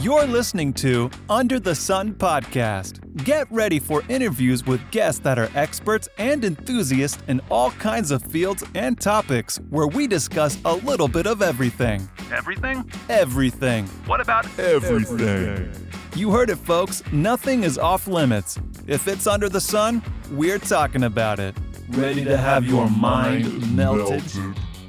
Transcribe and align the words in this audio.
You're 0.00 0.26
listening 0.26 0.72
to 0.74 1.10
Under 1.28 1.60
the 1.60 1.74
Sun 1.74 2.14
podcast. 2.14 3.00
Get 3.22 3.46
ready 3.52 3.78
for 3.78 4.02
interviews 4.08 4.64
with 4.64 4.80
guests 4.90 5.20
that 5.20 5.38
are 5.38 5.50
experts 5.54 6.08
and 6.16 6.42
enthusiasts 6.42 7.22
in 7.28 7.42
all 7.50 7.72
kinds 7.72 8.10
of 8.10 8.22
fields 8.22 8.64
and 8.74 8.98
topics 8.98 9.58
where 9.68 9.86
we 9.86 10.06
discuss 10.06 10.56
a 10.64 10.76
little 10.76 11.06
bit 11.06 11.26
of 11.26 11.42
everything. 11.42 12.08
Everything? 12.32 12.90
Everything. 13.10 13.86
What 14.06 14.22
about 14.22 14.46
everything? 14.58 15.70
You 16.16 16.30
heard 16.30 16.48
it, 16.48 16.56
folks. 16.56 17.02
Nothing 17.12 17.62
is 17.62 17.76
off 17.76 18.08
limits. 18.08 18.58
If 18.86 19.06
it's 19.06 19.26
under 19.26 19.50
the 19.50 19.60
sun, 19.60 20.02
we're 20.30 20.58
talking 20.58 21.02
about 21.02 21.38
it. 21.38 21.54
Ready 21.90 22.24
to 22.24 22.38
have 22.38 22.64
your 22.64 22.88
mind 22.88 23.76
melted? 23.76 24.22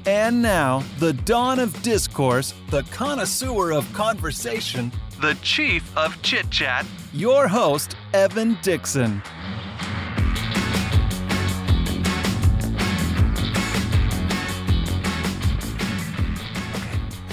And 0.04 0.42
now, 0.42 0.82
the 0.98 1.12
dawn 1.12 1.60
of 1.60 1.80
discourse, 1.80 2.54
the 2.70 2.82
connoisseur 2.90 3.70
of 3.70 3.90
conversation, 3.92 4.90
the 5.20 5.38
chief 5.42 5.96
of 5.96 6.20
chit 6.22 6.50
chat, 6.50 6.84
your 7.12 7.46
host, 7.46 7.94
Evan 8.12 8.58
Dixon. 8.62 9.22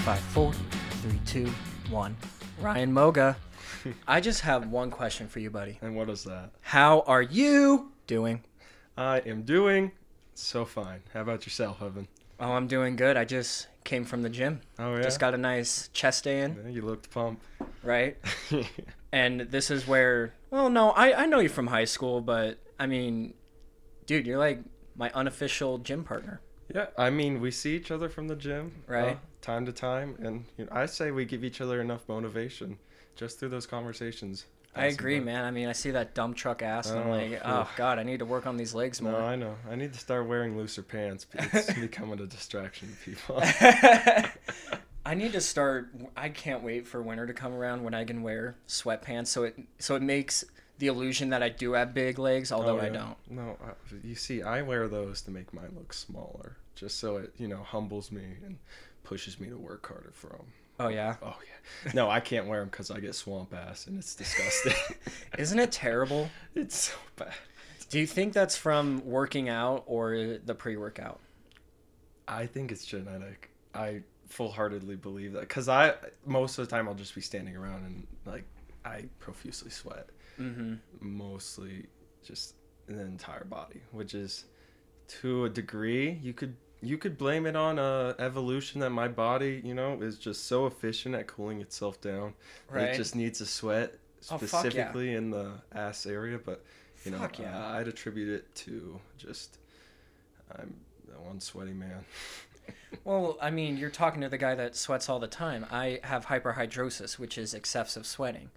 Five, 0.03 0.19
four, 0.19 0.53
three, 1.01 1.19
two, 1.25 1.51
one. 1.89 2.15
Ryan 2.61 2.93
Moga, 2.93 3.35
I 4.07 4.21
just 4.21 4.41
have 4.41 4.67
one 4.67 4.91
question 4.91 5.27
for 5.27 5.39
you, 5.39 5.49
buddy. 5.49 5.79
And 5.81 5.95
what 5.95 6.07
is 6.07 6.23
that? 6.25 6.51
How 6.61 7.01
are 7.07 7.23
you 7.23 7.93
doing? 8.05 8.43
I 8.95 9.21
am 9.21 9.41
doing 9.41 9.91
so 10.35 10.65
fine. 10.65 11.01
How 11.15 11.21
about 11.21 11.47
yourself, 11.47 11.81
Evan? 11.81 12.07
Oh, 12.39 12.51
I'm 12.53 12.67
doing 12.67 12.95
good. 12.95 13.17
I 13.17 13.25
just 13.25 13.67
came 13.83 14.05
from 14.05 14.21
the 14.21 14.29
gym. 14.29 14.61
Oh 14.77 14.95
yeah. 14.95 15.01
Just 15.01 15.19
got 15.19 15.33
a 15.33 15.37
nice 15.37 15.89
chest 15.93 16.23
day 16.23 16.41
in, 16.41 16.55
Yeah, 16.63 16.69
you 16.71 16.81
looked 16.83 17.09
pumped. 17.11 17.43
right? 17.83 18.17
and 19.11 19.41
this 19.41 19.71
is 19.71 19.87
where, 19.87 20.33
well, 20.51 20.69
no, 20.69 20.91
I, 20.91 21.23
I 21.23 21.25
know 21.25 21.39
you 21.39 21.49
from 21.49 21.67
high 21.67 21.85
school, 21.85 22.21
but 22.21 22.57
I 22.79 22.85
mean, 22.87 23.33
dude, 24.05 24.25
you're 24.27 24.37
like 24.37 24.59
my 24.95 25.11
unofficial 25.13 25.77
gym 25.79 26.03
partner. 26.03 26.41
yeah, 26.73 26.87
I 26.97 27.09
mean, 27.09 27.41
we 27.41 27.51
see 27.51 27.75
each 27.75 27.91
other 27.91 28.09
from 28.09 28.27
the 28.27 28.35
gym, 28.35 28.83
uh, 28.87 28.93
Right. 28.93 29.19
time 29.41 29.65
to 29.65 29.71
time, 29.73 30.15
and 30.19 30.45
you 30.57 30.65
know, 30.65 30.71
I 30.73 30.85
say 30.85 31.11
we 31.11 31.25
give 31.25 31.43
each 31.43 31.61
other 31.61 31.81
enough 31.81 32.07
motivation 32.07 32.77
just 33.15 33.39
through 33.39 33.49
those 33.49 33.65
conversations. 33.65 34.45
I 34.75 34.85
agree, 34.85 35.19
man. 35.19 35.43
I 35.43 35.51
mean, 35.51 35.67
I 35.67 35.73
see 35.73 35.91
that 35.91 36.13
dump 36.13 36.37
truck 36.37 36.61
ass, 36.61 36.89
and 36.89 36.99
I'm 36.99 37.07
Oh, 37.07 37.11
like, 37.11 37.41
oh 37.43 37.69
god, 37.75 37.99
I 37.99 38.03
need 38.03 38.19
to 38.19 38.25
work 38.25 38.45
on 38.47 38.55
these 38.55 38.73
legs 38.73 39.01
more. 39.01 39.13
No. 39.13 39.19
I 39.19 39.35
know. 39.35 39.55
I 39.69 39.75
need 39.75 39.93
to 39.93 39.99
start 39.99 40.27
wearing 40.27 40.55
looser 40.57 40.83
pants. 40.83 41.25
It's 41.33 41.73
becoming 41.79 42.19
a 42.19 42.25
distraction 42.25 42.89
to 42.89 43.11
people. 43.11 43.41
I 45.05 45.15
need 45.15 45.33
to 45.33 45.41
start. 45.41 45.89
I 46.15 46.29
can't 46.29 46.63
wait 46.63 46.87
for 46.87 47.01
winter 47.01 47.25
to 47.25 47.33
come 47.33 47.53
around 47.53 47.83
when 47.83 47.93
I 47.93 48.03
can 48.05 48.21
wear 48.21 48.55
sweatpants. 48.67 49.27
So 49.27 49.43
it 49.43 49.59
so 49.79 49.95
it 49.95 50.01
makes 50.01 50.45
the 50.77 50.87
illusion 50.87 51.29
that 51.29 51.41
I 51.43 51.49
do 51.49 51.73
have 51.73 51.93
big 51.93 52.19
legs, 52.19 52.51
although 52.51 52.77
Oh, 52.79 52.81
I 52.83 52.89
don't. 52.89 53.17
No, 53.29 53.57
I, 53.61 53.71
you 54.03 54.15
see, 54.15 54.41
I 54.43 54.61
wear 54.61 54.87
those 54.87 55.21
to 55.23 55.31
make 55.31 55.53
mine 55.53 55.73
look 55.75 55.93
smaller, 55.93 56.57
just 56.75 56.99
so 56.99 57.17
it 57.17 57.33
you 57.37 57.47
know 57.47 57.63
humbles 57.63 58.11
me 58.11 58.23
and 58.45 58.57
pushes 59.03 59.39
me 59.39 59.49
to 59.49 59.57
work 59.57 59.87
harder 59.87 60.11
for 60.13 60.27
them. 60.29 60.45
Oh 60.79 60.87
yeah, 60.87 61.15
Oh 61.21 61.35
yeah. 61.41 61.91
No, 61.93 62.09
I 62.09 62.19
can't 62.19 62.47
wear 62.47 62.59
them 62.59 62.69
because 62.69 62.89
I 62.89 62.99
get 62.99 63.15
swamp 63.15 63.53
ass 63.53 63.87
and 63.87 63.97
it's 63.97 64.15
disgusting. 64.15 64.73
isn't 65.37 65.59
it 65.59 65.71
terrible? 65.71 66.29
it's 66.55 66.89
so 66.89 66.95
bad. 67.15 67.33
Do 67.89 67.99
you 67.99 68.07
think 68.07 68.33
that's 68.33 68.55
from 68.55 69.03
working 69.05 69.49
out 69.49 69.83
or 69.87 70.37
the 70.45 70.55
pre-workout? 70.55 71.19
I 72.27 72.45
think 72.45 72.71
it's 72.71 72.85
genetic. 72.85 73.49
I 73.73 74.01
full 74.27 74.51
heartedly 74.51 74.95
believe 74.95 75.33
that 75.33 75.41
because 75.41 75.67
I 75.67 75.95
most 76.25 76.59
of 76.59 76.67
the 76.67 76.75
time 76.75 76.87
I'll 76.87 76.93
just 76.93 77.15
be 77.15 77.21
standing 77.21 77.55
around 77.55 77.83
and 77.85 78.07
like 78.25 78.45
I 78.85 79.05
profusely 79.19 79.71
sweat. 79.71 80.07
Mm-hmm. 80.39 80.75
Mostly 81.01 81.87
just 82.23 82.55
the 82.87 83.01
entire 83.01 83.43
body, 83.43 83.81
which 83.91 84.13
is 84.13 84.45
to 85.07 85.45
a 85.45 85.49
degree 85.49 86.19
you 86.21 86.33
could 86.33 86.55
you 86.81 86.97
could 86.97 87.17
blame 87.17 87.45
it 87.45 87.55
on 87.55 87.77
uh, 87.79 88.13
evolution 88.19 88.79
that 88.81 88.89
my 88.91 89.07
body 89.07 89.61
you 89.63 89.73
know 89.73 90.01
is 90.01 90.17
just 90.17 90.45
so 90.47 90.65
efficient 90.65 91.13
at 91.15 91.27
cooling 91.27 91.61
itself 91.61 91.99
down 92.01 92.33
Right. 92.69 92.89
it 92.89 92.95
just 92.97 93.15
needs 93.15 93.39
to 93.39 93.45
sweat 93.45 93.93
Oh, 94.29 94.37
yeah. 94.41 94.47
specifically 94.47 95.13
in 95.13 95.31
the 95.31 95.51
ass 95.73 96.05
area 96.05 96.37
but 96.43 96.63
you 97.05 97.11
know 97.11 97.25
yeah. 97.39 97.67
I- 97.67 97.79
i'd 97.79 97.87
attribute 97.87 98.29
it 98.29 98.53
to 98.55 98.99
just 99.17 99.57
i'm 100.57 100.73
the 101.07 101.19
one 101.21 101.39
sweaty 101.39 101.73
man 101.73 102.03
Well, 103.03 103.37
I 103.41 103.49
mean, 103.51 103.77
you're 103.77 103.89
talking 103.91 104.21
to 104.21 104.29
the 104.29 104.37
guy 104.37 104.55
that 104.55 104.75
sweats 104.75 105.09
all 105.09 105.19
the 105.19 105.27
time. 105.27 105.65
I 105.71 105.99
have 106.03 106.25
hyperhidrosis, 106.27 107.17
which 107.19 107.37
is 107.37 107.53
excessive 107.53 108.05
sweating. 108.05 108.49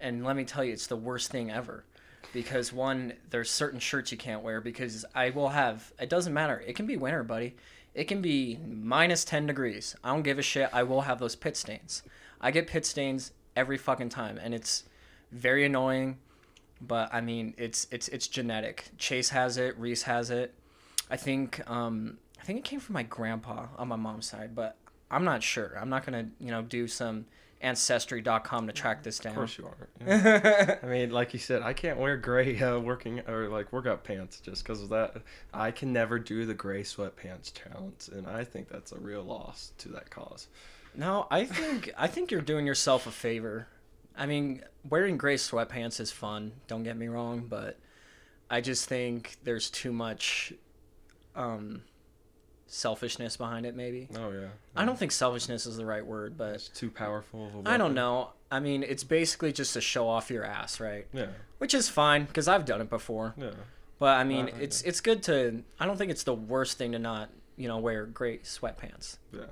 And 0.00 0.24
let 0.24 0.34
me 0.36 0.44
tell 0.44 0.64
you, 0.64 0.72
it's 0.72 0.86
the 0.88 0.96
worst 0.96 1.30
thing 1.30 1.50
ever. 1.52 1.84
Because 2.32 2.72
one, 2.72 3.14
there's 3.30 3.50
certain 3.50 3.80
shirts 3.80 4.10
you 4.10 4.18
can't 4.18 4.42
wear 4.42 4.60
because 4.60 5.04
I 5.14 5.30
will 5.30 5.50
have, 5.50 5.92
it 6.00 6.08
doesn't 6.08 6.32
matter. 6.32 6.62
It 6.66 6.74
can 6.74 6.86
be 6.86 6.96
winter, 6.96 7.22
buddy. 7.22 7.56
It 7.94 8.04
can 8.04 8.20
be 8.20 8.58
minus 8.66 9.24
10 9.24 9.46
degrees. 9.46 9.94
I 10.02 10.10
don't 10.10 10.22
give 10.22 10.38
a 10.38 10.42
shit. 10.42 10.68
I 10.72 10.82
will 10.82 11.02
have 11.02 11.20
those 11.20 11.36
pit 11.36 11.56
stains. 11.56 12.02
I 12.40 12.50
get 12.50 12.66
pit 12.66 12.84
stains 12.84 13.32
every 13.54 13.78
fucking 13.78 14.08
time. 14.08 14.38
And 14.42 14.52
it's 14.52 14.84
very 15.30 15.64
annoying. 15.64 16.18
But 16.80 17.12
I 17.14 17.20
mean, 17.20 17.54
it's 17.56 17.86
it's 17.90 18.08
it's 18.08 18.26
genetic. 18.26 18.90
Chase 18.98 19.30
has 19.30 19.56
it. 19.56 19.78
Reese 19.78 20.02
has 20.02 20.30
it. 20.30 20.54
I 21.10 21.16
think 21.16 21.68
um, 21.70 22.18
I 22.40 22.44
think 22.44 22.58
it 22.58 22.64
came 22.64 22.80
from 22.80 22.94
my 22.94 23.04
grandpa 23.04 23.66
on 23.78 23.88
my 23.88 23.96
mom's 23.96 24.26
side, 24.26 24.54
but 24.54 24.76
I'm 25.10 25.24
not 25.24 25.42
sure. 25.42 25.78
I'm 25.80 25.88
not 25.88 26.04
gonna 26.04 26.28
you 26.38 26.50
know 26.50 26.62
do 26.62 26.86
some 26.88 27.26
ancestry.com 27.64 28.66
to 28.66 28.72
track 28.72 29.02
this 29.02 29.18
down. 29.18 29.32
of 29.32 29.36
course 29.36 29.58
you 29.58 29.66
are 29.66 29.88
yeah. 30.06 30.78
i 30.82 30.86
mean 30.86 31.10
like 31.10 31.32
you 31.32 31.38
said 31.40 31.62
i 31.62 31.72
can't 31.72 31.98
wear 31.98 32.16
gray 32.16 32.60
uh, 32.60 32.78
working 32.78 33.20
or 33.28 33.48
like 33.48 33.72
workout 33.72 34.04
pants 34.04 34.38
just 34.40 34.62
because 34.62 34.82
of 34.82 34.90
that 34.90 35.16
i 35.52 35.70
can 35.70 35.92
never 35.92 36.18
do 36.18 36.44
the 36.46 36.54
gray 36.54 36.82
sweatpants 36.82 37.52
challenge 37.52 38.08
and 38.12 38.26
i 38.26 38.44
think 38.44 38.68
that's 38.68 38.92
a 38.92 38.98
real 38.98 39.22
loss 39.22 39.72
to 39.78 39.88
that 39.88 40.10
cause 40.10 40.46
No, 40.96 41.26
I 41.30 41.44
think 41.44 41.90
I 41.96 42.06
think 42.06 42.30
you're 42.30 42.40
doing 42.40 42.66
yourself 42.66 43.06
a 43.08 43.10
favor. 43.10 43.66
I 44.16 44.26
mean, 44.26 44.62
wearing 44.88 45.16
gray 45.16 45.34
sweatpants 45.36 45.98
is 45.98 46.12
fun. 46.12 46.52
Don't 46.68 46.84
get 46.84 46.96
me 46.96 47.08
wrong, 47.08 47.46
but 47.48 47.80
I 48.48 48.60
just 48.60 48.88
think 48.88 49.36
there's 49.42 49.70
too 49.70 49.92
much 49.92 50.52
um, 51.34 51.82
selfishness 52.66 53.36
behind 53.36 53.66
it. 53.66 53.74
Maybe 53.76 54.08
oh 54.16 54.30
yeah 54.30 54.48
I 54.74 54.84
don't 54.84 54.98
think 54.98 55.12
selfishness 55.12 55.66
is 55.66 55.76
the 55.76 55.86
right 55.86 56.04
word, 56.04 56.36
but 56.36 56.54
it's 56.54 56.68
too 56.68 56.90
powerful 56.90 57.46
of 57.48 57.66
a 57.66 57.70
I 57.70 57.76
don't 57.76 57.94
know. 57.94 58.30
I 58.50 58.60
mean, 58.60 58.82
it's 58.82 59.04
basically 59.04 59.52
just 59.52 59.74
to 59.74 59.80
show 59.80 60.08
off 60.08 60.30
your 60.30 60.44
ass, 60.44 60.78
right? 60.80 61.06
yeah 61.12 61.26
Which 61.58 61.74
is 61.74 61.88
fine 61.88 62.24
because 62.24 62.46
I've 62.48 62.64
done 62.64 62.80
it 62.80 62.88
before. 62.90 63.34
yeah 63.36 63.50
But 63.98 64.18
I 64.18 64.24
mean, 64.24 64.46
Uh, 64.48 64.58
it's 64.60 64.82
it's 64.82 65.00
good 65.00 65.22
to. 65.24 65.62
I 65.80 65.86
don't 65.86 65.96
think 65.96 66.10
it's 66.10 66.24
the 66.24 66.34
worst 66.34 66.78
thing 66.78 66.92
to 66.92 66.98
not 66.98 67.30
you 67.56 67.68
know 67.68 67.78
wear 67.78 68.06
great 68.06 68.44
sweatpants. 68.44 69.16
Yeah. 69.32 69.44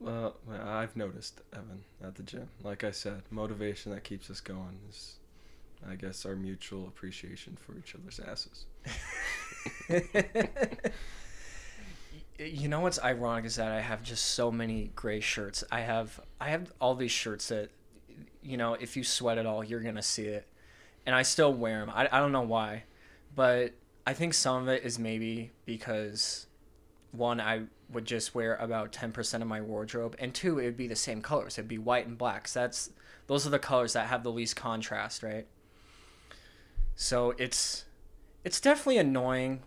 Well, 0.00 0.34
I've 0.50 0.96
noticed, 0.96 1.42
Evan, 1.52 1.84
at 2.02 2.16
the 2.16 2.24
gym. 2.24 2.48
Like 2.64 2.82
I 2.82 2.90
said, 2.90 3.22
motivation 3.30 3.92
that 3.92 4.02
keeps 4.02 4.30
us 4.30 4.40
going 4.40 4.80
is, 4.90 5.18
I 5.88 5.94
guess, 5.94 6.26
our 6.26 6.34
mutual 6.34 6.88
appreciation 6.88 7.56
for 7.60 7.78
each 7.78 7.94
other's 7.94 8.18
asses. 8.18 8.66
you 12.38 12.68
know 12.68 12.80
what's 12.80 13.02
ironic 13.02 13.44
is 13.44 13.56
that 13.56 13.70
I 13.72 13.80
have 13.80 14.02
just 14.02 14.24
so 14.24 14.50
many 14.50 14.90
gray 14.94 15.20
shirts. 15.20 15.64
I 15.70 15.80
have 15.80 16.20
I 16.40 16.50
have 16.50 16.72
all 16.80 16.94
these 16.94 17.10
shirts 17.10 17.48
that, 17.48 17.70
you 18.42 18.56
know, 18.56 18.74
if 18.74 18.96
you 18.96 19.04
sweat 19.04 19.38
at 19.38 19.46
all, 19.46 19.62
you're 19.62 19.80
gonna 19.80 20.02
see 20.02 20.26
it, 20.26 20.46
and 21.06 21.14
I 21.14 21.22
still 21.22 21.52
wear 21.52 21.80
them. 21.80 21.90
I 21.90 22.08
I 22.10 22.18
don't 22.20 22.32
know 22.32 22.42
why, 22.42 22.84
but 23.34 23.72
I 24.06 24.14
think 24.14 24.34
some 24.34 24.62
of 24.62 24.68
it 24.68 24.84
is 24.84 24.98
maybe 24.98 25.52
because, 25.64 26.46
one, 27.12 27.40
I 27.40 27.62
would 27.90 28.04
just 28.04 28.34
wear 28.34 28.56
about 28.56 28.92
ten 28.92 29.12
percent 29.12 29.42
of 29.42 29.48
my 29.48 29.60
wardrobe, 29.60 30.16
and 30.18 30.34
two, 30.34 30.58
it 30.58 30.64
would 30.64 30.76
be 30.76 30.88
the 30.88 30.96
same 30.96 31.22
colors. 31.22 31.58
It'd 31.58 31.68
be 31.68 31.78
white 31.78 32.06
and 32.06 32.18
black. 32.18 32.48
So 32.48 32.60
that's 32.60 32.90
those 33.26 33.46
are 33.46 33.50
the 33.50 33.58
colors 33.58 33.92
that 33.92 34.08
have 34.08 34.22
the 34.22 34.32
least 34.32 34.56
contrast, 34.56 35.22
right? 35.22 35.46
So 36.96 37.34
it's 37.38 37.84
it's 38.44 38.60
definitely 38.60 38.98
annoying 38.98 39.62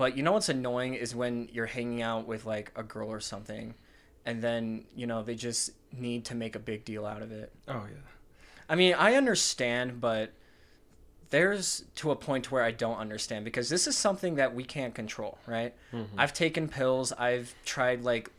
but 0.00 0.16
you 0.16 0.22
know 0.22 0.32
what's 0.32 0.48
annoying 0.48 0.94
is 0.94 1.14
when 1.14 1.48
you're 1.52 1.66
hanging 1.66 2.00
out 2.00 2.26
with 2.26 2.46
like 2.46 2.72
a 2.74 2.82
girl 2.82 3.08
or 3.08 3.20
something, 3.20 3.74
and 4.24 4.40
then 4.42 4.84
you 4.96 5.06
know 5.06 5.22
they 5.22 5.34
just 5.34 5.70
need 5.92 6.24
to 6.24 6.34
make 6.34 6.56
a 6.56 6.58
big 6.58 6.84
deal 6.86 7.04
out 7.04 7.20
of 7.22 7.30
it. 7.32 7.52
Oh 7.68 7.84
yeah. 7.88 8.00
I 8.68 8.76
mean, 8.76 8.94
I 8.94 9.14
understand, 9.16 10.00
but 10.00 10.32
there's 11.30 11.84
to 11.96 12.10
a 12.10 12.16
point 12.16 12.50
where 12.50 12.62
I 12.62 12.70
don't 12.70 12.96
understand 12.98 13.44
because 13.44 13.68
this 13.68 13.86
is 13.86 13.96
something 13.96 14.36
that 14.36 14.54
we 14.54 14.64
can't 14.64 14.94
control, 14.94 15.38
right? 15.46 15.74
I've 16.16 16.32
taken 16.32 16.66
pills. 16.68 17.12
I've 17.12 17.54
tried 17.64 18.02
like 18.02 18.30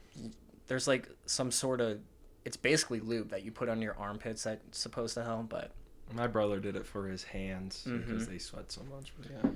there's 0.67 0.87
like 0.87 1.09
some 1.25 1.51
sort 1.51 1.79
of 1.79 1.99
it's 2.43 2.57
basically 2.57 2.99
lube 2.99 3.29
that 3.29 3.43
you 3.43 3.51
put 3.51 3.69
on 3.69 3.81
your 3.81 3.95
armpits 3.99 4.43
that's 4.43 4.77
supposed 4.79 5.13
to 5.13 5.23
help, 5.23 5.47
but 5.49 5.71
My 6.11 6.27
brother 6.27 6.59
did 6.59 6.75
it 6.75 6.85
for 6.85 7.07
his 7.07 7.23
hands 7.23 7.83
because 7.85 8.23
Mhm. 8.23 8.29
they 8.31 8.37
sweat 8.39 8.71
so 8.71 8.81
much. 8.83 9.13
But 9.17 9.31
yeah. 9.31 9.49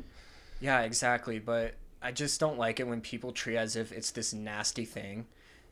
Yeah, 0.61 0.81
exactly. 0.83 1.39
But 1.39 1.73
I 2.05 2.11
just 2.11 2.39
don't 2.39 2.59
like 2.59 2.79
it 2.79 2.87
when 2.87 3.01
people 3.01 3.31
treat 3.31 3.55
it 3.55 3.57
as 3.57 3.75
if 3.75 3.91
it's 3.91 4.11
this 4.11 4.31
nasty 4.31 4.85
thing. 4.85 5.25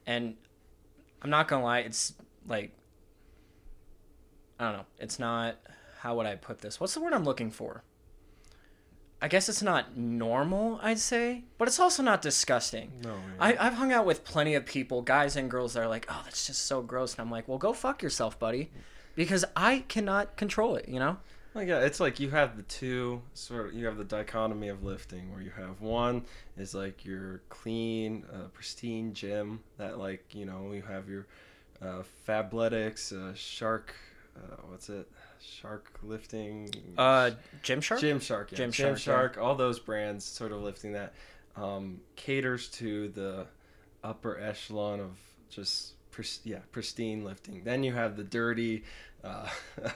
And 0.07 0.33
I'm 1.21 1.29
not 1.29 1.47
gonna 1.47 1.63
lie, 1.63 1.79
it's 1.79 2.13
like 2.47 2.71
I 4.59 4.65
don't 4.65 4.73
know. 4.73 4.85
It's 4.97 5.19
not. 5.19 5.57
How 5.99 6.15
would 6.15 6.25
I 6.25 6.35
put 6.35 6.59
this? 6.59 6.79
What's 6.79 6.95
the 6.95 7.01
word 7.01 7.13
I'm 7.13 7.23
looking 7.23 7.51
for? 7.51 7.83
I 9.21 9.27
guess 9.27 9.47
it's 9.47 9.61
not 9.61 9.95
normal, 9.95 10.79
I'd 10.81 10.99
say, 10.99 11.43
but 11.57 11.69
it's 11.69 11.79
also 11.79 12.03
not 12.03 12.21
disgusting. 12.21 12.91
No, 13.03 13.15
I, 13.39 13.55
I've 13.55 13.75
hung 13.75 13.93
out 13.93 14.05
with 14.05 14.25
plenty 14.25 14.55
of 14.55 14.65
people, 14.65 15.01
guys 15.01 15.37
and 15.37 15.49
girls, 15.49 15.75
that 15.75 15.83
are 15.83 15.87
like, 15.87 16.05
oh, 16.09 16.21
that's 16.25 16.45
just 16.47 16.65
so 16.65 16.81
gross. 16.81 17.13
And 17.13 17.21
I'm 17.21 17.31
like, 17.31 17.47
well, 17.47 17.57
go 17.57 17.71
fuck 17.71 18.03
yourself, 18.03 18.37
buddy. 18.37 18.69
Because 19.15 19.45
I 19.55 19.85
cannot 19.87 20.35
control 20.35 20.75
it, 20.75 20.89
you 20.89 20.99
know? 20.99 21.17
Like 21.55 21.67
yeah, 21.67 21.79
it's 21.81 21.99
like 21.99 22.19
you 22.19 22.31
have 22.31 22.57
the 22.57 22.63
two 22.63 23.21
sort 23.33 23.67
of 23.67 23.73
you 23.73 23.85
have 23.85 23.97
the 23.97 24.03
dichotomy 24.03 24.69
of 24.69 24.83
lifting 24.83 25.31
where 25.31 25.41
you 25.41 25.51
have 25.51 25.81
one 25.81 26.25
is 26.57 26.73
like 26.73 27.05
your 27.05 27.41
clean, 27.49 28.25
uh, 28.33 28.47
pristine 28.53 29.13
gym 29.13 29.61
that 29.77 29.99
like 29.99 30.33
you 30.33 30.45
know 30.45 30.71
you 30.71 30.81
have 30.81 31.07
your 31.07 31.27
uh, 31.81 32.01
Fabletics, 32.27 33.11
uh, 33.13 33.33
Shark, 33.35 33.93
uh, 34.35 34.55
what's 34.69 34.89
it, 34.89 35.07
Shark 35.39 35.99
lifting, 36.01 36.69
Uh, 36.97 37.31
Gymshark? 37.63 37.99
Gymshark, 37.99 38.51
yeah. 38.51 38.57
Gymshark, 38.57 38.93
Gymshark, 38.93 39.37
all 39.37 39.55
those 39.55 39.79
brands 39.79 40.23
sort 40.25 40.51
of 40.51 40.61
lifting 40.63 40.93
that 40.93 41.13
um, 41.55 41.99
caters 42.15 42.67
to 42.69 43.09
the 43.09 43.45
upper 44.03 44.39
echelon 44.39 44.99
of 44.99 45.11
just 45.49 45.93
pris- 46.09 46.39
yeah 46.43 46.59
pristine 46.71 47.23
lifting. 47.23 47.63
Then 47.63 47.83
you 47.83 47.93
have 47.93 48.17
the 48.17 48.23
dirty 48.23 48.83
uh, 49.23 49.47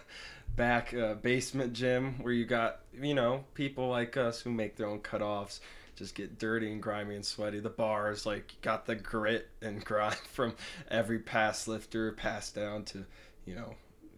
back 0.57 0.93
uh, 0.93 1.13
basement 1.13 1.71
gym 1.71 2.15
where 2.21 2.33
you 2.33 2.43
got 2.43 2.81
you 2.99 3.13
know 3.13 3.45
people 3.53 3.87
like 3.87 4.17
us 4.17 4.41
who 4.41 4.51
make 4.51 4.75
their 4.75 4.87
own 4.87 4.99
cutoffs. 4.99 5.61
Just 5.95 6.13
get 6.13 6.37
dirty 6.37 6.71
and 6.71 6.83
grimy 6.83 7.15
and 7.15 7.25
sweaty. 7.25 7.59
The 7.59 7.69
bars 7.69 8.25
like 8.25 8.55
got 8.61 8.85
the 8.85 8.95
grit 8.95 9.49
and 9.61 9.83
grind 9.83 10.15
from 10.33 10.55
every 10.91 11.19
pass 11.19 11.67
lifter 11.67 12.11
passed 12.11 12.53
down 12.53 12.83
to 12.85 13.05
you 13.45 13.55
know 13.55 13.73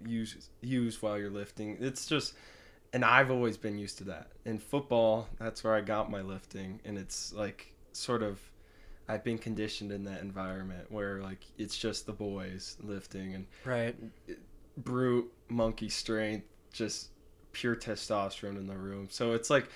use 0.05 0.49
use 0.61 1.01
while 1.01 1.17
you're 1.19 1.29
lifting. 1.29 1.77
It's 1.79 2.07
just 2.07 2.33
and 2.91 3.05
I've 3.05 3.29
always 3.29 3.57
been 3.57 3.77
used 3.77 3.99
to 3.99 4.05
that. 4.05 4.29
In 4.45 4.57
football, 4.57 5.27
that's 5.39 5.63
where 5.63 5.75
I 5.75 5.81
got 5.81 6.09
my 6.09 6.21
lifting, 6.21 6.79
and 6.85 6.97
it's 6.97 7.33
like 7.33 7.73
sort 7.93 8.23
of 8.23 8.39
I've 9.07 9.23
been 9.23 9.39
conditioned 9.39 9.91
in 9.91 10.03
that 10.03 10.21
environment 10.21 10.91
where 10.91 11.21
like 11.21 11.43
it's 11.57 11.77
just 11.77 12.05
the 12.05 12.13
boys 12.13 12.77
lifting 12.81 13.33
and 13.35 13.47
Right. 13.65 13.95
Brute 14.83 15.31
monkey 15.47 15.89
strength, 15.89 16.45
just 16.73 17.09
pure 17.51 17.75
testosterone 17.75 18.57
in 18.57 18.67
the 18.67 18.77
room. 18.77 19.07
So 19.09 19.33
it's 19.33 19.49
like 19.49 19.69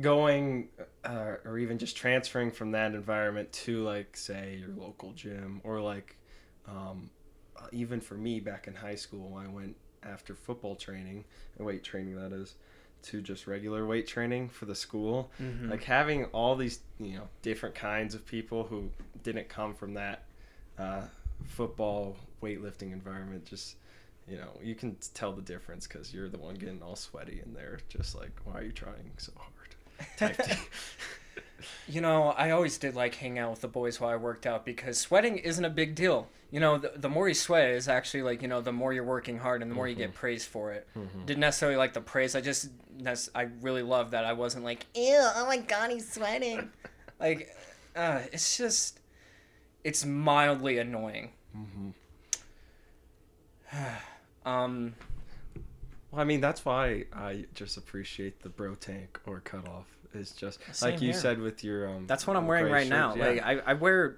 going 0.00 0.68
uh, 1.04 1.34
or 1.44 1.58
even 1.58 1.78
just 1.78 1.96
transferring 1.96 2.50
from 2.50 2.72
that 2.72 2.94
environment 2.94 3.52
to 3.52 3.82
like 3.82 4.16
say 4.16 4.58
your 4.60 4.74
local 4.76 5.12
gym 5.12 5.60
or 5.64 5.80
like 5.80 6.16
um, 6.68 7.10
even 7.72 8.00
for 8.00 8.14
me 8.14 8.40
back 8.40 8.66
in 8.66 8.74
high 8.74 8.94
school, 8.94 9.36
I 9.36 9.48
went 9.48 9.76
after 10.02 10.34
football 10.34 10.76
training, 10.76 11.24
and 11.56 11.66
weight 11.66 11.82
training 11.82 12.16
that 12.16 12.32
is, 12.32 12.54
to 13.02 13.20
just 13.20 13.46
regular 13.46 13.86
weight 13.86 14.06
training 14.06 14.48
for 14.48 14.66
the 14.66 14.74
school. 14.74 15.30
Mhm. 15.40 15.70
Like 15.70 15.84
having 15.84 16.24
all 16.26 16.56
these, 16.56 16.80
you 16.98 17.14
know, 17.14 17.28
different 17.42 17.74
kinds 17.74 18.14
of 18.14 18.26
people 18.26 18.64
who 18.64 18.90
didn't 19.22 19.48
come 19.48 19.74
from 19.74 19.94
that 19.94 20.24
uh, 20.78 21.02
football 21.44 22.16
weightlifting 22.42 22.92
environment, 22.92 23.44
just 23.44 23.76
you 24.28 24.36
know, 24.36 24.50
you 24.62 24.74
can 24.74 24.96
tell 25.14 25.32
the 25.32 25.42
difference 25.42 25.86
because 25.86 26.12
you're 26.12 26.28
the 26.28 26.38
one 26.38 26.54
getting 26.54 26.82
all 26.82 26.96
sweaty 26.96 27.40
and 27.44 27.54
they're 27.54 27.80
just 27.88 28.14
like, 28.14 28.32
why 28.44 28.60
are 28.60 28.62
you 28.62 28.72
trying 28.72 29.10
so 29.16 29.32
hard? 29.36 30.36
You 31.88 32.00
know, 32.00 32.28
I 32.30 32.50
always 32.50 32.78
did 32.78 32.94
like 32.94 33.14
hang 33.14 33.38
out 33.38 33.50
with 33.50 33.60
the 33.62 33.68
boys 33.68 34.00
while 34.00 34.10
I 34.10 34.16
worked 34.16 34.46
out 34.46 34.64
because 34.64 34.98
sweating 34.98 35.38
isn't 35.38 35.64
a 35.64 35.70
big 35.70 35.94
deal. 35.94 36.28
You 36.50 36.60
know, 36.60 36.78
the, 36.78 36.92
the 36.96 37.08
more 37.08 37.28
you 37.28 37.34
sweat 37.34 37.70
is 37.70 37.88
actually 37.88 38.22
like, 38.22 38.42
you 38.42 38.48
know, 38.48 38.60
the 38.60 38.72
more 38.72 38.92
you're 38.92 39.04
working 39.04 39.38
hard 39.38 39.60
and 39.62 39.70
the 39.70 39.74
more 39.74 39.88
you 39.88 39.94
get 39.94 40.10
mm-hmm. 40.10 40.18
praised 40.18 40.48
for 40.48 40.72
it. 40.72 40.86
Mm-hmm. 40.96 41.26
Didn't 41.26 41.40
necessarily 41.40 41.76
like 41.76 41.94
the 41.94 42.00
praise. 42.00 42.34
I 42.34 42.40
just, 42.40 42.70
I 43.34 43.48
really 43.60 43.82
love 43.82 44.12
that 44.12 44.24
I 44.24 44.32
wasn't 44.34 44.64
like, 44.64 44.86
ew, 44.94 45.18
oh 45.36 45.46
my 45.46 45.58
God, 45.58 45.90
he's 45.90 46.10
sweating. 46.10 46.70
like, 47.20 47.54
uh, 47.96 48.20
it's 48.32 48.56
just, 48.56 49.00
it's 49.84 50.04
mildly 50.04 50.78
annoying. 50.78 51.32
Mm-hmm. 51.56 51.88
um, 54.48 54.94
Well, 56.10 56.20
I 56.20 56.24
mean, 56.24 56.40
that's 56.40 56.64
why 56.64 57.04
I 57.12 57.44
just 57.54 57.76
appreciate 57.76 58.42
the 58.42 58.48
bro 58.48 58.74
tank 58.74 59.20
or 59.26 59.40
cutoff. 59.40 59.86
It's 60.14 60.32
just 60.32 60.58
Same 60.72 60.92
like 60.92 61.02
you 61.02 61.10
here. 61.10 61.20
said 61.20 61.38
with 61.38 61.62
your 61.62 61.88
um. 61.88 62.06
that's 62.06 62.26
what 62.26 62.36
I'm 62.36 62.46
wearing 62.46 62.72
right 62.72 62.88
now. 62.88 63.14
yeah. 63.14 63.26
Like, 63.26 63.42
I, 63.42 63.58
I 63.66 63.74
wear 63.74 64.16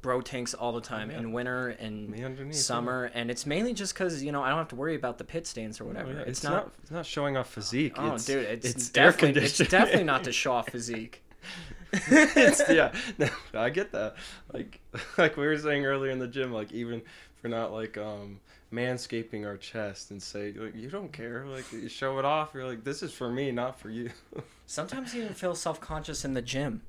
bro 0.00 0.20
tanks 0.20 0.54
all 0.54 0.72
the 0.72 0.80
time 0.80 1.10
yeah. 1.10 1.18
in 1.18 1.32
winter 1.32 1.68
and 1.68 2.08
Me 2.08 2.22
underneath, 2.22 2.54
yeah. 2.54 2.60
summer, 2.60 3.10
and 3.14 3.30
it's 3.30 3.46
mainly 3.46 3.72
just 3.74 3.94
because 3.94 4.22
you 4.22 4.30
know 4.32 4.42
I 4.42 4.48
don't 4.50 4.58
have 4.58 4.68
to 4.68 4.76
worry 4.76 4.94
about 4.94 5.18
the 5.18 5.24
pit 5.24 5.46
stains 5.46 5.80
or 5.80 5.84
Oh, 5.84 5.86
whatever. 5.88 6.12
yeah, 6.12 6.18
it's, 6.20 6.28
It's, 6.30 6.44
not. 6.44 6.52
not. 6.52 6.72
It's 6.82 6.90
not 6.90 7.06
showing 7.06 7.36
off 7.36 7.50
physique. 7.50 7.94
Oh, 7.96 8.14
it's, 8.14 8.26
dude, 8.26 8.44
it's, 8.44 8.66
it's 8.66 8.88
definitely 8.90 9.42
it's 9.42 9.58
definitely 9.58 10.04
not 10.04 10.24
to 10.24 10.32
show 10.42 10.52
off 10.52 10.68
physique. 10.70 11.22
it's, 11.92 12.62
yeah, 12.70 12.92
no, 13.18 13.28
I 13.54 13.70
get 13.70 13.92
that. 13.92 14.16
Like, 14.52 14.80
like 15.18 15.36
we 15.36 15.46
were 15.46 15.58
saying 15.58 15.84
earlier 15.84 16.10
in 16.10 16.18
the 16.20 16.28
gym, 16.28 16.52
like 16.52 16.70
even 16.72 17.02
for 17.40 17.48
not 17.48 17.72
like 17.72 17.98
um 17.98 18.40
manscaping 18.74 19.46
our 19.46 19.56
chest 19.56 20.10
and 20.10 20.22
say 20.22 20.52
like 20.52 20.74
you 20.74 20.90
don't 20.90 21.12
care, 21.12 21.46
like 21.46 21.70
you 21.72 21.88
show 21.88 22.18
it 22.18 22.24
off. 22.24 22.50
You're 22.54 22.66
like 22.66 22.84
this 22.84 23.02
is 23.02 23.12
for 23.12 23.30
me, 23.30 23.50
not 23.52 23.78
for 23.78 23.90
you. 23.90 24.10
Sometimes 24.66 25.14
I 25.14 25.18
even 25.18 25.34
feel 25.34 25.54
self 25.54 25.80
conscious 25.80 26.24
in 26.24 26.34
the 26.34 26.42
gym 26.42 26.82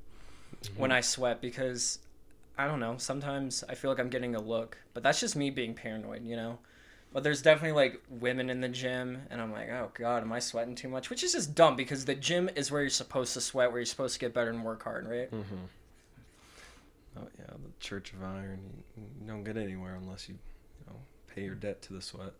when 0.76 0.92
I 0.92 1.00
sweat 1.00 1.40
because 1.40 1.98
I 2.58 2.66
don't 2.66 2.80
know. 2.80 2.96
Sometimes 2.98 3.62
I 3.68 3.74
feel 3.74 3.90
like 3.90 4.00
I'm 4.00 4.08
getting 4.08 4.34
a 4.34 4.40
look, 4.40 4.78
but 4.94 5.02
that's 5.02 5.20
just 5.20 5.36
me 5.36 5.50
being 5.50 5.74
paranoid, 5.74 6.24
you 6.24 6.36
know. 6.36 6.58
But 7.12 7.22
there's 7.22 7.40
definitely 7.40 7.76
like 7.76 8.02
women 8.08 8.50
in 8.50 8.60
the 8.60 8.68
gym, 8.68 9.22
and 9.30 9.40
I'm 9.40 9.52
like, 9.52 9.70
oh 9.70 9.90
god, 9.94 10.22
am 10.22 10.32
I 10.32 10.38
sweating 10.38 10.74
too 10.74 10.88
much? 10.88 11.08
Which 11.08 11.22
is 11.22 11.32
just 11.32 11.54
dumb 11.54 11.76
because 11.76 12.04
the 12.04 12.14
gym 12.14 12.50
is 12.56 12.70
where 12.70 12.82
you're 12.82 12.90
supposed 12.90 13.32
to 13.34 13.40
sweat, 13.40 13.70
where 13.70 13.78
you're 13.78 13.86
supposed 13.86 14.14
to 14.14 14.20
get 14.20 14.34
better 14.34 14.50
and 14.50 14.64
work 14.64 14.82
hard, 14.82 15.08
right? 15.08 15.30
Mm-hmm. 15.30 15.56
Oh 17.18 17.28
yeah, 17.38 17.46
the 17.46 17.70
Church 17.80 18.12
of 18.12 18.22
Iron. 18.22 18.58
You, 18.96 19.04
you 19.20 19.26
don't 19.26 19.44
get 19.44 19.56
anywhere 19.56 19.94
unless 19.94 20.28
you, 20.28 20.34
you 20.34 20.55
pay 21.36 21.44
your 21.44 21.54
debt 21.54 21.82
to 21.82 21.92
the 21.92 22.02
sweat. 22.02 22.32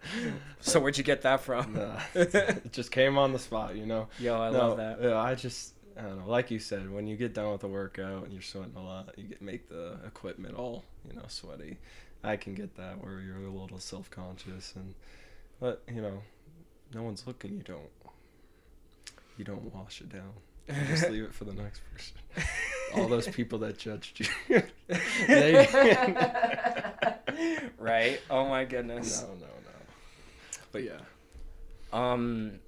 So 0.60 0.78
where'd 0.80 0.96
you 0.96 1.04
get 1.04 1.22
that 1.22 1.40
from? 1.40 1.74
Nah, 1.74 2.00
it 2.14 2.72
just 2.72 2.90
came 2.92 3.18
on 3.18 3.32
the 3.32 3.38
spot, 3.38 3.76
you 3.76 3.84
know. 3.84 4.08
Yo, 4.18 4.40
I 4.40 4.50
No, 4.50 4.58
love 4.68 4.76
that. 4.78 5.02
Yeah, 5.02 5.18
I 5.18 5.34
just 5.34 5.74
I 5.98 6.02
don't 6.02 6.20
know. 6.20 6.30
Like 6.30 6.50
you 6.50 6.58
said, 6.60 6.90
when 6.90 7.06
you 7.06 7.16
get 7.16 7.34
done 7.34 7.52
with 7.52 7.64
a 7.64 7.68
workout 7.68 8.24
and 8.24 8.32
you're 8.32 8.42
sweating 8.42 8.74
a 8.76 8.80
lot, 8.82 9.12
you 9.18 9.24
get 9.24 9.42
make 9.42 9.68
the 9.68 9.96
equipment 10.06 10.54
all 10.54 10.84
you 11.06 11.14
know 11.14 11.24
sweaty. 11.28 11.78
I 12.24 12.36
can 12.36 12.54
get 12.54 12.76
that 12.76 13.02
where 13.02 13.20
you're 13.20 13.36
a 13.36 13.50
little 13.50 13.80
self 13.80 14.08
conscious 14.10 14.72
and, 14.76 14.94
but 15.60 15.82
you 15.92 16.00
know, 16.00 16.22
no 16.94 17.02
one's 17.02 17.26
looking. 17.26 17.56
You 17.56 17.62
don't. 17.64 17.90
You 19.36 19.44
don't 19.44 19.74
wash 19.74 20.00
it 20.00 20.10
down. 20.10 20.32
You 20.68 20.86
just 20.86 21.10
leave 21.10 21.24
it 21.24 21.34
for 21.34 21.44
the 21.44 21.54
next 21.54 21.80
person. 21.92 22.16
All 22.94 23.08
those 23.08 23.26
people 23.28 23.58
that 23.60 23.78
judged 23.78 24.20
you. 24.48 24.62
they, 25.26 25.66
right? 27.78 28.20
Oh 28.30 28.48
my 28.48 28.64
goodness. 28.64 29.22
no, 29.22 29.28
no, 29.34 29.46
no. 29.46 29.46
But 30.70 30.84
yeah. 30.84 31.00
Um, 31.92 32.60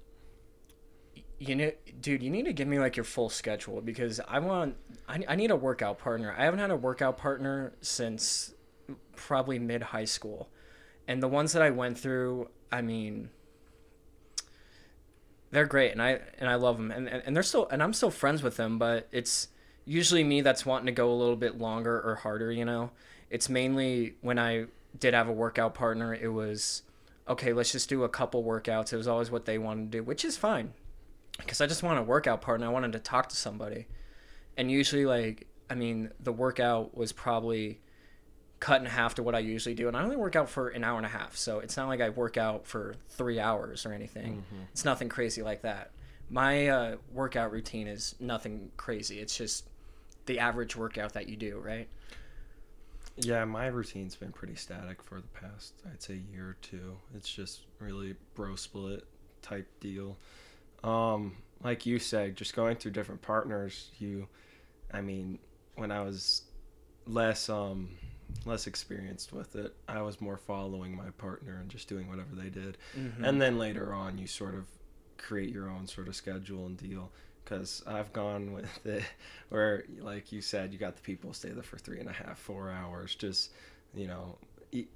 you 1.39 1.55
know, 1.55 1.71
dude, 1.99 2.23
you 2.23 2.29
need 2.29 2.45
to 2.45 2.53
give 2.53 2.67
me 2.67 2.79
like 2.79 2.95
your 2.95 3.03
full 3.03 3.29
schedule 3.29 3.81
because 3.81 4.19
I 4.27 4.39
want, 4.39 4.75
I, 5.07 5.23
I 5.27 5.35
need 5.35 5.51
a 5.51 5.55
workout 5.55 5.99
partner. 5.99 6.33
I 6.37 6.45
haven't 6.45 6.59
had 6.59 6.71
a 6.71 6.75
workout 6.75 7.17
partner 7.17 7.73
since 7.81 8.53
probably 9.15 9.59
mid 9.59 9.81
high 9.81 10.05
school, 10.05 10.49
and 11.07 11.21
the 11.21 11.27
ones 11.27 11.53
that 11.53 11.61
I 11.61 11.71
went 11.71 11.97
through, 11.97 12.49
I 12.71 12.81
mean, 12.81 13.29
they're 15.51 15.65
great, 15.65 15.91
and 15.91 16.01
I 16.01 16.19
and 16.39 16.49
I 16.49 16.55
love 16.55 16.77
them, 16.77 16.91
and 16.91 17.07
and, 17.07 17.23
and 17.25 17.35
they're 17.35 17.43
still, 17.43 17.67
and 17.69 17.83
I'm 17.83 17.93
still 17.93 18.11
friends 18.11 18.41
with 18.41 18.57
them, 18.57 18.77
but 18.77 19.07
it's 19.11 19.49
usually 19.85 20.23
me 20.23 20.41
that's 20.41 20.65
wanting 20.65 20.87
to 20.87 20.91
go 20.91 21.11
a 21.11 21.15
little 21.15 21.35
bit 21.35 21.57
longer 21.57 22.01
or 22.01 22.15
harder. 22.15 22.51
You 22.51 22.65
know, 22.65 22.91
it's 23.29 23.49
mainly 23.49 24.15
when 24.21 24.39
I 24.39 24.65
did 24.99 25.13
have 25.13 25.27
a 25.27 25.33
workout 25.33 25.73
partner, 25.73 26.13
it 26.13 26.29
was 26.29 26.83
okay, 27.27 27.53
let's 27.53 27.71
just 27.71 27.89
do 27.89 28.03
a 28.03 28.09
couple 28.09 28.43
workouts. 28.43 28.93
It 28.93 28.97
was 28.97 29.07
always 29.07 29.31
what 29.31 29.45
they 29.45 29.57
wanted 29.57 29.91
to 29.91 29.97
do, 29.97 30.03
which 30.03 30.23
is 30.23 30.37
fine. 30.37 30.73
Because 31.37 31.59
I 31.59 31.67
just 31.67 31.83
want 31.83 31.99
a 31.99 32.03
workout 32.03 32.41
partner. 32.41 32.67
I 32.67 32.69
wanted 32.69 32.93
to 32.93 32.99
talk 32.99 33.29
to 33.29 33.35
somebody. 33.35 33.87
And 34.57 34.71
usually, 34.71 35.05
like, 35.05 35.47
I 35.69 35.75
mean, 35.75 36.11
the 36.19 36.31
workout 36.31 36.95
was 36.95 37.11
probably 37.11 37.81
cut 38.59 38.79
in 38.79 38.87
half 38.87 39.15
to 39.15 39.23
what 39.23 39.35
I 39.35 39.39
usually 39.39 39.75
do. 39.75 39.87
And 39.87 39.97
I 39.97 40.03
only 40.03 40.15
work 40.15 40.35
out 40.35 40.49
for 40.49 40.69
an 40.69 40.83
hour 40.83 40.97
and 40.97 41.05
a 41.05 41.09
half. 41.09 41.35
So 41.35 41.59
it's 41.59 41.75
not 41.75 41.87
like 41.87 41.99
I 41.99 42.09
work 42.09 42.37
out 42.37 42.65
for 42.65 42.95
three 43.09 43.39
hours 43.39 43.85
or 43.85 43.91
anything. 43.91 44.43
It's 44.71 44.85
nothing 44.85 45.09
crazy 45.09 45.41
like 45.41 45.63
that. 45.63 45.91
My 46.29 46.67
uh, 46.69 46.95
workout 47.11 47.51
routine 47.51 47.87
is 47.87 48.15
nothing 48.19 48.71
crazy. 48.77 49.19
It's 49.19 49.37
just 49.37 49.67
the 50.25 50.39
average 50.39 50.75
workout 50.75 51.13
that 51.13 51.27
you 51.27 51.35
do, 51.35 51.59
right? 51.59 51.87
Yeah, 53.17 53.45
my 53.45 53.67
routine's 53.67 54.15
been 54.15 54.31
pretty 54.33 54.55
static 54.55 55.01
for 55.01 55.21
the 55.21 55.27
past, 55.29 55.73
I'd 55.89 56.01
say, 56.01 56.21
year 56.31 56.49
or 56.49 56.57
two. 56.61 56.97
It's 57.15 57.29
just 57.33 57.61
really 57.79 58.15
bro 58.33 58.55
split 58.55 59.05
type 59.41 59.67
deal. 59.79 60.17
Um, 60.83 61.37
like 61.63 61.85
you 61.85 61.97
said, 61.97 62.35
just 62.35 62.55
going 62.55 62.75
through 62.75 62.91
different 62.91 63.21
partners, 63.21 63.89
you, 63.99 64.27
I 64.91 65.01
mean, 65.01 65.39
when 65.75 65.91
I 65.91 66.01
was 66.01 66.43
less, 67.07 67.47
um, 67.47 67.89
less 68.45 68.67
experienced 68.67 69.31
with 69.31 69.55
it. 69.55 69.73
I 69.87 70.01
was 70.01 70.19
more 70.19 70.37
following 70.37 70.95
my 70.95 71.09
partner 71.11 71.57
and 71.61 71.69
just 71.69 71.87
doing 71.87 72.09
whatever 72.09 72.35
they 72.35 72.49
did. 72.49 72.77
Mhm. 72.97 73.23
And 73.23 73.41
then 73.41 73.57
later 73.57 73.93
on, 73.93 74.17
you 74.17 74.27
sort 74.27 74.55
of 74.55 74.65
create 75.17 75.49
your 75.51 75.69
own 75.69 75.87
sort 75.87 76.07
of 76.09 76.15
schedule 76.15 76.65
and 76.65 76.77
deal. 76.77 77.11
Because 77.45 77.83
I've 77.87 78.11
gone 78.11 78.51
with 78.53 78.85
it 78.85 79.03
where, 79.49 79.85
like 79.99 80.31
you 80.31 80.41
said, 80.41 80.73
you 80.73 80.79
got 80.79 80.95
the 80.95 81.01
people 81.03 81.31
stay 81.31 81.49
there 81.49 81.63
for 81.63 81.77
three 81.77 81.99
and 81.99 82.09
a 82.09 82.13
half, 82.13 82.39
four 82.39 82.71
hours. 82.71 83.13
Just, 83.15 83.51
you 83.93 84.07
know, 84.07 84.37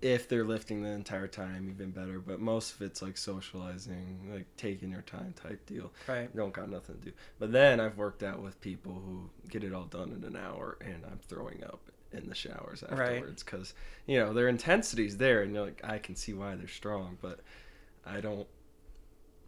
if 0.02 0.28
they're 0.28 0.44
lifting 0.44 0.82
the 0.82 0.90
entire 0.90 1.28
time, 1.28 1.70
even 1.74 1.92
better. 1.92 2.20
But 2.20 2.40
most 2.42 2.74
of 2.76 2.82
it's 2.82 3.02
like 3.02 3.18
socializing, 3.18 4.30
like 4.34 4.48
taking 4.58 4.92
your 4.92 5.04
time 5.04 5.34
type 5.42 5.66
deal. 5.68 5.92
right. 6.08 6.30
You 6.34 6.38
don't 6.40 6.52
got 6.54 6.70
nothing 6.70 6.98
to 6.98 7.06
do. 7.06 7.12
But 7.38 7.52
then 7.52 7.80
I've 7.80 7.98
worked 7.98 8.24
out 8.24 8.42
with 8.42 8.60
people 8.62 8.94
who 8.94 9.30
get 9.48 9.64
it 9.64 9.74
all 9.74 9.86
done 9.86 10.12
in 10.12 10.24
an 10.26 10.36
hour, 10.36 10.78
and 10.82 11.06
I'm 11.06 11.20
throwing 11.28 11.64
up 11.64 11.80
in 12.12 12.28
the 12.28 12.36
showers 12.36 12.84
Right. 12.90 13.18
afterwards 13.18 13.44
because 13.44 13.76
you 14.08 14.18
know 14.20 14.34
their 14.34 14.48
intensity's 14.48 15.16
there, 15.18 15.44
and 15.44 15.54
you're 15.54 15.64
like, 15.66 15.82
I 15.84 16.00
can 16.00 16.16
see 16.16 16.34
why 16.34 16.56
they're 16.56 16.68
strong, 16.68 17.18
but 17.22 17.40
I 18.06 18.20
don't 18.20 18.48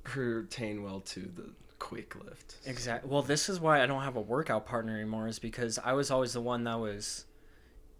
pertain 0.03 0.83
well 0.83 0.99
to 1.01 1.19
the 1.21 1.49
quick 1.81 2.15
lift. 2.23 2.57
Exactly. 2.65 3.09
Well, 3.09 3.23
this 3.23 3.49
is 3.49 3.59
why 3.59 3.81
I 3.81 3.87
don't 3.87 4.03
have 4.03 4.15
a 4.15 4.21
workout 4.21 4.67
partner 4.67 4.95
anymore, 4.95 5.27
is 5.27 5.39
because 5.39 5.79
I 5.83 5.93
was 5.93 6.11
always 6.11 6.33
the 6.33 6.39
one 6.39 6.63
that 6.65 6.79
was, 6.79 7.25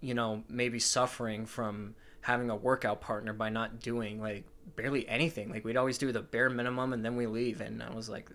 you 0.02 0.14
know, 0.14 0.44
maybe 0.48 0.78
suffering 0.78 1.48
from 1.48 1.96
having 2.22 2.52
a 2.52 2.56
workout 2.56 3.02
partner 3.02 3.34
by 3.34 3.50
not 3.50 3.80
doing 3.80 4.22
like 4.22 4.46
barely 4.76 5.10
anything. 5.10 5.50
Like 5.50 5.66
we'd 5.66 5.78
always 5.78 5.98
do 5.98 6.12
the 6.12 6.22
bare 6.22 6.50
minimum 6.50 6.94
and 6.94 7.04
then 7.04 7.16
we 7.16 7.26
leave. 7.26 7.60
And 7.60 7.82
I 7.82 7.90
was 7.90 8.08
like, 8.08 8.30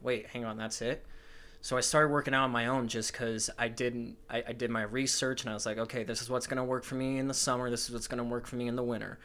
wait, 0.00 0.26
hang 0.28 0.46
on, 0.46 0.56
that's 0.56 0.80
it. 0.80 1.04
So 1.60 1.76
I 1.76 1.80
started 1.80 2.08
working 2.08 2.32
out 2.32 2.44
on 2.44 2.50
my 2.50 2.66
own 2.66 2.88
just 2.88 3.12
because 3.12 3.50
I 3.58 3.68
didn't. 3.68 4.16
I, 4.30 4.42
I 4.48 4.52
did 4.52 4.70
my 4.70 4.82
research 4.82 5.42
and 5.42 5.50
I 5.50 5.54
was 5.54 5.66
like, 5.66 5.76
okay, 5.76 6.02
this 6.02 6.22
is 6.22 6.30
what's 6.30 6.46
gonna 6.46 6.64
work 6.64 6.82
for 6.82 6.94
me 6.94 7.18
in 7.18 7.28
the 7.28 7.34
summer. 7.34 7.68
This 7.68 7.84
is 7.84 7.90
what's 7.92 8.08
gonna 8.08 8.24
work 8.24 8.46
for 8.46 8.56
me 8.56 8.68
in 8.68 8.76
the 8.76 8.82
winter. 8.82 9.18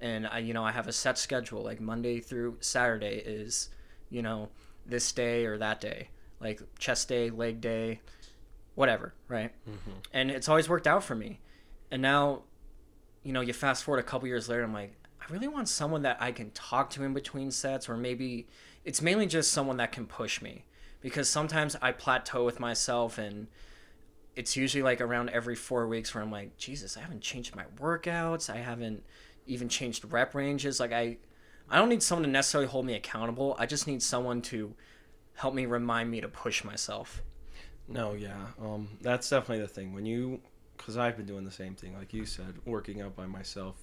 And 0.00 0.28
I, 0.28 0.38
you 0.38 0.54
know, 0.54 0.64
I 0.64 0.70
have 0.70 0.86
a 0.86 0.92
set 0.92 1.18
schedule. 1.18 1.64
Like 1.64 1.80
Monday 1.80 2.20
through 2.20 2.58
Saturday 2.60 3.16
is, 3.16 3.70
you 4.10 4.22
know, 4.22 4.50
this 4.88 5.12
day 5.12 5.46
or 5.46 5.58
that 5.58 5.80
day, 5.80 6.08
like 6.40 6.60
chest 6.78 7.08
day, 7.08 7.30
leg 7.30 7.60
day, 7.60 8.00
whatever, 8.74 9.14
right? 9.28 9.52
Mm-hmm. 9.68 9.98
And 10.12 10.30
it's 10.30 10.48
always 10.48 10.68
worked 10.68 10.86
out 10.86 11.04
for 11.04 11.14
me. 11.14 11.40
And 11.90 12.02
now, 12.02 12.42
you 13.22 13.32
know, 13.32 13.40
you 13.40 13.52
fast 13.52 13.84
forward 13.84 14.00
a 14.00 14.04
couple 14.04 14.26
years 14.28 14.48
later, 14.48 14.62
I'm 14.62 14.72
like, 14.72 14.94
I 15.20 15.32
really 15.32 15.48
want 15.48 15.68
someone 15.68 16.02
that 16.02 16.16
I 16.20 16.32
can 16.32 16.50
talk 16.52 16.90
to 16.90 17.02
in 17.04 17.12
between 17.12 17.50
sets, 17.50 17.88
or 17.88 17.96
maybe 17.96 18.46
it's 18.84 19.02
mainly 19.02 19.26
just 19.26 19.52
someone 19.52 19.76
that 19.76 19.92
can 19.92 20.06
push 20.06 20.40
me 20.40 20.64
because 21.00 21.28
sometimes 21.28 21.76
I 21.80 21.92
plateau 21.92 22.44
with 22.44 22.58
myself 22.60 23.18
and 23.18 23.48
it's 24.34 24.56
usually 24.56 24.82
like 24.82 25.00
around 25.00 25.30
every 25.30 25.56
four 25.56 25.86
weeks 25.88 26.14
where 26.14 26.22
I'm 26.22 26.30
like, 26.30 26.56
Jesus, 26.56 26.96
I 26.96 27.00
haven't 27.00 27.20
changed 27.20 27.56
my 27.56 27.64
workouts. 27.80 28.48
I 28.48 28.58
haven't 28.58 29.02
even 29.46 29.68
changed 29.68 30.04
rep 30.10 30.34
ranges. 30.34 30.78
Like 30.78 30.92
I, 30.92 31.18
I 31.70 31.78
don't 31.78 31.88
need 31.88 32.02
someone 32.02 32.24
to 32.24 32.30
necessarily 32.30 32.68
hold 32.68 32.86
me 32.86 32.94
accountable. 32.94 33.56
I 33.58 33.66
just 33.66 33.86
need 33.86 34.02
someone 34.02 34.42
to 34.42 34.74
help 35.34 35.54
me 35.54 35.66
remind 35.66 36.10
me 36.10 36.20
to 36.20 36.28
push 36.28 36.64
myself. 36.64 37.22
No, 37.86 38.12
yeah, 38.12 38.46
um, 38.60 38.88
that's 39.00 39.28
definitely 39.28 39.62
the 39.62 39.68
thing. 39.68 39.94
When 39.94 40.04
you, 40.04 40.40
because 40.76 40.96
I've 40.96 41.16
been 41.16 41.26
doing 41.26 41.44
the 41.44 41.50
same 41.50 41.74
thing, 41.74 41.96
like 41.96 42.12
you 42.12 42.26
said, 42.26 42.54
working 42.66 43.00
out 43.00 43.16
by 43.16 43.26
myself 43.26 43.76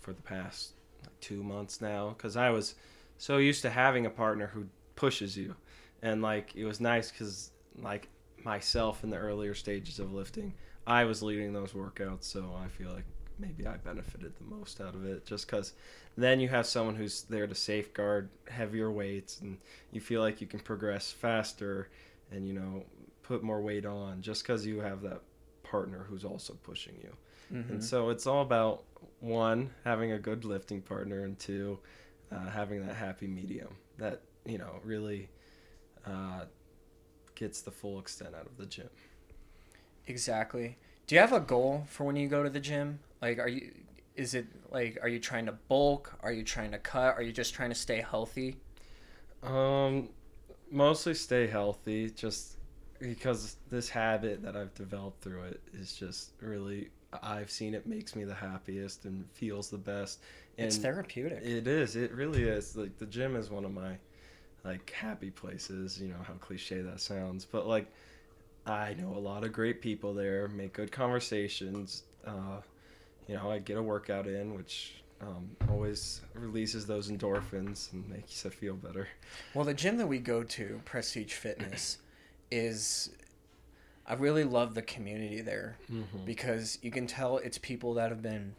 for 0.00 0.12
the 0.12 0.22
past 0.22 0.72
like 1.02 1.18
two 1.20 1.42
months 1.42 1.80
now. 1.80 2.10
Because 2.10 2.36
I 2.36 2.50
was 2.50 2.74
so 3.18 3.38
used 3.38 3.62
to 3.62 3.70
having 3.70 4.06
a 4.06 4.10
partner 4.10 4.46
who 4.46 4.66
pushes 4.96 5.36
you, 5.36 5.54
and 6.02 6.22
like 6.22 6.54
it 6.54 6.64
was 6.64 6.80
nice 6.80 7.10
because 7.10 7.50
like 7.80 8.08
myself 8.44 9.04
in 9.04 9.10
the 9.10 9.16
earlier 9.16 9.54
stages 9.54 9.98
of 9.98 10.12
lifting, 10.12 10.54
I 10.86 11.04
was 11.04 11.22
leading 11.22 11.52
those 11.52 11.72
workouts, 11.72 12.24
so 12.24 12.54
I 12.62 12.68
feel 12.68 12.90
like 12.90 13.06
maybe 13.38 13.66
I 13.66 13.76
benefited 13.76 14.34
the 14.36 14.44
most 14.44 14.80
out 14.80 14.94
of 14.94 15.04
it, 15.04 15.24
just 15.26 15.46
because 15.46 15.72
then 16.16 16.40
you 16.40 16.48
have 16.48 16.66
someone 16.66 16.94
who's 16.94 17.22
there 17.22 17.46
to 17.46 17.54
safeguard 17.54 18.28
heavier 18.48 18.90
weights, 18.90 19.40
and 19.40 19.58
you 19.92 20.00
feel 20.00 20.20
like 20.20 20.40
you 20.40 20.46
can 20.46 20.60
progress 20.60 21.10
faster, 21.10 21.88
and 22.30 22.46
you 22.46 22.54
know 22.54 22.84
put 23.22 23.42
more 23.42 23.60
weight 23.60 23.86
on 23.86 24.20
just 24.20 24.42
because 24.42 24.66
you 24.66 24.80
have 24.80 25.00
that 25.02 25.20
partner 25.62 26.06
who's 26.08 26.24
also 26.24 26.54
pushing 26.62 26.94
you. 27.02 27.16
Mm-hmm. 27.52 27.72
And 27.74 27.84
so 27.84 28.10
it's 28.10 28.26
all 28.26 28.42
about 28.42 28.84
one 29.20 29.70
having 29.84 30.12
a 30.12 30.18
good 30.18 30.44
lifting 30.44 30.80
partner, 30.80 31.24
and 31.24 31.38
two 31.38 31.78
uh, 32.32 32.50
having 32.50 32.86
that 32.86 32.94
happy 32.94 33.26
medium 33.26 33.76
that 33.98 34.22
you 34.44 34.58
know 34.58 34.80
really 34.84 35.28
uh, 36.06 36.44
gets 37.34 37.60
the 37.62 37.70
full 37.70 37.98
extent 37.98 38.34
out 38.34 38.46
of 38.46 38.56
the 38.56 38.66
gym. 38.66 38.88
Exactly. 40.06 40.76
Do 41.06 41.14
you 41.14 41.20
have 41.20 41.32
a 41.32 41.40
goal 41.40 41.86
for 41.88 42.04
when 42.04 42.16
you 42.16 42.28
go 42.28 42.42
to 42.42 42.50
the 42.50 42.60
gym? 42.60 43.00
Like, 43.24 43.38
are 43.38 43.48
you? 43.48 43.70
Is 44.16 44.34
it 44.34 44.44
like, 44.70 44.98
are 45.00 45.08
you 45.08 45.18
trying 45.18 45.46
to 45.46 45.52
bulk? 45.52 46.12
Are 46.20 46.30
you 46.30 46.44
trying 46.44 46.72
to 46.72 46.78
cut? 46.78 47.14
Are 47.16 47.22
you 47.22 47.32
just 47.32 47.54
trying 47.54 47.70
to 47.70 47.74
stay 47.74 48.02
healthy? 48.02 48.58
Um, 49.42 50.10
mostly 50.70 51.14
stay 51.14 51.46
healthy, 51.46 52.10
just 52.10 52.58
because 52.98 53.56
this 53.70 53.88
habit 53.88 54.42
that 54.42 54.56
I've 54.56 54.74
developed 54.74 55.22
through 55.22 55.44
it 55.44 55.62
is 55.72 55.94
just 55.94 56.32
really. 56.42 56.90
I've 57.22 57.50
seen 57.50 57.74
it 57.74 57.86
makes 57.86 58.14
me 58.14 58.24
the 58.24 58.34
happiest 58.34 59.06
and 59.06 59.24
feels 59.32 59.70
the 59.70 59.78
best. 59.78 60.20
And 60.58 60.66
it's 60.66 60.76
therapeutic. 60.76 61.42
It 61.42 61.66
is. 61.66 61.96
It 61.96 62.12
really 62.12 62.42
is. 62.42 62.76
Like 62.76 62.98
the 62.98 63.06
gym 63.06 63.36
is 63.36 63.50
one 63.50 63.64
of 63.64 63.72
my 63.72 63.96
like 64.64 64.90
happy 64.90 65.30
places. 65.30 65.98
You 65.98 66.08
know 66.08 66.22
how 66.24 66.34
cliche 66.34 66.82
that 66.82 67.00
sounds, 67.00 67.46
but 67.46 67.66
like 67.66 67.90
I 68.66 68.92
know 68.94 69.14
a 69.14 69.18
lot 69.18 69.44
of 69.44 69.52
great 69.54 69.80
people 69.80 70.12
there. 70.12 70.48
Make 70.48 70.74
good 70.74 70.92
conversations. 70.92 72.02
Uh, 72.26 72.60
you 73.28 73.34
know, 73.36 73.50
I 73.50 73.58
get 73.58 73.76
a 73.76 73.82
workout 73.82 74.26
in, 74.26 74.54
which 74.54 74.96
um, 75.20 75.48
always 75.70 76.20
releases 76.34 76.86
those 76.86 77.10
endorphins 77.10 77.92
and 77.92 78.08
makes 78.08 78.44
you 78.44 78.50
feel 78.50 78.74
better. 78.74 79.08
Well, 79.54 79.64
the 79.64 79.74
gym 79.74 79.96
that 79.98 80.06
we 80.06 80.18
go 80.18 80.42
to, 80.42 80.80
Prestige 80.84 81.32
Fitness, 81.32 81.98
is 82.50 83.10
I 84.06 84.14
really 84.14 84.44
love 84.44 84.74
the 84.74 84.82
community 84.82 85.40
there 85.40 85.76
Mm-hmm. 85.90 86.24
because 86.26 86.78
you 86.82 86.90
can 86.90 87.06
tell 87.06 87.38
it's 87.38 87.58
people 87.58 87.94
that 87.94 88.10
have 88.10 88.22
been 88.22 88.54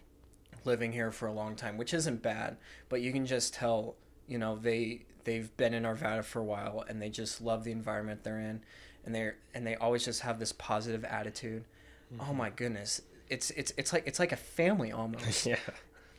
living 0.63 0.91
here 0.91 1.11
for 1.11 1.27
a 1.27 1.33
long 1.33 1.55
time, 1.55 1.77
which 1.77 1.93
isn't 1.93 2.21
bad, 2.23 2.57
but 2.89 3.01
you 3.01 3.11
can 3.11 3.25
just 3.25 3.53
tell, 3.53 3.95
you 4.27 4.37
know, 4.39 4.55
they 4.55 5.01
they've 5.25 5.55
been 5.57 5.73
in 5.73 5.83
Arvada 5.83 6.23
for 6.23 6.39
a 6.39 6.43
while 6.43 6.83
and 6.87 7.01
they 7.01 7.09
just 7.09 7.41
love 7.41 7.63
the 7.63 7.71
environment 7.71 8.23
they're 8.23 8.39
in 8.39 8.61
and 9.05 9.13
they're 9.13 9.35
and 9.53 9.65
they 9.67 9.75
always 9.75 10.03
just 10.05 10.21
have 10.21 10.39
this 10.39 10.51
positive 10.53 11.03
attitude. 11.05 11.63
Oh 12.19 12.33
my 12.33 12.49
goodness. 12.49 13.01
It's 13.29 13.51
it's 13.51 13.73
it's 13.77 13.93
like 13.93 14.03
it's 14.05 14.19
like 14.19 14.31
a 14.31 14.37
family 14.37 14.91
almost. 14.91 15.45
yeah. 15.45 15.57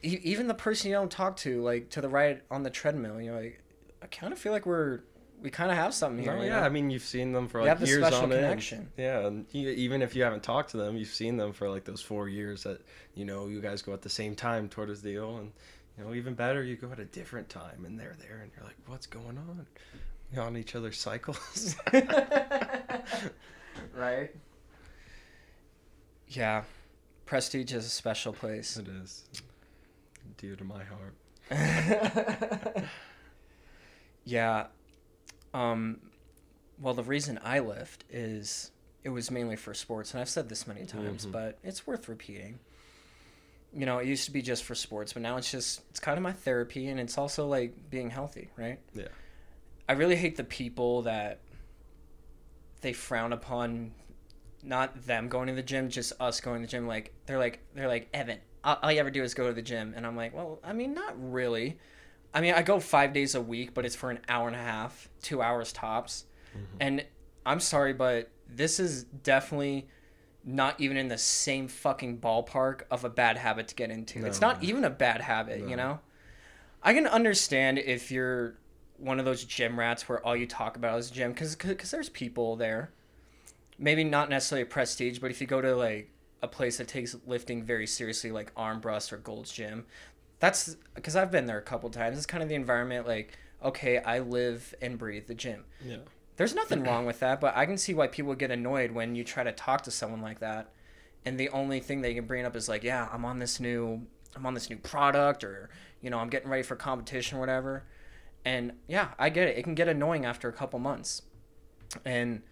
E- 0.02 0.20
even 0.22 0.46
the 0.46 0.54
person 0.54 0.90
you 0.90 0.96
don't 0.96 1.10
talk 1.10 1.36
to, 1.38 1.62
like 1.62 1.90
to 1.90 2.00
the 2.00 2.08
right 2.08 2.42
on 2.50 2.62
the 2.62 2.70
treadmill, 2.70 3.20
you're 3.20 3.34
like, 3.34 3.62
I 4.02 4.06
kind 4.06 4.32
of 4.32 4.38
feel 4.38 4.52
like 4.52 4.66
we're 4.66 5.00
we 5.42 5.50
kind 5.50 5.70
of 5.70 5.76
have 5.76 5.94
something 5.94 6.22
here. 6.22 6.34
No, 6.34 6.42
you 6.42 6.48
yeah. 6.48 6.60
know? 6.60 6.66
I 6.66 6.68
mean, 6.68 6.90
you've 6.90 7.02
seen 7.02 7.32
them 7.32 7.48
for 7.48 7.58
You 7.58 7.64
like 7.66 7.68
have 7.70 7.80
the 7.80 7.86
years 7.86 8.02
special 8.02 8.24
on 8.24 8.32
end. 8.32 8.40
connection. 8.42 8.88
Yeah, 8.96 9.26
and 9.26 9.46
even 9.54 10.02
if 10.02 10.16
you 10.16 10.22
haven't 10.22 10.42
talked 10.42 10.70
to 10.70 10.76
them, 10.76 10.96
you've 10.96 11.08
seen 11.08 11.36
them 11.36 11.52
for 11.52 11.68
like 11.68 11.84
those 11.84 12.00
four 12.00 12.28
years 12.28 12.62
that 12.64 12.80
you 13.14 13.24
know 13.24 13.46
you 13.46 13.60
guys 13.60 13.82
go 13.82 13.92
at 13.92 14.02
the 14.02 14.08
same 14.08 14.34
time 14.34 14.68
toward 14.68 14.88
this 14.88 15.00
deal, 15.00 15.36
and 15.38 15.52
you 15.98 16.04
know 16.04 16.14
even 16.14 16.34
better, 16.34 16.62
you 16.62 16.76
go 16.76 16.90
at 16.92 16.98
a 16.98 17.04
different 17.04 17.48
time, 17.48 17.84
and 17.84 17.98
they're 17.98 18.16
there, 18.18 18.40
and 18.42 18.50
you're 18.56 18.64
like, 18.64 18.76
what's 18.86 19.06
going 19.06 19.38
on? 19.38 19.66
You're 20.32 20.42
on 20.42 20.56
each 20.56 20.74
other's 20.74 20.98
cycles. 20.98 21.76
right? 23.94 24.30
Yeah, 26.28 26.64
Prestige 27.26 27.72
is 27.72 27.84
a 27.86 27.90
special 27.90 28.32
place. 28.32 28.76
it 28.76 28.88
is 28.88 29.24
dear 30.38 30.54
to 30.56 30.64
my 30.64 30.82
heart. 30.84 31.14
yeah. 34.24 34.66
Um, 35.54 35.98
well, 36.80 36.94
the 36.94 37.02
reason 37.02 37.38
I 37.42 37.60
lift 37.60 38.04
is 38.10 38.70
it 39.02 39.08
was 39.10 39.30
mainly 39.30 39.56
for 39.56 39.72
sports, 39.74 40.12
and 40.12 40.20
I've 40.20 40.28
said 40.28 40.48
this 40.48 40.66
many 40.66 40.84
times, 40.84 41.26
Mhm. 41.26 41.32
but 41.32 41.58
it's 41.62 41.86
worth 41.86 42.08
repeating. 42.08 42.58
You 43.72 43.86
know, 43.86 43.98
it 43.98 44.06
used 44.06 44.24
to 44.26 44.30
be 44.30 44.42
just 44.42 44.64
for 44.64 44.74
sports, 44.74 45.12
but 45.12 45.22
now 45.22 45.36
it's 45.36 45.50
just 45.50 45.82
it's 45.90 46.00
kind 46.00 46.16
of 46.18 46.22
my 46.22 46.32
therapy, 46.32 46.88
and 46.88 46.98
it's 47.00 47.16
also 47.18 47.46
like 47.46 47.90
being 47.90 48.10
healthy, 48.10 48.50
right? 48.56 48.78
Yeah. 48.94 49.08
I 49.88 49.92
really 49.92 50.16
hate 50.16 50.36
the 50.36 50.44
people 50.44 51.02
that 51.02 51.40
they 52.80 52.92
frown 52.92 53.32
upon 53.32 53.92
not 54.62 55.06
them 55.06 55.28
going 55.28 55.48
to 55.48 55.54
the 55.54 55.62
gym, 55.62 55.88
just 55.88 56.12
us 56.20 56.40
going 56.40 56.62
to 56.62 56.66
the 56.66 56.70
gym. 56.70 56.86
Like 56.86 57.12
they're 57.26 57.38
like 57.38 57.60
they're 57.74 57.88
like 57.88 58.08
Evan. 58.12 58.38
All, 58.64 58.78
all 58.82 58.92
you 58.92 59.00
ever 59.00 59.10
do 59.10 59.22
is 59.22 59.34
go 59.34 59.46
to 59.46 59.52
the 59.52 59.62
gym, 59.62 59.94
and 59.96 60.06
I'm 60.06 60.16
like, 60.16 60.34
well, 60.34 60.58
I 60.64 60.72
mean, 60.72 60.94
not 60.94 61.14
really. 61.16 61.78
I 62.34 62.40
mean, 62.40 62.54
I 62.54 62.62
go 62.62 62.80
five 62.80 63.12
days 63.12 63.34
a 63.34 63.40
week, 63.40 63.72
but 63.72 63.86
it's 63.86 63.96
for 63.96 64.10
an 64.10 64.18
hour 64.28 64.46
and 64.46 64.56
a 64.56 64.60
half, 64.60 65.08
two 65.22 65.40
hours 65.40 65.72
tops. 65.72 66.24
Mm-hmm. 66.54 66.76
And 66.80 67.04
I'm 67.46 67.60
sorry, 67.60 67.92
but 67.92 68.30
this 68.48 68.78
is 68.78 69.04
definitely 69.04 69.88
not 70.44 70.80
even 70.80 70.96
in 70.96 71.08
the 71.08 71.18
same 71.18 71.66
fucking 71.66 72.18
ballpark 72.18 72.82
of 72.90 73.04
a 73.04 73.10
bad 73.10 73.36
habit 73.36 73.68
to 73.68 73.74
get 73.74 73.90
into. 73.90 74.24
it's 74.24 74.40
not 74.40 74.62
even 74.62 74.84
a 74.84 74.90
bad 74.90 75.20
habit, 75.20 75.68
you 75.68 75.76
know? 75.76 75.98
I 76.82 76.94
can 76.94 77.06
understand 77.06 77.78
if 77.78 78.12
you're 78.12 78.58
one 78.96 79.18
of 79.18 79.24
those 79.24 79.44
gym 79.44 79.78
rats 79.78 80.08
where 80.08 80.24
all 80.24 80.36
you 80.36 80.46
talk 80.46 80.76
about 80.76 80.98
is 80.98 81.10
gym, 81.10 81.32
because 81.32 81.56
there's 81.90 82.08
people 82.08 82.54
there. 82.56 82.92
Maybe 83.78 84.04
not 84.04 84.30
necessarily 84.30 84.62
a 84.62 84.66
prestige, 84.66 85.18
but 85.18 85.30
if 85.30 85.40
you 85.40 85.46
go 85.46 85.60
to 85.60 85.76
like 85.76 86.10
a 86.42 86.46
a 86.46 86.48
place 86.48 86.78
that 86.78 86.88
takes 86.88 87.14
lifting 87.26 87.62
very 87.62 87.86
seriously, 87.86 88.30
like 88.30 88.54
Armbrust 88.54 89.12
or 89.12 89.18
Gold's 89.18 89.52
Gym, 89.52 89.84
that's 90.38 90.76
because 90.94 91.16
I've 91.16 91.30
been 91.30 91.46
there 91.46 91.58
a 91.58 91.62
couple 91.62 91.90
times. 91.90 92.16
It's 92.16 92.26
kind 92.26 92.42
of 92.42 92.48
the 92.48 92.54
environment 92.54 93.06
like, 93.06 93.36
okay, 93.62 93.98
I 93.98 94.20
live 94.20 94.74
and 94.80 94.98
breathe 94.98 95.26
the 95.26 95.34
gym. 95.34 95.64
Yeah. 95.84 95.96
There's 96.36 96.54
nothing 96.54 96.84
wrong 96.84 97.06
with 97.06 97.20
that, 97.20 97.40
but 97.40 97.56
I 97.56 97.64
can 97.64 97.78
see 97.78 97.94
why 97.94 98.08
people 98.08 98.34
get 98.34 98.50
annoyed 98.50 98.92
when 98.92 99.14
you 99.14 99.24
try 99.24 99.42
to 99.42 99.52
talk 99.52 99.82
to 99.82 99.90
someone 99.90 100.20
like 100.20 100.40
that, 100.40 100.70
and 101.24 101.40
the 101.40 101.48
only 101.48 101.80
thing 101.80 102.02
they 102.02 102.14
can 102.14 102.26
bring 102.26 102.44
up 102.44 102.54
is 102.54 102.68
like, 102.68 102.84
yeah, 102.84 103.08
I'm 103.10 103.24
on 103.24 103.38
this 103.38 103.58
new, 103.58 104.06
I'm 104.34 104.44
on 104.44 104.52
this 104.52 104.68
new 104.68 104.76
product, 104.76 105.44
or 105.44 105.70
you 106.02 106.10
know, 106.10 106.18
I'm 106.18 106.28
getting 106.28 106.50
ready 106.50 106.62
for 106.62 106.76
competition 106.76 107.38
or 107.38 107.40
whatever. 107.40 107.84
And 108.44 108.72
yeah, 108.86 109.08
I 109.18 109.30
get 109.30 109.48
it. 109.48 109.58
It 109.58 109.62
can 109.64 109.74
get 109.74 109.88
annoying 109.88 110.26
after 110.26 110.48
a 110.48 110.52
couple 110.52 110.78
months. 110.78 111.22
And 112.04 112.42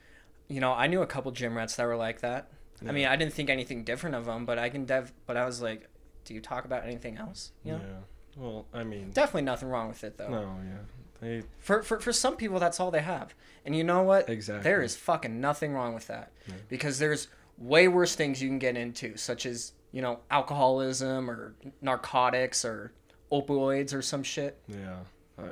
you 0.49 0.61
know, 0.61 0.73
I 0.73 0.87
knew 0.87 1.03
a 1.03 1.07
couple 1.07 1.31
gym 1.33 1.57
rats 1.57 1.77
that 1.77 1.87
were 1.87 1.97
like 1.97 2.21
that. 2.21 2.51
I 2.87 2.93
mean, 2.93 3.07
I 3.07 3.17
didn't 3.17 3.33
think 3.33 3.49
anything 3.49 3.83
different 3.85 4.15
of 4.17 4.27
them, 4.27 4.45
but 4.45 4.59
I 4.59 4.69
can 4.69 4.85
dev. 4.85 5.13
But 5.27 5.37
I 5.39 5.47
was 5.47 5.63
like, 5.63 5.89
do 6.27 6.35
you 6.35 6.41
talk 6.41 6.65
about 6.67 6.85
anything 6.85 7.17
else? 7.17 7.53
You 7.63 7.73
know, 7.73 7.81
Yeah. 7.83 7.95
Well, 8.37 8.67
I 8.75 8.85
mean, 8.85 9.11
definitely 9.13 9.43
nothing 9.43 9.69
wrong 9.69 9.89
with 9.89 10.03
it 10.05 10.19
though. 10.19 10.29
no, 10.29 10.57
yeah. 10.67 10.79
They 11.21 11.43
For, 11.61 11.83
for 11.83 12.01
for 12.01 12.13
some 12.13 12.37
people, 12.37 12.59
that's 12.59 12.81
all 12.81 12.91
they 12.91 13.01
have. 13.01 13.35
And 13.65 13.75
you 13.77 13.85
know 13.85 14.03
what? 14.03 14.29
Exactly. 14.29 14.65
There 14.65 14.83
is 14.83 14.97
fucking 14.97 15.41
nothing 15.41 15.73
wrong 15.73 15.95
with 15.95 16.09
that, 16.09 16.33
Yeah. 16.49 16.55
because 16.69 16.99
there's 16.99 17.29
way 17.57 17.87
worse 17.89 18.15
things 18.17 18.43
you 18.43 18.49
can 18.49 18.59
get 18.59 18.77
into, 18.77 19.17
such 19.17 19.47
as 19.47 19.73
you 19.93 20.03
know 20.03 20.19
alcoholism 20.31 21.31
or 21.31 21.55
narcotics 21.81 22.65
or 22.65 22.93
opioids 23.33 23.95
or 23.95 24.03
some 24.03 24.23
shit. 24.25 24.61
Yeah. 24.69 24.97
I, 25.39 25.51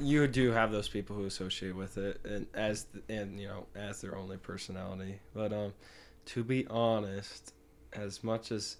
you 0.00 0.26
do 0.26 0.52
have 0.52 0.70
those 0.72 0.88
people 0.88 1.16
who 1.16 1.24
associate 1.24 1.74
with 1.74 1.98
it 1.98 2.20
and 2.24 2.46
as 2.54 2.86
and 3.08 3.40
you 3.40 3.48
know 3.48 3.66
as 3.74 4.00
their 4.00 4.16
only 4.16 4.36
personality. 4.36 5.20
But 5.34 5.52
um 5.52 5.74
to 6.26 6.44
be 6.44 6.66
honest, 6.68 7.54
as 7.92 8.22
much 8.22 8.52
as 8.52 8.76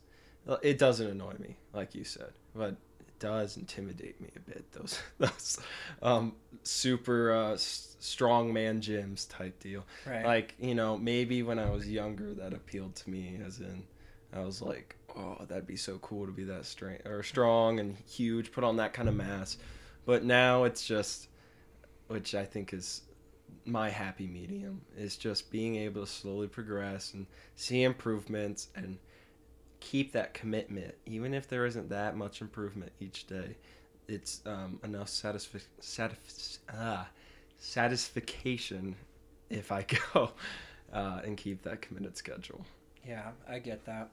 it 0.62 0.78
doesn't 0.78 1.06
annoy 1.06 1.34
me 1.38 1.56
like 1.72 1.94
you 1.94 2.04
said, 2.04 2.32
but 2.54 2.76
it 3.00 3.18
does 3.18 3.56
intimidate 3.56 4.20
me 4.20 4.28
a 4.36 4.40
bit 4.40 4.70
those 4.72 5.00
those 5.18 5.58
um 6.02 6.34
super 6.62 7.32
uh 7.32 7.52
s- 7.54 7.96
strong 7.98 8.52
man 8.52 8.80
gyms 8.80 9.28
type 9.28 9.58
deal. 9.60 9.84
Right. 10.06 10.24
Like, 10.24 10.54
you 10.58 10.74
know, 10.74 10.96
maybe 10.96 11.42
when 11.42 11.58
I 11.58 11.70
was 11.70 11.88
younger 11.88 12.34
that 12.34 12.52
appealed 12.52 12.94
to 12.96 13.10
me 13.10 13.40
as 13.44 13.60
in 13.60 13.82
I 14.32 14.40
was 14.40 14.60
like, 14.60 14.94
oh, 15.16 15.38
that'd 15.48 15.66
be 15.66 15.76
so 15.76 15.98
cool 15.98 16.26
to 16.26 16.32
be 16.32 16.44
that 16.44 16.66
strong 16.66 16.96
or 17.06 17.22
strong 17.22 17.80
and 17.80 17.96
huge, 18.06 18.52
put 18.52 18.62
on 18.62 18.76
that 18.76 18.92
kind 18.92 19.08
of 19.08 19.14
mass. 19.14 19.56
But 20.08 20.24
now 20.24 20.64
it's 20.64 20.86
just 20.86 21.28
which 22.06 22.34
I 22.34 22.46
think 22.46 22.72
is 22.72 23.02
my 23.66 23.90
happy 23.90 24.26
medium 24.26 24.80
is 24.96 25.18
just 25.18 25.50
being 25.50 25.76
able 25.76 26.00
to 26.00 26.10
slowly 26.10 26.46
progress 26.46 27.12
and 27.12 27.26
see 27.56 27.82
improvements 27.82 28.68
and 28.74 28.96
keep 29.80 30.12
that 30.12 30.32
commitment 30.32 30.94
even 31.04 31.34
if 31.34 31.46
there 31.46 31.66
isn't 31.66 31.90
that 31.90 32.16
much 32.16 32.40
improvement 32.40 32.90
each 33.00 33.26
day 33.26 33.54
it's 34.08 34.40
um, 34.46 34.80
enough 34.82 35.08
satisfi- 35.08 35.60
satisf- 35.82 36.60
ah, 36.72 37.06
satisfaction 37.58 38.96
if 39.50 39.70
I 39.70 39.84
go 40.14 40.30
uh, 40.90 41.20
and 41.22 41.36
keep 41.36 41.62
that 41.64 41.82
committed 41.82 42.16
schedule. 42.16 42.64
Yeah, 43.06 43.32
I 43.46 43.58
get 43.58 43.84
that. 43.84 44.08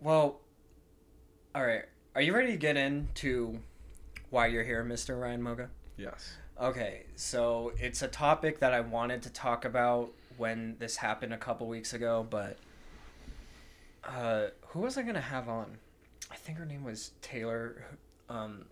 Well, 0.00 0.38
all 1.56 1.66
right. 1.66 1.86
Are 2.14 2.22
you 2.22 2.32
ready 2.32 2.52
to 2.52 2.56
get 2.56 2.76
into 2.76 3.58
why 4.34 4.48
you're 4.48 4.64
here, 4.64 4.84
Mr. 4.84 5.18
Ryan 5.18 5.40
Moga? 5.40 5.70
Yes. 5.96 6.34
Okay, 6.60 7.04
so 7.14 7.72
it's 7.78 8.02
a 8.02 8.08
topic 8.08 8.58
that 8.58 8.74
I 8.74 8.80
wanted 8.80 9.22
to 9.22 9.30
talk 9.30 9.64
about 9.64 10.10
when 10.36 10.74
this 10.80 10.96
happened 10.96 11.32
a 11.32 11.36
couple 11.36 11.68
weeks 11.68 11.94
ago, 11.94 12.26
but 12.28 12.56
uh, 14.02 14.46
who 14.68 14.80
was 14.80 14.98
I 14.98 15.02
gonna 15.02 15.20
have 15.20 15.48
on? 15.48 15.78
I 16.32 16.34
think 16.34 16.58
her 16.58 16.66
name 16.66 16.82
was 16.82 17.12
Taylor. 17.22 17.84
Um, 18.28 18.64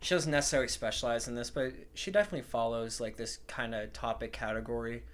she 0.00 0.12
doesn't 0.14 0.32
necessarily 0.32 0.68
specialize 0.68 1.28
in 1.28 1.36
this, 1.36 1.50
but 1.50 1.72
she 1.94 2.10
definitely 2.10 2.42
follows 2.42 3.00
like 3.00 3.16
this 3.16 3.38
kind 3.46 3.76
of 3.76 3.92
topic 3.92 4.32
category 4.32 5.04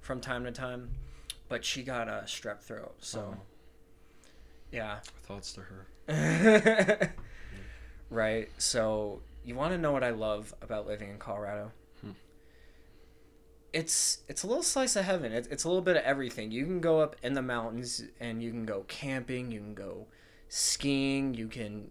from 0.00 0.18
time 0.20 0.44
to 0.44 0.50
time. 0.52 0.88
But 1.50 1.62
she 1.62 1.82
got 1.82 2.08
a 2.08 2.22
strep 2.26 2.60
throat, 2.62 2.94
so 3.00 3.34
Oh. 3.36 3.40
yeah. 4.72 5.00
Thoughts 5.24 5.52
to 5.54 5.60
her. 6.08 7.12
right. 8.10 8.48
So 8.58 9.20
you 9.46 9.54
want 9.54 9.72
to 9.72 9.78
know 9.78 9.92
what 9.92 10.04
I 10.04 10.10
love 10.10 10.52
about 10.60 10.86
living 10.86 11.08
in 11.08 11.18
Colorado? 11.18 11.70
Hmm. 12.00 12.10
It's 13.72 14.18
it's 14.28 14.42
a 14.42 14.46
little 14.46 14.62
slice 14.62 14.96
of 14.96 15.04
heaven. 15.04 15.32
It's 15.32 15.48
it's 15.48 15.64
a 15.64 15.68
little 15.68 15.82
bit 15.82 15.96
of 15.96 16.02
everything. 16.02 16.50
You 16.50 16.64
can 16.64 16.80
go 16.80 17.00
up 17.00 17.16
in 17.22 17.34
the 17.34 17.42
mountains 17.42 18.02
and 18.20 18.42
you 18.42 18.50
can 18.50 18.66
go 18.66 18.84
camping. 18.88 19.52
You 19.52 19.60
can 19.60 19.74
go 19.74 20.08
skiing. 20.48 21.32
You 21.34 21.46
can 21.46 21.90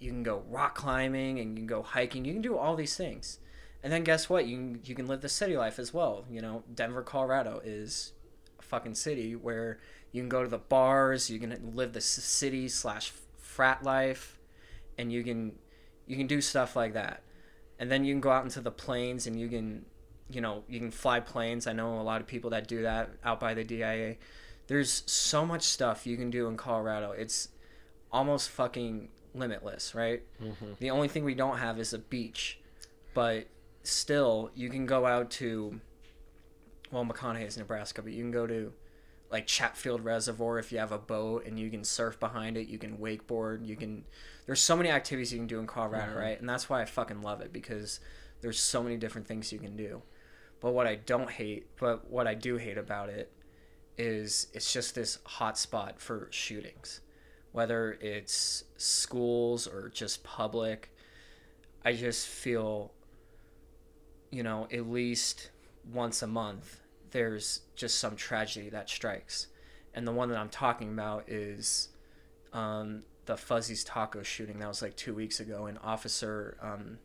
you 0.00 0.10
can 0.10 0.24
go 0.24 0.42
rock 0.50 0.74
climbing 0.74 1.38
and 1.38 1.50
you 1.50 1.56
can 1.56 1.66
go 1.66 1.82
hiking. 1.82 2.24
You 2.24 2.32
can 2.32 2.42
do 2.42 2.58
all 2.58 2.74
these 2.74 2.96
things. 2.96 3.38
And 3.82 3.92
then 3.92 4.02
guess 4.02 4.28
what? 4.28 4.46
You 4.46 4.56
can, 4.56 4.80
you 4.84 4.94
can 4.96 5.06
live 5.06 5.20
the 5.20 5.28
city 5.28 5.56
life 5.56 5.78
as 5.78 5.94
well. 5.94 6.24
You 6.28 6.40
know, 6.40 6.64
Denver, 6.74 7.02
Colorado 7.02 7.60
is 7.64 8.14
a 8.58 8.62
fucking 8.62 8.96
city 8.96 9.36
where 9.36 9.78
you 10.10 10.20
can 10.20 10.28
go 10.28 10.42
to 10.42 10.48
the 10.48 10.58
bars. 10.58 11.30
You 11.30 11.38
can 11.38 11.72
live 11.74 11.92
the 11.92 12.00
city 12.00 12.68
slash 12.68 13.12
frat 13.36 13.84
life, 13.84 14.38
and 14.98 15.12
you 15.12 15.22
can 15.22 15.52
you 16.06 16.16
can 16.16 16.26
do 16.26 16.40
stuff 16.40 16.76
like 16.76 16.94
that. 16.94 17.22
And 17.78 17.90
then 17.90 18.04
you 18.04 18.14
can 18.14 18.20
go 18.20 18.30
out 18.30 18.44
into 18.44 18.60
the 18.60 18.70
plains 18.70 19.26
and 19.26 19.38
you 19.38 19.48
can 19.48 19.84
you 20.28 20.40
know 20.40 20.64
you 20.68 20.78
can 20.78 20.90
fly 20.90 21.20
planes. 21.20 21.66
I 21.66 21.72
know 21.72 22.00
a 22.00 22.02
lot 22.02 22.20
of 22.20 22.26
people 22.26 22.50
that 22.50 22.66
do 22.66 22.82
that 22.82 23.10
out 23.24 23.40
by 23.40 23.54
the 23.54 23.64
DIA. 23.64 24.16
There's 24.66 25.02
so 25.06 25.46
much 25.46 25.62
stuff 25.62 26.06
you 26.06 26.16
can 26.16 26.30
do 26.30 26.48
in 26.48 26.56
Colorado. 26.56 27.12
It's 27.12 27.48
almost 28.10 28.48
fucking 28.50 29.08
limitless, 29.34 29.94
right? 29.94 30.22
Mm-hmm. 30.42 30.72
The 30.80 30.90
only 30.90 31.08
thing 31.08 31.24
we 31.24 31.34
don't 31.34 31.58
have 31.58 31.78
is 31.78 31.92
a 31.92 31.98
beach, 31.98 32.58
but 33.14 33.46
still, 33.84 34.50
you 34.54 34.68
can 34.68 34.86
go 34.86 35.06
out 35.06 35.30
to, 35.32 35.80
well, 36.90 37.04
McConaughy 37.04 37.46
is 37.46 37.56
Nebraska, 37.56 38.02
but 38.02 38.12
you 38.12 38.22
can 38.22 38.32
go 38.32 38.46
to 38.46 38.72
like 39.30 39.46
Chatfield 39.46 40.04
Reservoir 40.04 40.58
if 40.58 40.70
you 40.72 40.78
have 40.78 40.92
a 40.92 40.98
boat 40.98 41.46
and 41.46 41.58
you 41.58 41.68
can 41.70 41.82
surf 41.84 42.18
behind 42.20 42.56
it. 42.56 42.68
You 42.68 42.78
can 42.78 42.98
wakeboard. 42.98 43.66
You 43.66 43.76
can. 43.76 44.04
There's 44.46 44.60
so 44.60 44.76
many 44.76 44.90
activities 44.90 45.32
you 45.32 45.38
can 45.38 45.46
do 45.48 45.58
in 45.58 45.66
Colorado, 45.66 46.12
Mhm. 46.12 46.20
right? 46.20 46.38
And 46.40 46.48
that's 46.48 46.68
why 46.68 46.80
I 46.82 46.84
fucking 46.84 47.22
love 47.22 47.40
it 47.40 47.52
because 47.52 47.98
there's 48.40 48.58
so 48.60 48.82
many 48.82 48.96
different 48.96 49.26
things 49.26 49.52
you 49.52 49.58
can 49.58 49.76
do. 49.76 50.02
But 50.60 50.72
what 50.72 50.86
I 50.86 50.94
don't 50.94 51.30
hate, 51.30 51.66
but 51.76 52.08
what 52.08 52.26
I 52.26 52.34
do 52.34 52.56
hate 52.56 52.78
about 52.78 53.08
it, 53.08 53.32
is 53.98 54.46
it's 54.52 54.72
just 54.72 54.94
this 54.94 55.18
hot 55.24 55.56
spot 55.58 55.98
for 56.00 56.28
shootings 56.30 57.00
whether 57.52 57.92
it's 58.02 58.64
schools 58.76 59.66
or 59.66 59.88
just 59.88 60.22
public 60.22 60.90
i 61.82 61.94
just 61.94 62.26
feel 62.26 62.92
you 64.30 64.42
know 64.42 64.68
at 64.70 64.86
least 64.86 65.50
once 65.90 66.20
a 66.20 66.26
month 66.26 66.80
there's 67.10 67.60
just 67.74 67.98
some 67.98 68.16
tragedy 68.16 68.68
that 68.68 68.88
strikes 68.88 69.46
and 69.94 70.06
the 70.06 70.12
one 70.12 70.28
that 70.28 70.38
i'm 70.38 70.48
talking 70.48 70.90
about 70.90 71.28
is 71.28 71.88
um, 72.52 73.02
the 73.26 73.36
fuzzy's 73.36 73.84
taco 73.84 74.22
shooting 74.22 74.58
that 74.58 74.68
was 74.68 74.82
like 74.82 74.96
two 74.96 75.14
weeks 75.14 75.40
ago 75.40 75.66
and 75.66 75.78
officer 75.82 76.56
um, 76.60 76.98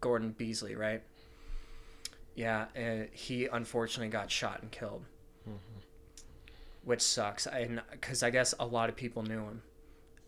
gordon 0.00 0.30
beasley 0.30 0.74
right 0.74 1.02
yeah 2.34 2.66
uh, 2.76 3.04
he 3.12 3.46
unfortunately 3.46 4.10
got 4.10 4.30
shot 4.30 4.62
and 4.62 4.70
killed 4.70 5.04
which 6.88 7.02
sucks. 7.02 7.46
I 7.46 7.68
because 7.90 8.22
I 8.22 8.30
guess 8.30 8.54
a 8.58 8.64
lot 8.64 8.88
of 8.88 8.96
people 8.96 9.22
knew 9.22 9.40
him. 9.40 9.62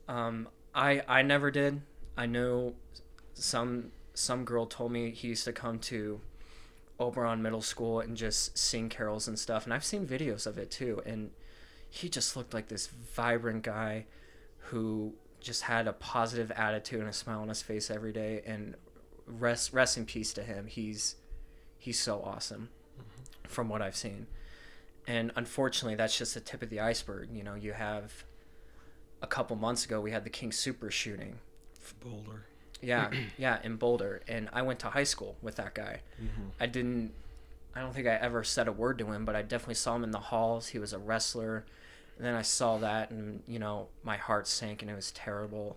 Um, 0.09 0.49
I 0.75 1.03
I 1.09 1.23
never 1.23 1.51
did. 1.51 1.81
I 2.19 2.27
know 2.27 2.75
some 3.33 3.93
some 4.13 4.45
girl 4.45 4.67
told 4.67 4.93
me 4.93 5.11
he 5.11 5.29
used 5.29 5.47
to 5.47 5.55
come 5.55 5.79
to 5.79 6.21
Oberon 7.01 7.43
Middle 7.43 7.63
School 7.63 8.01
and 8.01 8.17
just 8.17 8.57
sing 8.57 8.89
carols 8.89 9.27
and 9.27 9.39
stuff, 9.39 9.65
and 9.65 9.75
I've 9.75 9.85
seen 9.85 10.07
videos 10.07 10.47
of 10.47 10.59
it 10.59 10.71
too. 10.71 11.03
And 11.05 11.31
he 11.89 12.09
just 12.09 12.37
looked 12.37 12.55
like 12.55 12.69
this 12.69 12.87
vibrant 12.87 13.63
guy 13.63 14.07
who 14.59 15.15
just 15.41 15.63
had 15.63 15.89
a 15.89 15.93
positive 15.93 16.53
attitude 16.53 17.01
and 17.01 17.09
a 17.09 17.13
smile 17.13 17.41
on 17.41 17.49
his 17.49 17.63
face 17.63 17.91
every 17.91 18.13
day. 18.13 18.43
And 18.47 18.77
rest 19.27 19.73
rest 19.73 19.97
in 19.97 20.05
peace 20.05 20.33
to 20.35 20.43
him. 20.43 20.67
He's 20.67 21.17
he's 21.79 21.99
so 21.99 22.23
awesome 22.23 22.69
mm-hmm. 22.99 23.49
from 23.49 23.69
what 23.69 23.83
I've 23.83 23.97
seen 23.97 24.27
and 25.07 25.33
unfortunately 25.35 25.97
that's 25.97 26.17
just 26.17 26.35
the 26.35 26.41
tip 26.41 26.63
of 26.63 26.69
the 26.69 26.79
iceberg 26.79 27.31
you 27.33 27.43
know 27.43 27.55
you 27.55 27.73
have 27.73 28.25
a 29.23 29.27
couple 29.27 29.57
months 29.57 29.87
ago 29.87 30.01
we 30.01 30.11
had 30.11 30.25
the 30.25 30.31
King 30.31 30.51
Soopers 30.51 30.93
shooting 30.93 31.39
Boulder. 31.99 32.47
Yeah 32.83 33.11
yeah 33.39 33.59
in 33.63 33.77
boulder 33.77 34.23
and 34.29 34.49
i 34.53 34.63
went 34.63 34.79
to 34.79 34.89
high 34.89 35.05
school 35.05 35.37
with 35.43 35.57
that 35.57 35.75
guy. 35.75 36.01
Mm-hmm. 36.21 36.49
i 36.59 36.67
didn't 36.67 37.13
i 37.75 37.81
don't 37.81 37.95
think 37.95 38.07
i 38.07 38.15
ever 38.15 38.43
said 38.45 38.69
a 38.69 38.73
word 38.73 38.99
to 38.99 39.13
him 39.13 39.25
but 39.25 39.37
i 39.37 39.43
definitely 39.43 39.75
saw 39.75 39.95
him 39.97 40.05
in 40.05 40.11
the 40.11 40.19
halls. 40.19 40.69
He 40.69 40.79
was 40.79 40.93
a 40.93 40.99
wrestler. 40.99 41.65
And 42.17 42.27
then 42.27 42.35
i 42.35 42.43
saw 42.43 42.79
that 42.79 43.11
and 43.11 43.43
you 43.47 43.59
know 43.59 43.89
my 44.03 44.17
heart 44.17 44.47
sank 44.47 44.83
and 44.83 44.91
it 44.91 44.95
was 44.95 45.11
terrible. 45.13 45.77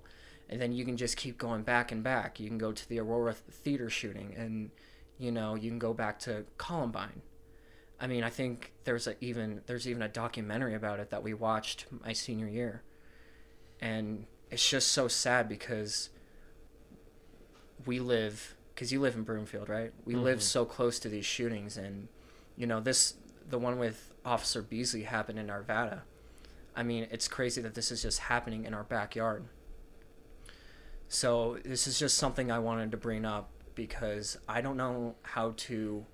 And 0.49 0.61
then 0.61 0.73
you 0.73 0.85
can 0.85 0.97
just 0.97 1.17
keep 1.17 1.37
going 1.37 1.63
back 1.63 1.91
and 1.91 2.03
back. 2.03 2.39
You 2.39 2.47
can 2.47 2.57
go 2.57 2.71
to 2.73 2.89
the 2.89 2.99
aurora 2.99 3.33
theater 3.33 3.89
shooting 3.89 4.35
and 4.37 4.69
you 5.17 5.31
know 5.31 5.55
you 5.55 5.69
can 5.69 5.79
go 5.79 5.93
back 5.93 6.19
to 6.19 6.45
columbine. 6.57 7.21
I 7.99 8.07
mean, 8.07 8.23
I 8.23 8.29
think 8.29 8.73
there's 8.83 9.07
a 9.07 9.15
even 9.23 9.61
there's 9.65 9.87
even 9.87 10.01
a 10.01 10.09
documentary 10.09 10.75
about 10.75 10.99
it 10.99 11.09
that 11.11 11.23
we 11.23 11.33
watched 11.33 11.85
my 12.03 12.11
senior 12.11 12.47
year, 12.47 12.83
and 13.79 14.25
it's 14.51 14.69
just 14.69 14.89
so 14.89 15.07
sad 15.07 15.47
because 15.47 16.09
we 17.85 17.99
live 17.99 18.55
because 18.73 18.91
you 18.91 18.99
live 18.99 19.15
in 19.15 19.23
Broomfield, 19.23 19.69
right? 19.69 19.93
We 20.05 20.15
live 20.15 20.39
Mhm. 20.39 20.43
so 20.43 20.65
close 20.65 20.97
to 20.99 21.09
these 21.09 21.25
shootings, 21.25 21.77
and 21.77 22.07
you 22.57 22.65
know 22.67 22.79
this 22.79 23.15
the 23.47 23.59
one 23.59 23.77
with 23.77 24.11
Officer 24.25 24.61
Beasley 24.61 25.03
happened 25.03 25.37
in 25.37 25.47
Arvada. 25.47 26.01
I 26.75 26.81
mean, 26.83 27.07
it's 27.11 27.27
crazy 27.27 27.61
that 27.61 27.75
this 27.75 27.91
is 27.91 28.01
just 28.01 28.19
happening 28.19 28.65
in 28.65 28.73
our 28.73 28.83
backyard. 28.83 29.45
So 31.07 31.59
this 31.63 31.85
is 31.85 31.99
just 31.99 32.17
something 32.17 32.49
I 32.51 32.57
wanted 32.59 32.89
to 32.91 32.97
bring 32.97 33.25
up 33.25 33.49
because 33.75 34.37
I 34.47 34.61
don't 34.61 34.77
know 34.77 35.15
how 35.21 35.53
to 35.57 36.05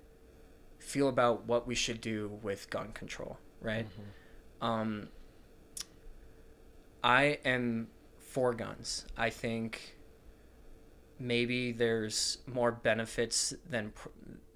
feel 0.78 1.08
about 1.08 1.44
what 1.46 1.66
we 1.66 1.74
should 1.74 2.00
do 2.00 2.38
with 2.42 2.68
gun 2.68 2.92
control, 2.92 3.38
right? 3.62 3.86
Um, 4.60 5.08
I 7.02 7.38
am 7.44 7.88
for 8.18 8.52
guns. 8.52 9.06
I 9.16 9.30
think 9.30 9.96
maybe 11.20 11.70
there's 11.70 12.38
more 12.46 12.72
benefits 12.72 13.54
than 13.68 13.92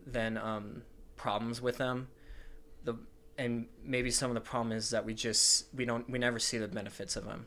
than 0.06 0.38
um, 0.38 0.82
problems 1.16 1.60
with 1.60 1.78
them. 1.78 2.08
The 2.84 2.96
and 3.38 3.66
maybe 3.84 4.10
some 4.10 4.30
of 4.30 4.34
the 4.34 4.40
problem 4.40 4.72
is 4.76 4.90
that 4.90 5.04
we 5.04 5.14
just 5.14 5.66
we 5.74 5.84
don't 5.84 6.08
we 6.08 6.18
never 6.18 6.38
see 6.38 6.58
the 6.58 6.68
benefits 6.68 7.16
of 7.16 7.24
them. 7.24 7.46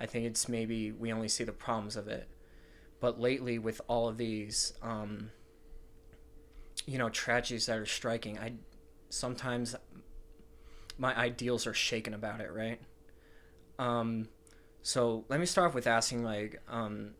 I 0.00 0.06
think 0.06 0.26
it's 0.26 0.48
maybe 0.48 0.92
we 0.92 1.12
only 1.12 1.28
see 1.28 1.44
the 1.44 1.52
problems 1.52 1.96
of 1.96 2.08
it. 2.08 2.28
But 3.00 3.20
lately, 3.20 3.58
with 3.58 3.80
all 3.86 4.08
of 4.08 4.16
these, 4.16 4.72
um, 4.82 5.30
you 6.86 6.98
know, 6.98 7.08
tragedies 7.10 7.66
that 7.66 7.78
are 7.78 7.86
striking, 7.86 8.38
I 8.38 8.54
sometimes 9.08 9.76
my 10.98 11.16
ideals 11.16 11.66
are 11.66 11.74
shaken 11.74 12.12
about 12.14 12.40
it, 12.40 12.52
right? 12.52 12.80
Um, 13.78 14.28
so 14.82 15.24
let 15.28 15.38
me 15.38 15.46
start 15.46 15.68
off 15.68 15.74
with 15.74 15.86
asking, 15.86 16.24
like, 16.24 16.60
um, 16.68 17.12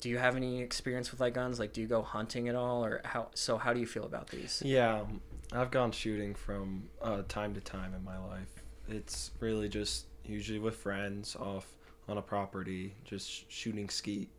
do 0.00 0.08
you 0.08 0.18
have 0.18 0.36
any 0.36 0.60
experience 0.60 1.10
with 1.10 1.20
like 1.20 1.34
guns? 1.34 1.58
Like, 1.58 1.72
do 1.72 1.80
you 1.80 1.86
go 1.86 2.02
hunting 2.02 2.48
at 2.48 2.54
all, 2.54 2.84
or 2.84 3.00
how? 3.04 3.28
So 3.34 3.58
how 3.58 3.72
do 3.72 3.80
you 3.80 3.86
feel 3.86 4.04
about 4.04 4.28
these? 4.28 4.62
Yeah, 4.64 5.04
I've 5.52 5.70
gone 5.70 5.92
shooting 5.92 6.34
from 6.34 6.88
uh, 7.00 7.22
time 7.28 7.54
to 7.54 7.60
time 7.60 7.94
in 7.94 8.02
my 8.02 8.18
life. 8.18 8.48
It's 8.88 9.30
really 9.40 9.68
just 9.68 10.06
usually 10.24 10.58
with 10.58 10.76
friends 10.76 11.36
off 11.36 11.66
on 12.08 12.18
a 12.18 12.22
property, 12.22 12.94
just 13.04 13.50
shooting 13.50 13.88
skeet 13.88 14.30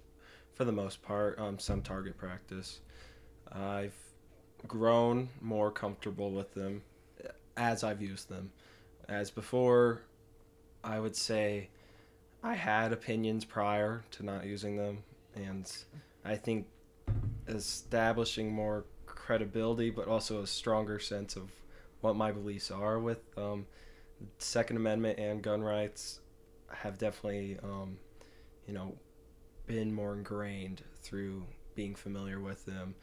for 0.54 0.66
the 0.66 0.72
most 0.72 1.02
part. 1.02 1.40
Um, 1.40 1.60
some 1.60 1.82
target 1.82 2.18
practice. 2.18 2.82
I've 3.52 3.96
grown 4.68 5.30
more 5.42 5.72
comfortable 5.72 6.32
with 6.32 6.54
them 6.54 6.82
as 7.58 7.84
I've 7.84 8.02
used 8.02 8.30
them. 8.30 8.52
As 9.08 9.30
before, 9.30 10.02
I 10.84 11.00
would 11.00 11.16
say 11.16 11.70
I 12.44 12.56
had 12.56 12.92
opinions 12.92 13.46
prior 13.46 14.04
to 14.12 14.24
not 14.24 14.46
using 14.46 14.78
them, 14.78 15.04
and 15.36 15.72
I 16.26 16.36
think 16.36 16.68
establishing 17.48 18.52
more 18.52 18.86
credibility, 19.06 19.90
but 19.90 20.08
also 20.08 20.42
a 20.42 20.48
stronger 20.48 21.00
sense 21.00 21.36
of 21.36 21.52
what 22.02 22.16
my 22.16 22.32
beliefs 22.32 22.72
are 22.72 23.00
with 23.00 23.20
um, 23.38 23.66
Second 24.38 24.78
Amendment 24.78 25.20
and 25.20 25.42
gun 25.42 25.62
rights 25.62 26.20
have 26.70 26.98
definitely, 26.98 27.58
um, 27.64 27.98
you 28.68 28.74
know, 28.74 28.96
been 29.68 29.94
more 29.94 30.14
ingrained 30.14 30.84
through 31.02 31.44
being 31.76 31.96
familiar 31.96 32.40
with 32.40 32.66
them, 32.66 32.96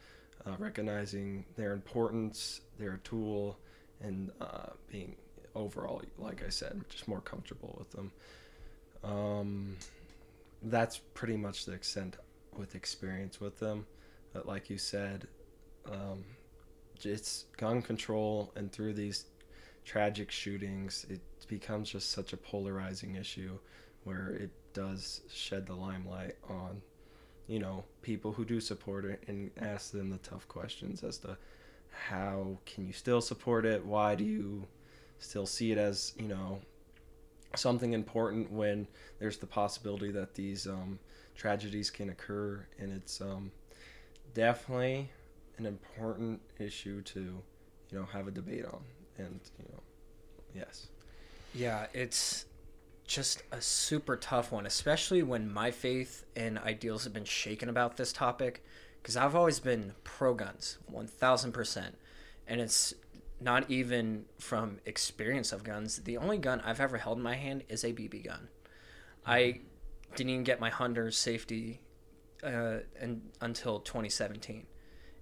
uh, 0.45 0.55
recognizing 0.59 1.45
their 1.55 1.73
importance, 1.73 2.61
their 2.77 2.99
tool, 3.03 3.57
and 4.01 4.31
uh, 4.41 4.67
being 4.91 5.15
overall, 5.55 6.01
like 6.17 6.43
I 6.45 6.49
said, 6.49 6.83
just 6.89 7.07
more 7.07 7.21
comfortable 7.21 7.75
with 7.77 7.91
them. 7.91 8.11
Um, 9.03 9.77
that's 10.63 10.97
pretty 11.13 11.37
much 11.37 11.65
the 11.65 11.73
extent 11.73 12.17
with 12.55 12.75
experience 12.75 13.39
with 13.39 13.59
them. 13.59 13.85
But 14.33 14.45
like 14.45 14.69
you 14.69 14.77
said, 14.77 15.27
um, 15.89 16.23
it's 17.03 17.45
gun 17.57 17.81
control, 17.81 18.51
and 18.55 18.71
through 18.71 18.93
these 18.93 19.25
tragic 19.85 20.29
shootings, 20.29 21.05
it 21.09 21.21
becomes 21.47 21.89
just 21.89 22.11
such 22.11 22.33
a 22.33 22.37
polarizing 22.37 23.15
issue 23.15 23.57
where 24.03 24.29
it 24.31 24.51
does 24.73 25.21
shed 25.31 25.65
the 25.65 25.73
limelight 25.73 26.35
on, 26.47 26.81
you 27.47 27.59
know, 27.59 27.83
people 28.01 28.31
who 28.31 28.45
do 28.45 28.59
support 28.59 29.05
it 29.05 29.23
and 29.27 29.51
ask 29.57 29.91
them 29.91 30.09
the 30.09 30.17
tough 30.17 30.47
questions 30.47 31.03
as 31.03 31.17
to 31.17 31.37
how 31.89 32.57
can 32.65 32.85
you 32.85 32.93
still 32.93 33.21
support 33.21 33.65
it? 33.65 33.83
Why 33.83 34.15
do 34.15 34.23
you 34.23 34.67
still 35.17 35.45
see 35.45 35.71
it 35.71 35.77
as, 35.77 36.13
you 36.17 36.27
know, 36.27 36.61
something 37.55 37.93
important 37.93 38.51
when 38.51 38.87
there's 39.19 39.37
the 39.37 39.47
possibility 39.47 40.11
that 40.11 40.35
these 40.35 40.67
um, 40.67 40.99
tragedies 41.35 41.89
can 41.89 42.09
occur? 42.09 42.65
And 42.77 42.91
it's 42.91 43.21
um, 43.21 43.51
definitely 44.33 45.09
an 45.57 45.65
important 45.65 46.41
issue 46.59 47.01
to, 47.01 47.19
you 47.19 47.97
know, 47.97 48.05
have 48.05 48.27
a 48.27 48.31
debate 48.31 48.65
on. 48.65 48.81
And, 49.17 49.39
you 49.57 49.65
know, 49.71 49.81
yes. 50.55 50.87
Yeah, 51.53 51.87
it's 51.93 52.45
just 53.05 53.41
a 53.51 53.61
super 53.61 54.15
tough 54.15 54.51
one, 54.51 54.65
especially 54.65 55.23
when 55.23 55.51
my 55.51 55.71
faith 55.71 56.25
and 56.35 56.59
ideals 56.59 57.03
have 57.03 57.13
been 57.13 57.25
shaken 57.25 57.67
about 57.69 57.97
this 57.97 58.13
topic. 58.13 58.63
Because 59.01 59.15
I've 59.15 59.35
always 59.35 59.59
been 59.59 59.93
pro 60.03 60.33
guns, 60.33 60.77
1000%. 60.91 61.93
And 62.47 62.61
it's 62.61 62.93
not 63.41 63.69
even 63.69 64.25
from 64.37 64.79
experience 64.85 65.51
of 65.51 65.63
guns. 65.63 65.97
The 65.99 66.17
only 66.17 66.37
gun 66.37 66.61
I've 66.61 66.79
ever 66.79 66.97
held 66.97 67.17
in 67.17 67.23
my 67.23 67.35
hand 67.35 67.63
is 67.69 67.83
a 67.83 67.93
BB 67.93 68.25
gun. 68.25 68.49
I 69.25 69.61
didn't 70.15 70.31
even 70.31 70.43
get 70.43 70.59
my 70.59 70.69
Hunter 70.69 71.11
safety 71.11 71.81
uh, 72.43 72.79
and, 72.99 73.21
until 73.41 73.79
2017. 73.79 74.65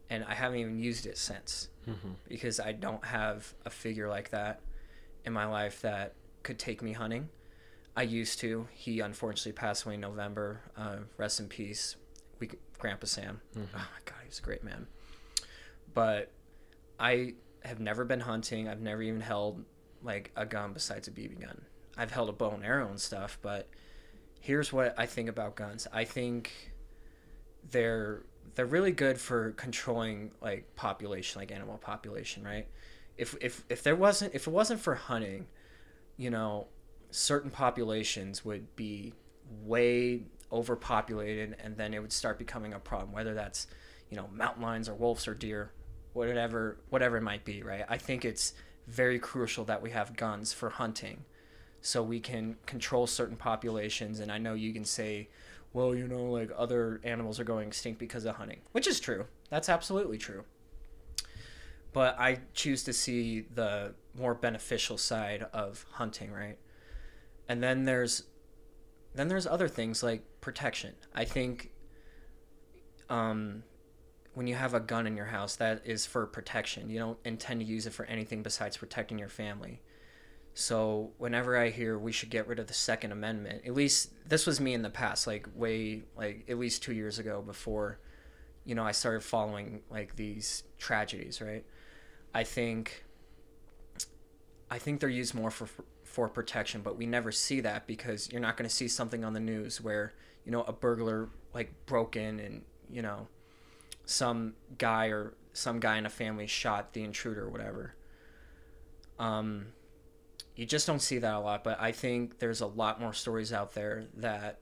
And 0.10 0.24
I 0.24 0.34
haven't 0.34 0.60
even 0.60 0.80
used 0.80 1.06
it 1.06 1.18
since 1.18 1.70
because 2.28 2.60
I 2.60 2.72
don't 2.72 3.04
have 3.06 3.54
a 3.66 3.70
figure 3.70 4.08
like 4.08 4.30
that 4.32 4.62
in 5.26 5.34
my 5.34 5.46
life 5.46 5.82
that 5.82 6.14
could 6.44 6.58
take 6.58 6.82
me 6.82 6.94
hunting. 6.94 7.30
I 7.96 8.04
used 8.04 8.40
to. 8.40 8.68
He 8.74 9.00
unfortunately 9.00 9.54
passed 9.54 9.86
away 9.86 9.96
in 9.96 10.02
November. 10.02 10.62
Uh, 10.78 10.98
rest 11.18 11.40
in 11.40 11.48
peace, 11.48 11.96
we 12.40 12.50
Grandpa 12.78 13.08
Sam. 13.08 13.42
Oh 13.58 13.60
my 13.74 14.02
God, 14.06 14.18
he 14.22 14.28
was 14.28 14.40
a 14.40 14.44
great 14.44 14.64
man. 14.64 14.88
But 15.94 16.32
I 17.00 17.34
have 17.68 17.80
never 17.80 18.06
been 18.06 18.22
hunting. 18.22 18.68
I've 18.68 18.82
never 18.82 19.02
even 19.02 19.22
held 19.22 19.64
like 20.04 20.32
a 20.36 20.46
gun 20.46 20.74
besides 20.74 21.08
a 21.08 21.12
BB 21.12 21.42
gun. 21.42 21.62
I've 21.98 22.12
held 22.12 22.30
a 22.30 22.34
bow 22.34 22.52
and 22.52 22.64
arrow 22.64 22.90
and 22.90 23.00
stuff, 23.00 23.40
but 23.42 23.68
here's 24.40 24.72
what 24.72 24.96
I 24.98 25.06
think 25.06 25.30
about 25.30 25.56
guns. 25.56 25.88
I 25.92 26.06
think 26.06 26.74
they're 27.72 28.24
they're 28.56 28.66
really 28.66 28.92
good 28.92 29.20
for 29.20 29.52
controlling 29.52 30.32
like 30.42 30.76
population, 30.76 31.40
like 31.40 31.52
animal 31.52 31.78
population, 31.78 32.44
right? 32.44 32.68
If 33.18 33.36
if 33.42 33.66
if 33.70 33.84
there 33.84 33.96
wasn't 33.96 34.34
if 34.36 34.48
it 34.48 34.52
wasn't 34.52 34.80
for 34.80 34.96
hunting, 34.96 35.48
you 36.18 36.30
know, 36.30 36.68
certain 37.12 37.52
populations 37.52 38.46
would 38.46 38.76
be 38.76 39.14
way 39.64 40.24
overpopulated 40.52 41.56
and 41.62 41.76
then 41.78 41.94
it 41.94 42.00
would 42.00 42.14
start 42.14 42.38
becoming 42.38 42.74
a 42.74 42.80
problem 42.80 43.12
whether 43.12 43.34
that's 43.34 43.68
you 44.10 44.16
know 44.16 44.30
mountain 44.34 44.64
lions 44.64 44.88
or 44.88 44.94
wolves 44.94 45.28
or 45.28 45.34
deer 45.34 45.72
whatever 46.18 46.78
whatever 46.90 47.18
it 47.18 47.22
might 47.22 47.46
be 47.46 47.64
right? 47.64 47.86
I 47.88 47.98
think 47.98 48.26
it's 48.26 48.54
very 48.88 49.20
crucial 49.20 49.66
that 49.66 49.82
we 49.82 49.92
have 49.92 50.16
guns 50.16 50.54
for 50.54 50.70
hunting 50.70 51.26
so 51.82 52.02
we 52.02 52.20
can 52.20 52.56
control 52.66 53.06
certain 53.08 53.38
populations. 53.38 54.20
And 54.20 54.32
i 54.32 54.38
know 54.38 54.54
you 54.54 54.74
can 54.74 54.86
say 54.86 55.30
well 55.74 55.94
you 55.94 56.08
know 56.08 56.26
like 56.26 56.50
other 56.56 57.00
animals 57.04 57.40
are 57.40 57.44
going 57.44 57.68
extinct 57.68 58.00
because 58.00 58.26
of 58.26 58.36
hunting 58.36 58.60
which 58.72 58.88
is 58.88 59.00
true. 59.00 59.26
That's 59.50 59.70
absolutely 59.70 60.18
true. 60.18 60.44
But 61.94 62.20
i 62.20 62.40
choose 62.54 62.84
to 62.84 62.94
see 62.94 63.46
the 63.54 63.94
more 64.18 64.34
beneficial 64.34 64.98
side 64.98 65.46
of 65.54 65.86
hunting 65.92 66.32
right? 66.32 66.58
And 67.48 67.62
then 67.64 67.86
there's 67.86 68.24
then 69.16 69.28
there's 69.30 69.48
other 69.48 69.68
things 69.68 70.04
like 70.04 70.24
protection. 70.42 70.94
I 71.14 71.26
think 71.26 71.72
um 73.10 73.64
when 74.38 74.46
you 74.46 74.54
have 74.54 74.76
a 74.76 74.80
gun 74.80 75.08
in 75.08 75.18
your 75.18 75.26
house 75.26 75.56
that 75.56 75.82
is 75.84 76.06
for 76.06 76.28
protection. 76.28 76.92
You 76.92 77.00
don't 77.00 77.18
intend 77.26 77.60
to 77.60 77.66
use 77.66 77.88
it 77.88 77.94
for 77.94 78.06
anything 78.06 78.44
besides 78.44 78.78
protecting 78.78 79.18
your 79.18 79.30
family. 79.30 79.82
So 80.54 81.10
whenever 81.18 81.58
i 81.58 81.70
hear 81.70 81.98
we 81.98 82.12
should 82.12 82.30
get 82.30 82.48
rid 82.48 82.60
of 82.60 82.68
the 82.68 82.74
second 82.74 83.12
amendment 83.12 83.64
at 83.66 83.74
least 83.74 84.12
this 84.28 84.46
was 84.48 84.60
me 84.60 84.74
in 84.74 84.82
the 84.82 84.90
past 84.90 85.28
like 85.28 85.48
way 85.56 86.04
like 86.16 86.46
at 86.50 86.58
least 86.58 86.82
2 86.82 86.94
years 86.94 87.20
ago 87.20 87.44
before 87.46 88.00
you 88.66 88.74
know 88.74 88.84
i 88.84 88.92
started 88.92 89.22
following 89.22 89.82
like 89.92 90.16
these 90.16 90.64
tragedies 90.80 91.42
right? 91.42 91.64
I 92.34 92.44
think 92.44 93.06
i 94.72 94.80
think 94.80 95.00
they're 95.00 95.10
used 95.10 95.36
more 95.36 95.52
for 95.52 95.68
for 96.04 96.28
protection 96.28 96.82
but 96.82 96.98
we 96.98 97.06
never 97.06 97.32
see 97.32 97.62
that 97.62 97.86
because 97.86 98.32
you're 98.32 98.42
not 98.42 98.58
going 98.58 98.68
to 98.68 98.76
see 98.76 98.88
something 98.88 99.24
on 99.24 99.34
the 99.34 99.40
news 99.40 99.80
where 99.80 100.14
you 100.44 100.52
know 100.52 100.64
a 100.64 100.74
burglar 100.74 101.30
like 101.54 101.72
broke 101.86 102.16
in 102.16 102.40
and 102.40 102.64
you 102.90 103.04
know 103.04 103.28
some 104.08 104.54
guy 104.78 105.08
or 105.08 105.34
some 105.54 105.80
guy 105.80 105.98
in 105.98 106.06
a 106.06 106.10
family 106.10 106.48
shot 106.48 106.94
the 106.94 107.04
intruder 107.04 107.44
or 107.46 107.50
whatever. 107.50 107.94
Um, 109.20 109.68
you 110.56 110.66
just 110.66 110.88
don't 110.88 111.02
see 111.02 111.20
that 111.20 111.34
a 111.34 111.40
lot, 111.40 111.64
but 111.64 111.80
I 111.80 111.92
think 111.92 112.40
there's 112.40 112.62
a 112.62 112.68
lot 112.68 113.00
more 113.00 113.14
stories 113.14 113.54
out 113.54 113.74
there 113.74 114.06
that 114.16 114.60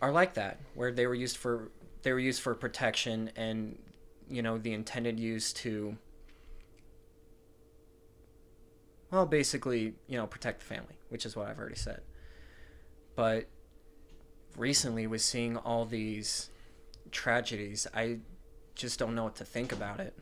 are 0.00 0.10
like 0.10 0.34
that, 0.34 0.58
where 0.74 0.92
they 0.92 1.06
were 1.06 1.14
used 1.14 1.36
for 1.36 1.70
they 2.02 2.12
were 2.12 2.18
used 2.18 2.42
for 2.42 2.54
protection 2.54 3.30
and 3.36 3.78
you 4.28 4.42
know 4.42 4.58
the 4.58 4.72
intended 4.72 5.20
use 5.20 5.52
to 5.52 5.96
well 9.12 9.24
basically 9.24 9.94
you 10.08 10.16
know 10.16 10.26
protect 10.26 10.58
the 10.58 10.64
family 10.64 10.96
which 11.10 11.24
is 11.24 11.36
what 11.36 11.48
i've 11.48 11.58
already 11.58 11.76
said. 11.76 12.00
But 13.14 13.46
recently 14.56 15.06
with 15.06 15.20
seeing 15.20 15.56
all 15.56 15.84
these 15.84 16.50
tragedies 17.12 17.86
i 17.94 18.18
just 18.74 18.98
don't 18.98 19.14
know 19.14 19.24
what 19.24 19.36
to 19.36 19.44
think 19.44 19.70
about 19.72 20.00
it 20.00 20.14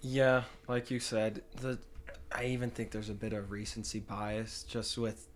Yeah, 0.00 0.44
like 0.68 0.90
you 0.90 1.00
said, 1.00 1.42
the 1.60 1.78
I 2.30 2.44
even 2.44 2.70
think 2.70 2.90
there's 2.90 3.08
a 3.08 3.14
bit 3.14 3.32
of 3.32 3.50
recency 3.50 4.00
bias 4.00 4.62
just 4.68 4.96
with 4.98 5.26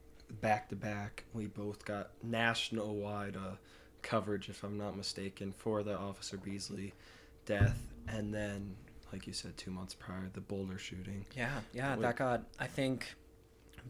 back 0.41 0.69
to 0.69 0.77
back. 0.77 1.25
We 1.33 1.47
both 1.47 1.85
got 1.85 2.11
national 2.23 2.95
wide 2.97 3.35
uh, 3.37 3.57
coverage, 4.03 4.49
if 4.49 4.63
I'm 4.63 4.77
not 4.79 4.97
mistaken, 4.97 5.53
for 5.57 5.83
the 5.83 5.97
Officer 5.99 6.37
Beasley 6.37 6.93
death, 7.47 7.81
and 8.07 8.33
then, 8.33 8.77
like 9.13 9.27
you 9.27 9.33
said, 9.33 9.57
two 9.57 9.71
months 9.71 9.95
prior, 9.95 10.29
the 10.33 10.41
Boulder 10.41 10.79
shooting. 10.79 11.25
yeah 11.37 11.59
yeah 11.73 11.97
that 11.97 12.17
got 12.17 12.43
i 12.61 12.67
think 12.67 13.15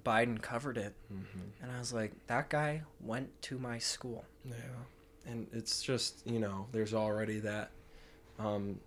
biden 0.04 0.40
covered 0.40 0.78
it 0.78 0.94
Mm-hmm. 1.12 1.62
and 1.62 1.70
i 1.70 1.78
was 1.78 1.92
like 1.92 2.12
that 2.28 2.48
guy 2.48 2.82
went 3.00 3.28
to 3.42 3.58
my 3.58 3.78
school 3.78 4.24
Yeah, 4.44 4.54
and 5.26 5.46
it's 5.52 5.82
just 5.82 6.26
you 6.26 6.38
know 6.38 6.66
there's 6.72 6.94
already 6.94 7.38
that 7.40 7.70
um, 8.38 8.78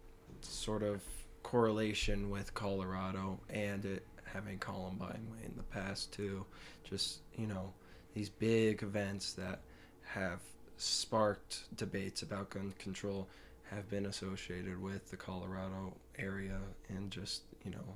sort 0.42 0.84
of 0.84 1.02
correlation 1.44 2.30
with 2.30 2.54
Colorado 2.54 3.40
and 3.50 3.86
it 3.86 4.06
having 4.26 4.58
Columbine 4.58 5.28
in 5.46 5.54
the 5.56 5.64
past 5.64 6.12
too. 6.12 6.46
Just 6.84 7.20
you 7.38 7.48
know 7.48 7.74
these 8.14 8.30
big 8.30 8.84
events 8.84 9.34
that 9.34 9.62
have 10.04 10.40
sparked 10.78 11.76
debates 11.78 12.22
about 12.22 12.50
gun 12.50 12.74
control 12.80 13.30
have 13.70 13.90
been 13.90 14.08
associated 14.08 14.82
with 14.82 15.10
the 15.10 15.18
Colorado 15.18 15.94
area 16.20 16.60
and 16.90 17.10
just 17.10 17.44
you 17.64 17.72
know 17.72 17.96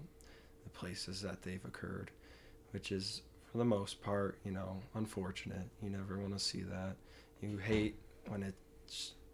the 0.63 0.69
places 0.69 1.21
that 1.21 1.41
they've 1.41 1.65
occurred, 1.65 2.11
which 2.71 2.91
is 2.91 3.21
for 3.51 3.57
the 3.57 3.65
most 3.65 4.01
part 4.01 4.39
you 4.45 4.51
know 4.51 4.77
unfortunate. 4.95 5.67
You 5.81 5.89
never 5.89 6.17
want 6.17 6.33
to 6.33 6.39
see 6.39 6.61
that 6.61 6.95
you 7.41 7.57
hate 7.57 7.95
when 8.27 8.43
it 8.43 8.55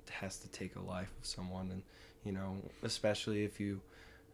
has 0.10 0.38
to 0.38 0.48
take 0.50 0.76
a 0.76 0.82
life 0.82 1.12
of 1.20 1.26
someone 1.26 1.72
and 1.72 1.82
you 2.24 2.32
know 2.32 2.58
especially 2.84 3.44
if 3.44 3.60
you 3.60 3.82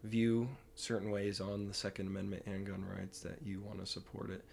view 0.03 0.47
certain 0.75 1.11
ways 1.11 1.39
on 1.39 1.67
the 1.67 1.73
second 1.73 2.07
amendment 2.07 2.43
and 2.45 2.65
gun 2.65 2.83
rights 2.97 3.19
that 3.21 3.37
you 3.45 3.61
want 3.61 3.79
to 3.79 3.85
support 3.85 4.29
it. 4.29 4.43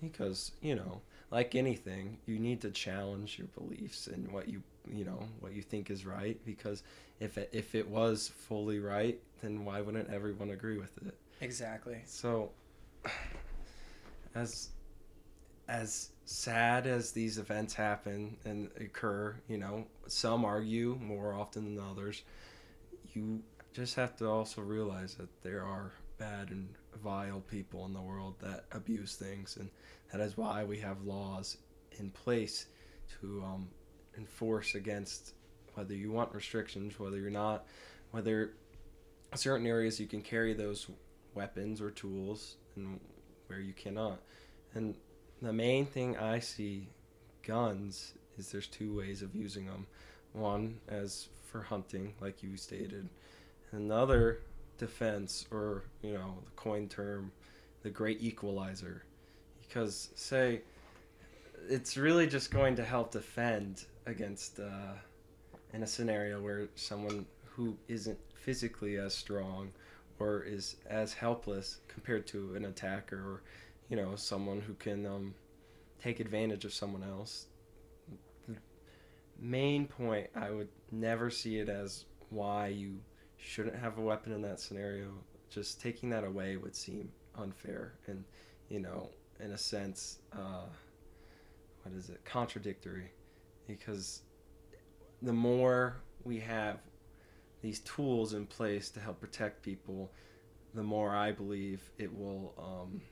Because 0.00 0.52
you 0.60 0.74
know 0.74 1.00
like 1.30 1.54
anything 1.54 2.18
you 2.26 2.38
need 2.38 2.60
to 2.60 2.70
challenge 2.70 3.38
your 3.38 3.46
beliefs 3.48 4.08
and 4.08 4.30
what 4.32 4.48
you 4.48 4.62
you 4.92 5.04
know 5.04 5.22
what 5.40 5.52
you 5.52 5.62
think 5.62 5.90
is 5.90 6.04
right 6.04 6.38
because 6.44 6.82
if 7.20 7.38
it, 7.38 7.48
if 7.52 7.76
it 7.76 7.88
was 7.88 8.32
fully 8.48 8.80
right 8.80 9.18
then 9.42 9.64
why 9.64 9.80
wouldn't 9.80 10.08
everyone 10.10 10.50
agree 10.50 10.78
with 10.78 10.96
it? 11.06 11.14
Exactly. 11.40 11.98
So, 12.06 12.50
as 14.34 14.70
as 15.68 16.10
sad 16.24 16.86
as 16.86 17.12
these 17.12 17.38
events 17.38 17.74
happen 17.74 18.36
and 18.44 18.70
occur, 18.80 19.36
you 19.48 19.58
know, 19.58 19.86
some 20.06 20.44
argue 20.44 20.98
more 21.00 21.34
often 21.34 21.74
than 21.74 21.84
others. 21.84 22.22
You 23.12 23.42
just 23.72 23.94
have 23.96 24.16
to 24.16 24.28
also 24.28 24.60
realize 24.60 25.14
that 25.16 25.28
there 25.42 25.62
are 25.64 25.92
bad 26.18 26.50
and 26.50 26.68
vile 27.02 27.40
people 27.40 27.84
in 27.86 27.92
the 27.92 28.00
world 28.00 28.34
that 28.40 28.64
abuse 28.72 29.16
things, 29.16 29.56
and 29.58 29.68
that 30.12 30.20
is 30.20 30.36
why 30.36 30.64
we 30.64 30.78
have 30.78 31.02
laws 31.02 31.56
in 31.98 32.10
place 32.10 32.66
to 33.20 33.42
um, 33.44 33.68
enforce 34.16 34.74
against 34.74 35.34
whether 35.74 35.94
you 35.94 36.12
want 36.12 36.34
restrictions, 36.34 36.98
whether 36.98 37.18
you're 37.18 37.30
not, 37.30 37.66
whether 38.10 38.52
certain 39.34 39.66
areas 39.66 39.98
you 39.98 40.06
can 40.06 40.22
carry 40.22 40.52
those 40.52 40.86
weapons 41.34 41.80
or 41.80 41.90
tools 41.90 42.56
and 42.76 43.00
where 43.46 43.60
you 43.60 43.72
cannot. 43.72 44.20
And 44.74 44.94
the 45.42 45.52
main 45.52 45.84
thing 45.84 46.16
I 46.16 46.38
see 46.38 46.88
guns 47.42 48.14
is 48.38 48.50
there's 48.50 48.68
two 48.68 48.96
ways 48.96 49.22
of 49.22 49.34
using 49.34 49.66
them. 49.66 49.86
One 50.32 50.78
as 50.88 51.28
for 51.44 51.60
hunting, 51.62 52.14
like 52.20 52.42
you 52.42 52.56
stated, 52.56 53.08
and 53.72 53.90
the 53.90 53.94
other 53.94 54.40
defense, 54.78 55.46
or 55.50 55.84
you 56.00 56.14
know, 56.14 56.36
the 56.44 56.50
coin 56.52 56.88
term, 56.88 57.32
the 57.82 57.90
great 57.90 58.22
equalizer. 58.22 59.02
Because 59.60 60.10
say, 60.14 60.62
it's 61.68 61.96
really 61.96 62.26
just 62.26 62.50
going 62.50 62.76
to 62.76 62.84
help 62.84 63.10
defend 63.10 63.84
against 64.06 64.60
uh, 64.60 64.94
in 65.74 65.82
a 65.82 65.86
scenario 65.86 66.40
where 66.40 66.68
someone 66.74 67.26
who 67.44 67.76
isn't 67.88 68.18
physically 68.34 68.96
as 68.96 69.14
strong 69.14 69.70
or 70.18 70.42
is 70.42 70.76
as 70.88 71.12
helpless 71.12 71.78
compared 71.88 72.26
to 72.28 72.54
an 72.54 72.64
attacker 72.64 73.16
or 73.16 73.42
you 73.92 73.98
know 73.98 74.16
someone 74.16 74.62
who 74.62 74.72
can 74.72 75.04
um, 75.04 75.34
take 76.02 76.18
advantage 76.18 76.64
of 76.64 76.72
someone 76.72 77.02
else. 77.04 77.48
The 78.48 78.56
main 79.38 79.86
point 79.86 80.28
i 80.34 80.50
would 80.50 80.68
never 80.90 81.28
see 81.28 81.58
it 81.58 81.68
as 81.68 82.06
why 82.30 82.68
you 82.68 83.00
shouldn't 83.36 83.76
have 83.76 83.98
a 83.98 84.00
weapon 84.00 84.32
in 84.32 84.40
that 84.42 84.60
scenario. 84.60 85.12
Just 85.50 85.82
taking 85.82 86.08
that 86.08 86.24
away 86.24 86.56
would 86.56 86.74
seem 86.74 87.10
unfair 87.36 87.92
and 88.06 88.24
you 88.70 88.80
know 88.80 89.10
in 89.40 89.52
a 89.52 89.58
sense 89.58 90.20
uh, 90.32 90.64
what 91.82 91.94
is 91.94 92.08
it? 92.08 92.24
Contradictory. 92.24 93.12
Because 93.66 94.22
the 95.20 95.34
more 95.34 95.96
we 96.24 96.40
have 96.40 96.78
these 97.60 97.80
tools 97.80 98.32
in 98.32 98.46
place 98.46 98.88
to 98.90 99.00
help 99.00 99.20
protect 99.20 99.62
people, 99.62 100.10
the 100.72 100.82
more 100.82 101.14
I 101.14 101.32
believe 101.32 101.90
it 101.98 102.16
will 102.16 102.54
um, 102.58 103.02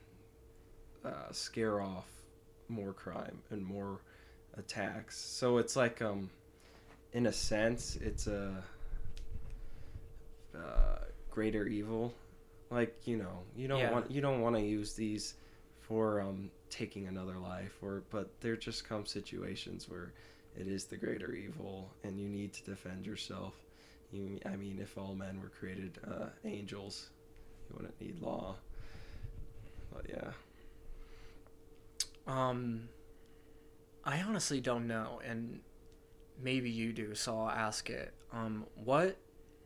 uh, 1.04 1.30
scare 1.32 1.80
off 1.80 2.06
more 2.68 2.92
crime 2.92 3.38
and 3.50 3.64
more 3.64 4.00
attacks. 4.56 5.18
So 5.18 5.58
it's 5.58 5.76
like, 5.76 6.02
um, 6.02 6.30
in 7.12 7.26
a 7.26 7.32
sense, 7.32 7.96
it's 7.96 8.26
a 8.26 8.62
uh, 10.54 10.98
greater 11.30 11.66
evil. 11.66 12.14
Like 12.70 13.06
you 13.06 13.16
know, 13.16 13.40
you 13.56 13.66
don't 13.68 13.80
Yeah. 13.80 13.92
want 13.92 14.10
you 14.10 14.20
don't 14.20 14.40
want 14.40 14.54
to 14.56 14.62
use 14.62 14.94
these 14.94 15.34
for 15.80 16.20
um, 16.20 16.50
taking 16.68 17.08
another 17.08 17.36
life, 17.36 17.76
or 17.82 18.04
but 18.10 18.40
there 18.40 18.56
just 18.56 18.88
come 18.88 19.06
situations 19.06 19.88
where 19.88 20.12
it 20.56 20.68
is 20.68 20.84
the 20.84 20.96
greater 20.96 21.32
evil, 21.32 21.90
and 22.04 22.18
you 22.20 22.28
need 22.28 22.52
to 22.52 22.64
defend 22.64 23.06
yourself. 23.06 23.54
You, 24.12 24.38
I 24.44 24.56
mean, 24.56 24.78
if 24.80 24.96
all 24.98 25.14
men 25.14 25.40
were 25.40 25.48
created 25.48 25.98
uh, 26.06 26.26
angels, 26.44 27.10
you 27.68 27.76
wouldn't 27.76 28.00
need 28.00 28.20
law. 28.20 28.56
But 29.92 30.06
yeah, 30.08 30.30
Um, 32.30 32.88
I 34.04 34.22
honestly 34.22 34.60
don't 34.60 34.86
know, 34.86 35.20
and 35.26 35.60
maybe 36.40 36.70
you 36.70 36.92
do, 36.92 37.14
so 37.14 37.36
I'll 37.36 37.50
ask 37.50 37.90
it. 37.90 38.14
Um, 38.32 38.66
what 38.76 39.16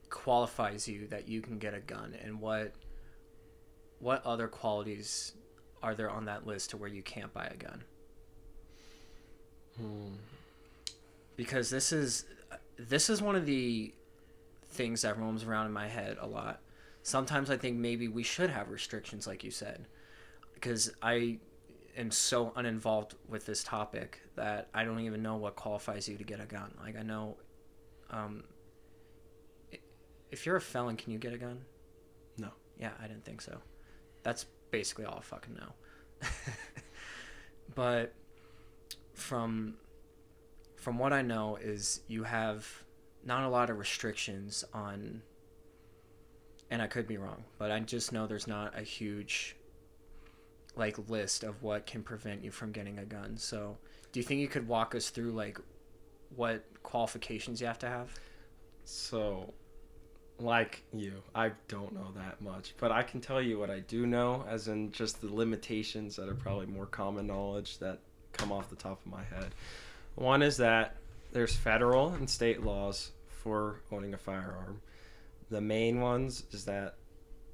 qualifies 0.09 0.89
you 0.89 1.07
that 1.09 1.29
you 1.29 1.43
can 1.43 1.59
get 1.59 1.75
a 1.75 1.81
gun, 1.81 2.17
and 2.23 2.41
what 2.41 2.73
what 4.01 4.25
other 4.25 4.49
qualities 4.49 5.35
are 5.83 5.95
there 5.95 6.11
on 6.11 6.25
that 6.25 6.47
list 6.47 6.71
to 6.71 6.77
where 6.77 6.89
you 6.89 7.03
can't 7.03 7.33
buy 7.33 7.47
a 7.47 7.57
gun? 7.57 7.85
hmm. 9.77 10.15
Because 11.37 11.69
this 11.69 11.93
is 11.93 12.25
this 12.79 13.11
is 13.11 13.21
one 13.21 13.37
of 13.37 13.45
the 13.45 13.93
things 14.71 15.03
that 15.03 15.19
roams 15.19 15.45
around 15.45 15.67
in 15.67 15.73
my 15.73 15.87
head 15.87 16.17
a 16.21 16.27
lot. 16.27 16.61
Sometimes 17.03 17.51
I 17.51 17.59
think 17.59 17.77
maybe 17.77 18.09
we 18.09 18.23
should 18.23 18.49
have 18.49 18.71
restrictions, 18.71 19.27
like 19.27 19.45
you 19.45 19.51
said, 19.51 19.87
because 20.55 20.91
I 21.03 21.39
am 21.97 22.11
so 22.11 22.53
uninvolved 22.57 23.15
with 23.29 23.47
this 23.47 23.63
topic 23.63 24.21
that 24.37 24.69
I 24.75 24.85
don't 24.85 25.01
even 25.01 25.23
know 25.23 25.37
what 25.37 25.57
qualifies 25.57 26.09
you 26.09 26.17
to 26.17 26.25
get 26.25 26.41
a 26.41 26.47
gun. 26.47 26.75
Like 26.83 26.97
I 26.97 27.03
know, 27.03 27.37
um, 28.11 28.45
if 30.31 30.47
you're 30.47 30.57
a 30.57 30.61
felon, 30.61 30.97
can 30.97 31.13
you 31.13 31.19
get 31.19 31.33
a 31.33 31.39
gun? 31.39 31.61
No. 32.39 32.51
Yeah, 32.79 32.91
I 33.03 33.07
didn't 33.07 33.25
think 33.25 33.41
so. 33.41 33.59
That's 34.23 34.47
basically 34.71 35.05
all 35.05 35.19
I 35.19 35.23
fucking 35.23 35.55
know. 35.55 36.29
but 37.75 38.13
from 39.15 39.75
from 40.77 40.99
what 40.99 41.13
I 41.13 41.23
know 41.23 41.57
is 41.57 42.01
you 42.09 42.25
have 42.25 42.67
not 43.25 43.45
a 43.45 43.49
lot 43.49 43.71
of 43.71 43.79
restrictions 43.79 44.65
on 44.75 45.23
and 46.71 46.83
I 46.83 46.87
could 46.87 47.07
be 47.07 47.17
wrong, 47.17 47.45
but 47.59 47.71
I 47.71 47.79
just 47.81 48.13
know 48.13 48.27
there's 48.27 48.47
not 48.47 48.79
a 48.79 48.83
huge 48.83 49.57
like 50.77 51.09
list 51.09 51.45
of 51.45 51.63
what 51.63 51.87
can 51.87 52.03
prevent 52.03 52.43
you 52.43 52.51
from 52.51 52.73
getting 52.73 52.99
a 52.99 53.05
gun. 53.05 53.37
So, 53.37 53.79
do 54.13 54.21
you 54.21 54.25
think 54.25 54.41
you 54.41 54.49
could 54.49 54.67
walk 54.67 54.95
us 54.95 55.11
through 55.11 55.33
like 55.33 55.59
what 56.35 56.65
qualifications 56.83 57.61
you 57.61 57.67
have 57.67 57.79
to 57.81 57.89
have? 57.89 58.09
So, 58.85 59.53
like 60.39 60.83
you, 60.93 61.23
I 61.35 61.53
don't 61.69 61.93
know 61.93 62.13
that 62.17 62.41
much, 62.41 62.75
but 62.79 62.91
I 62.91 63.03
can 63.03 63.21
tell 63.21 63.41
you 63.41 63.59
what 63.59 63.71
I 63.71 63.81
do 63.81 64.07
know, 64.07 64.45
as 64.49 64.69
in 64.69 64.91
just 64.93 65.21
the 65.21 65.33
limitations 65.33 66.17
that 66.17 66.29
are 66.29 66.35
probably 66.35 66.67
more 66.67 66.87
common 66.87 67.27
knowledge 67.27 67.79
that 67.79 68.01
come 68.33 68.51
off 68.51 68.69
the 68.69 68.77
top 68.77 69.01
of 69.05 69.11
my 69.11 69.23
head. 69.23 69.55
One 70.17 70.43
is 70.43 70.57
that 70.59 70.97
there's 71.33 71.55
federal 71.55 72.11
and 72.11 72.29
state 72.29 72.63
laws 72.63 73.13
for 73.29 73.81
owning 73.93 74.15
a 74.15 74.19
firearm. 74.19 74.81
The 75.51 75.61
main 75.61 76.01
ones 76.01 76.45
is 76.51 76.65
that 76.65 76.97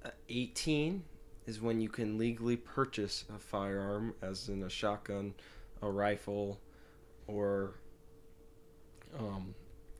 uh, 0.04 0.11
18 0.28 1.02
is 1.50 1.60
when 1.60 1.80
you 1.80 1.88
can 1.88 2.16
legally 2.16 2.56
purchase 2.56 3.24
a 3.34 3.38
firearm, 3.38 4.14
as 4.22 4.48
in 4.48 4.62
a 4.62 4.70
shotgun, 4.70 5.34
a 5.82 5.90
rifle, 5.90 6.60
or 7.26 7.74
um, 9.18 9.52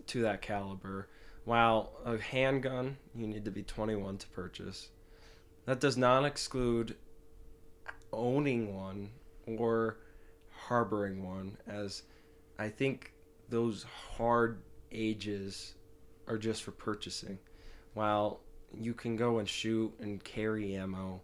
to 0.07 0.23
that 0.23 0.43
caliber. 0.43 1.09
While 1.45 1.91
a 2.05 2.19
handgun, 2.19 2.97
you 3.17 3.27
need 3.27 3.45
to 3.47 3.51
be 3.51 3.65
21 3.65 4.19
to 4.19 4.29
purchase. 4.29 4.91
That 5.67 5.81
does 5.81 5.97
not 5.97 6.25
exclude 6.25 6.97
owning 8.13 8.77
one 8.77 9.11
or 9.47 9.99
harboring 10.53 11.25
one, 11.25 11.57
as 11.67 12.05
I 12.61 12.69
think 12.69 13.13
those 13.49 13.85
hard 14.17 14.63
ages 14.93 15.75
are 16.29 16.39
just 16.39 16.63
for 16.63 16.71
purchasing. 16.71 17.41
While 17.95 18.39
you 18.73 18.95
can 18.95 19.17
go 19.17 19.41
and 19.41 19.49
shoot 19.49 19.93
and 19.99 20.23
carry 20.23 20.77
ammo 20.77 21.23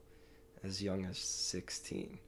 as 0.67 0.83
young 0.83 1.05
as 1.05 1.19
16 1.19 2.19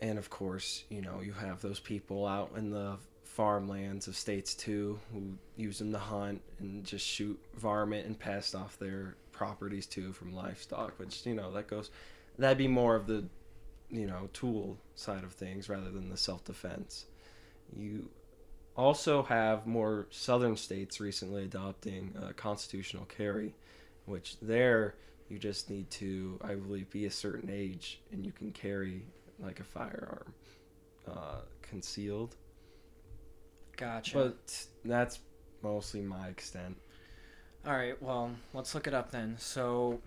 and 0.00 0.18
of 0.18 0.30
course, 0.30 0.84
you 0.88 1.02
know, 1.02 1.20
you 1.20 1.32
have 1.32 1.60
those 1.60 1.78
people 1.78 2.26
out 2.26 2.52
in 2.56 2.70
the 2.70 2.96
farmlands 3.24 4.08
of 4.08 4.16
states 4.16 4.54
too 4.54 4.98
who 5.12 5.22
use 5.56 5.78
them 5.78 5.92
to 5.92 5.98
hunt 5.98 6.40
and 6.58 6.84
just 6.84 7.06
shoot 7.06 7.38
varmint 7.56 8.06
and 8.06 8.18
pest 8.18 8.54
off 8.54 8.78
their 8.78 9.14
properties 9.32 9.86
too 9.86 10.12
from 10.12 10.34
livestock, 10.34 10.98
which, 10.98 11.24
you 11.26 11.34
know, 11.34 11.52
that 11.52 11.68
goes 11.68 11.90
that'd 12.38 12.58
be 12.58 12.68
more 12.68 12.96
of 12.96 13.06
the, 13.06 13.24
you 13.90 14.06
know, 14.06 14.28
tool 14.32 14.78
side 14.94 15.22
of 15.22 15.32
things 15.32 15.68
rather 15.68 15.90
than 15.90 16.08
the 16.08 16.16
self 16.16 16.44
defense. 16.44 17.04
You 17.76 18.08
also 18.76 19.22
have 19.24 19.66
more 19.66 20.06
southern 20.10 20.56
states 20.56 20.98
recently 20.98 21.44
adopting 21.44 22.14
uh, 22.20 22.32
constitutional 22.36 23.04
carry, 23.04 23.54
which 24.06 24.36
there 24.40 24.94
you 25.30 25.38
just 25.38 25.70
need 25.70 25.88
to, 25.90 26.38
I 26.42 26.54
believe, 26.54 26.90
be 26.90 27.06
a 27.06 27.10
certain 27.10 27.50
age 27.50 28.00
and 28.12 28.26
you 28.26 28.32
can 28.32 28.50
carry 28.50 29.02
like 29.38 29.60
a 29.60 29.64
firearm 29.64 30.34
uh, 31.08 31.38
concealed. 31.62 32.36
Gotcha. 33.76 34.18
But 34.18 34.66
that's 34.84 35.20
mostly 35.62 36.02
my 36.02 36.28
extent. 36.28 36.76
All 37.66 37.74
right, 37.74 38.00
well, 38.02 38.32
let's 38.54 38.74
look 38.74 38.86
it 38.86 38.94
up 38.94 39.10
then. 39.10 39.36
So, 39.38 40.00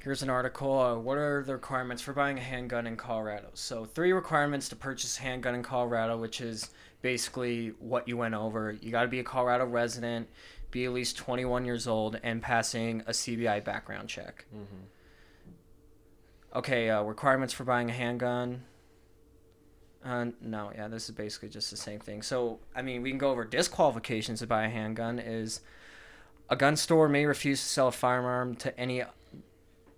here's 0.00 0.22
an 0.22 0.30
article. 0.30 0.78
Uh, 0.78 0.96
what 0.96 1.16
are 1.16 1.44
the 1.44 1.54
requirements 1.54 2.02
for 2.02 2.12
buying 2.12 2.38
a 2.38 2.42
handgun 2.42 2.86
in 2.86 2.96
Colorado? 2.96 3.48
So, 3.54 3.84
three 3.84 4.12
requirements 4.12 4.68
to 4.70 4.76
purchase 4.76 5.18
a 5.18 5.22
handgun 5.22 5.54
in 5.54 5.62
Colorado, 5.62 6.16
which 6.16 6.40
is 6.40 6.70
basically 7.02 7.72
what 7.78 8.08
you 8.08 8.16
went 8.16 8.34
over. 8.34 8.76
You 8.80 8.90
got 8.90 9.02
to 9.02 9.08
be 9.08 9.20
a 9.20 9.24
Colorado 9.24 9.64
resident, 9.66 10.28
be 10.70 10.84
at 10.84 10.92
least 10.92 11.16
21 11.16 11.64
years 11.64 11.86
old, 11.86 12.18
and 12.22 12.42
passing 12.42 13.02
a 13.06 13.10
CBI 13.10 13.64
background 13.64 14.08
check. 14.08 14.44
Mm-hmm. 14.54 16.58
Okay, 16.58 16.90
uh, 16.90 17.02
requirements 17.02 17.54
for 17.54 17.64
buying 17.64 17.90
a 17.90 17.92
handgun. 17.92 18.64
Uh, 20.04 20.26
no, 20.40 20.70
yeah, 20.74 20.88
this 20.88 21.08
is 21.08 21.14
basically 21.14 21.48
just 21.48 21.70
the 21.70 21.76
same 21.76 22.00
thing. 22.00 22.22
So, 22.22 22.60
I 22.74 22.82
mean, 22.82 23.02
we 23.02 23.10
can 23.10 23.18
go 23.18 23.30
over 23.30 23.44
disqualifications 23.44 24.40
to 24.40 24.46
buy 24.46 24.64
a 24.64 24.70
handgun. 24.70 25.18
Is 25.18 25.60
a 26.48 26.56
gun 26.56 26.76
store 26.76 27.08
may 27.08 27.26
refuse 27.26 27.60
to 27.60 27.68
sell 27.68 27.88
a 27.88 27.92
firearm 27.92 28.54
to 28.56 28.78
any 28.78 29.02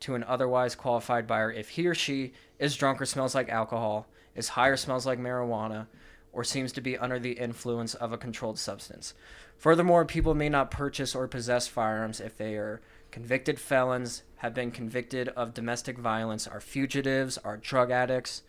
to 0.00 0.14
an 0.14 0.24
otherwise 0.24 0.74
qualified 0.74 1.26
buyer 1.26 1.52
if 1.52 1.70
he 1.70 1.86
or 1.86 1.94
she 1.94 2.32
is 2.58 2.74
drunk 2.74 3.00
or 3.00 3.06
smells 3.06 3.34
like 3.34 3.48
alcohol, 3.48 4.06
is 4.34 4.48
high 4.48 4.68
or 4.68 4.76
smells 4.76 5.06
like 5.06 5.18
marijuana, 5.18 5.86
or 6.32 6.44
seems 6.44 6.72
to 6.72 6.80
be 6.80 6.96
under 6.96 7.18
the 7.18 7.32
influence 7.32 7.94
of 7.94 8.12
a 8.12 8.18
controlled 8.18 8.58
substance. 8.58 9.14
Furthermore, 9.56 10.04
people 10.04 10.34
may 10.34 10.48
not 10.48 10.70
purchase 10.70 11.14
or 11.14 11.26
possess 11.28 11.66
firearms 11.66 12.20
if 12.20 12.36
they 12.36 12.54
are 12.54 12.80
convicted 13.10 13.58
felons, 13.58 14.22
have 14.36 14.54
been 14.54 14.70
convicted 14.70 15.28
of 15.30 15.52
domestic 15.52 15.98
violence, 15.98 16.46
are 16.46 16.60
fugitives, 16.60 17.36
are 17.38 17.56
drug 17.56 17.90
addicts, 17.90 18.42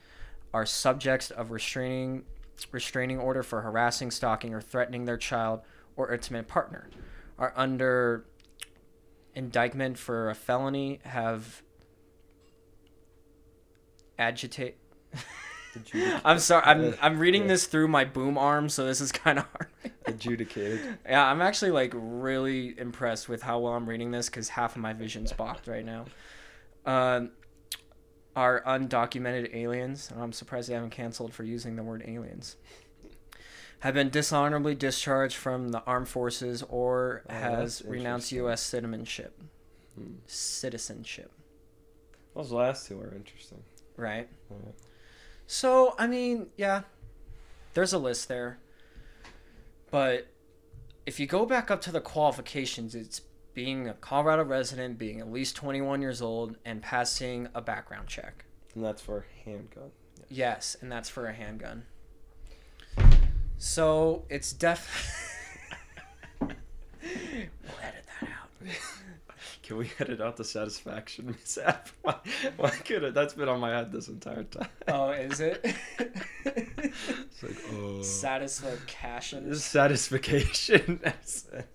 are 0.53 0.65
subjects 0.65 1.31
of 1.31 1.51
restraining 1.51 2.23
restraining 2.71 3.17
order 3.17 3.41
for 3.41 3.61
harassing, 3.61 4.11
stalking, 4.11 4.53
or 4.53 4.61
threatening 4.61 5.05
their 5.05 5.17
child 5.17 5.61
or 5.95 6.13
intimate 6.13 6.47
partner, 6.47 6.89
are 7.39 7.53
under 7.55 8.25
indictment 9.33 9.97
for 9.97 10.29
a 10.29 10.35
felony, 10.35 10.99
have 11.03 11.63
agitate. 14.19 14.77
I'm 16.25 16.39
sorry. 16.39 16.63
I'm 16.65 16.95
I'm 17.01 17.19
reading 17.19 17.43
Yeah. 17.43 17.47
this 17.49 17.67
through 17.67 17.87
my 17.87 18.03
boom 18.05 18.37
arm, 18.37 18.69
so 18.69 18.85
this 18.85 19.01
is 19.01 19.11
kind 19.11 19.39
of 19.39 19.45
hard. 19.45 19.69
Adjudicated. 20.05 20.79
Yeah, 21.05 21.25
I'm 21.25 21.41
actually 21.41 21.71
like 21.71 21.93
really 21.95 22.77
impressed 22.79 23.29
with 23.29 23.41
how 23.43 23.59
well 23.59 23.73
I'm 23.73 23.87
reading 23.87 24.11
this 24.11 24.29
because 24.29 24.49
half 24.49 24.75
of 24.75 24.81
my 24.81 24.93
vision's 24.93 25.31
blocked 25.33 25.67
right 25.67 25.85
now. 25.85 26.05
Um, 26.85 27.31
are 28.35 28.63
undocumented 28.65 29.53
aliens, 29.53 30.09
and 30.11 30.21
I'm 30.21 30.31
surprised 30.33 30.69
they 30.69 30.73
haven't 30.73 30.91
canceled 30.91 31.33
for 31.33 31.43
using 31.43 31.75
the 31.75 31.83
word 31.83 32.03
aliens. 32.07 32.55
Have 33.79 33.93
been 33.95 34.09
dishonorably 34.09 34.75
discharged 34.75 35.35
from 35.35 35.69
the 35.69 35.81
armed 35.85 36.07
forces 36.07 36.63
or 36.69 37.23
Oh, 37.29 37.33
has 37.33 37.81
renounced. 37.85 38.31
U.S. 38.31 38.61
citizenship. 38.61 39.41
Hmm. 39.95 40.13
Citizenship, 40.27 41.31
Those 42.35 42.51
last 42.51 42.87
two 42.87 42.99
are 43.01 43.13
interesting. 43.13 43.63
right? 43.97 44.29
Yeah. 44.49 44.57
So, 45.51 45.95
I 45.99 46.07
mean, 46.07 46.47
yeah, 46.55 46.83
there's 47.73 47.91
a 47.91 47.97
list 47.97 48.29
there. 48.29 48.57
But 49.91 50.27
if 51.05 51.19
you 51.19 51.27
go 51.27 51.45
back 51.45 51.69
up 51.69 51.81
to 51.81 51.91
the 51.91 51.99
qualifications, 51.99 52.95
it's 52.95 53.19
being 53.53 53.89
a 53.89 53.93
Colorado 53.93 54.45
resident, 54.45 54.97
being 54.97 55.19
at 55.19 55.29
least 55.29 55.57
21 55.57 56.01
years 56.01 56.21
old, 56.21 56.55
and 56.63 56.81
passing 56.81 57.49
a 57.53 57.59
background 57.59 58.07
check. 58.07 58.45
And 58.75 58.85
that's 58.85 59.01
for 59.01 59.17
a 59.17 59.43
handgun. 59.43 59.91
Yes, 60.29 60.77
and 60.79 60.89
that's 60.89 61.09
for 61.09 61.27
a 61.27 61.33
handgun. 61.33 61.83
So 63.57 64.23
it's 64.29 64.53
def. 64.53 64.87
we'll 66.39 66.51
edit 67.83 68.05
that 68.21 68.29
out. 68.29 68.71
Can 69.63 69.77
we 69.77 69.91
edit 69.99 70.21
out 70.21 70.37
the 70.37 70.43
satisfaction 70.43 71.27
mishap? 71.27 71.89
Why, 72.01 72.15
why 72.57 72.69
could 72.71 73.03
it? 73.03 73.13
That's 73.13 73.35
been 73.35 73.47
on 73.47 73.59
my 73.59 73.69
head 73.69 73.91
this 73.91 74.07
entire 74.07 74.43
time. 74.43 74.67
Oh, 74.87 75.11
is 75.11 75.39
it? 75.39 75.63
It's 76.43 77.43
like, 77.43 77.57
oh. 77.73 78.01
Satisfaction. 78.01 79.55
Satisfaction. 79.55 80.99
That's 81.03 81.47
it. 81.53 81.67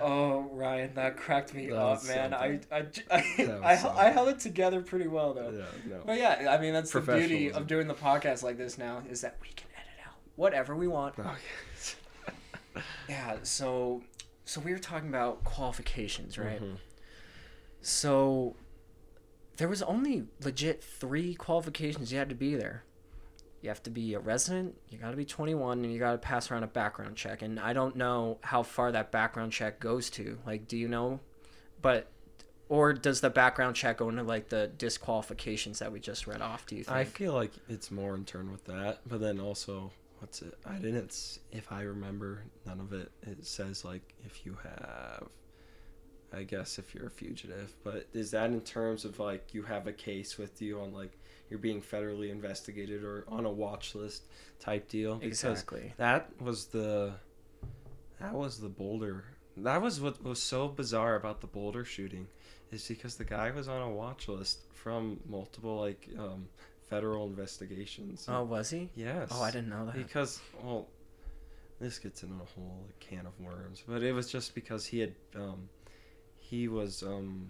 Oh, 0.00 0.48
Ryan, 0.52 0.94
that 0.94 1.16
cracked 1.16 1.54
me 1.54 1.68
That 1.68 1.76
up, 1.76 2.04
man. 2.06 2.34
I. 2.34 2.60
I, 2.70 2.86
I, 3.10 3.22
I, 3.40 4.06
I, 4.06 4.10
held 4.10 4.28
it 4.28 4.40
together 4.40 4.80
pretty 4.80 5.06
well, 5.06 5.34
though. 5.34 5.50
Yeah, 5.50 5.64
no. 5.88 6.02
But 6.06 6.18
yeah, 6.18 6.48
I 6.50 6.60
mean, 6.60 6.72
that's 6.72 6.92
the 6.92 7.00
beauty 7.00 7.50
of 7.52 7.66
doing 7.66 7.88
the 7.88 7.94
podcast 7.94 8.42
like 8.42 8.58
this 8.58 8.78
now 8.78 9.02
is 9.10 9.20
that 9.22 9.36
we 9.40 9.48
can 9.48 9.68
edit 9.76 10.06
out 10.06 10.14
whatever 10.36 10.76
we 10.76 10.88
want. 10.88 11.14
Oh, 11.18 11.36
Yeah, 13.08 13.36
so 13.42 14.02
so 14.44 14.60
we 14.60 14.72
were 14.72 14.78
talking 14.78 15.08
about 15.08 15.44
qualifications, 15.44 16.38
right? 16.38 16.60
Mhm. 16.60 16.78
So 17.80 18.56
there 19.56 19.68
was 19.68 19.82
only 19.82 20.26
legit 20.42 20.82
three 20.82 21.34
qualifications 21.34 22.12
you 22.12 22.18
had 22.18 22.28
to 22.28 22.34
be 22.34 22.54
there. 22.54 22.84
You 23.60 23.68
have 23.70 23.82
to 23.84 23.90
be 23.90 24.14
a 24.14 24.20
resident, 24.20 24.76
you 24.88 24.98
got 24.98 25.10
to 25.10 25.16
be 25.16 25.24
21, 25.24 25.82
and 25.84 25.92
you 25.92 25.98
got 25.98 26.12
to 26.12 26.18
pass 26.18 26.50
around 26.50 26.62
a 26.62 26.68
background 26.68 27.16
check. 27.16 27.42
And 27.42 27.58
I 27.58 27.72
don't 27.72 27.96
know 27.96 28.38
how 28.42 28.62
far 28.62 28.92
that 28.92 29.10
background 29.10 29.52
check 29.52 29.80
goes 29.80 30.10
to. 30.10 30.38
Like, 30.46 30.68
do 30.68 30.76
you 30.76 30.86
know? 30.88 31.20
But 31.82 32.06
or 32.68 32.92
does 32.92 33.20
the 33.20 33.30
background 33.30 33.74
check 33.76 33.96
go 33.98 34.08
into 34.10 34.22
like 34.22 34.50
the 34.50 34.70
disqualifications 34.78 35.78
that 35.80 35.90
we 35.90 35.98
just 36.00 36.26
read 36.26 36.40
off? 36.40 36.66
Do 36.66 36.76
you 36.76 36.84
think? 36.84 36.96
I 36.96 37.04
feel 37.04 37.32
like 37.32 37.52
it's 37.68 37.90
more 37.90 38.14
in 38.14 38.24
turn 38.24 38.52
with 38.52 38.64
that, 38.66 39.00
but 39.06 39.20
then 39.20 39.40
also, 39.40 39.90
what's 40.18 40.42
it? 40.42 40.54
I 40.66 40.76
didn't. 40.76 41.38
If 41.52 41.70
I 41.72 41.82
remember, 41.82 42.44
none 42.66 42.80
of 42.80 42.92
it. 42.92 43.10
It 43.22 43.44
says 43.46 43.84
like 43.84 44.14
if 44.24 44.44
you 44.44 44.56
have. 44.62 45.28
I 46.30 46.42
guess 46.42 46.78
if 46.78 46.94
you're 46.94 47.06
a 47.06 47.10
fugitive, 47.10 47.74
but 47.82 48.06
is 48.12 48.32
that 48.32 48.50
in 48.50 48.60
terms 48.60 49.06
of 49.06 49.18
like 49.18 49.54
you 49.54 49.62
have 49.62 49.86
a 49.86 49.94
case 49.94 50.36
with 50.36 50.60
you 50.60 50.78
on 50.78 50.92
like 50.92 51.18
you're 51.48 51.58
being 51.58 51.80
federally 51.80 52.30
investigated 52.30 53.02
or 53.02 53.24
on 53.28 53.46
a 53.46 53.50
watch 53.50 53.94
list 53.94 54.24
type 54.60 54.90
deal? 54.90 55.14
Because 55.14 55.42
exactly. 55.42 55.94
that 55.96 56.30
was 56.38 56.66
the 56.66 57.14
that 58.20 58.34
was 58.34 58.60
the 58.60 58.68
boulder 58.68 59.24
that 59.64 59.82
was 59.82 60.00
what 60.00 60.22
was 60.22 60.42
so 60.42 60.68
bizarre 60.68 61.16
about 61.16 61.40
the 61.40 61.46
boulder 61.46 61.84
shooting 61.84 62.26
is 62.70 62.86
because 62.86 63.16
the 63.16 63.24
guy 63.24 63.50
was 63.50 63.68
on 63.68 63.82
a 63.82 63.90
watch 63.90 64.28
list 64.28 64.60
from 64.74 65.20
multiple 65.28 65.80
like 65.80 66.08
um, 66.18 66.48
federal 66.88 67.26
investigations. 67.26 68.26
Oh, 68.28 68.44
was 68.44 68.70
he? 68.70 68.88
yes. 68.94 69.28
Oh, 69.30 69.42
I 69.42 69.50
didn't 69.50 69.68
know 69.70 69.86
that. 69.86 69.94
Because 69.94 70.40
well, 70.62 70.88
this 71.80 71.98
gets 71.98 72.22
into 72.22 72.34
a 72.36 72.46
whole 72.58 72.84
can 73.00 73.26
of 73.26 73.38
worms, 73.40 73.82
but 73.86 74.02
it 74.02 74.12
was 74.12 74.30
just 74.30 74.54
because 74.54 74.86
he 74.86 75.00
had 75.00 75.14
um, 75.36 75.68
he 76.38 76.68
was 76.68 77.02
um, 77.02 77.48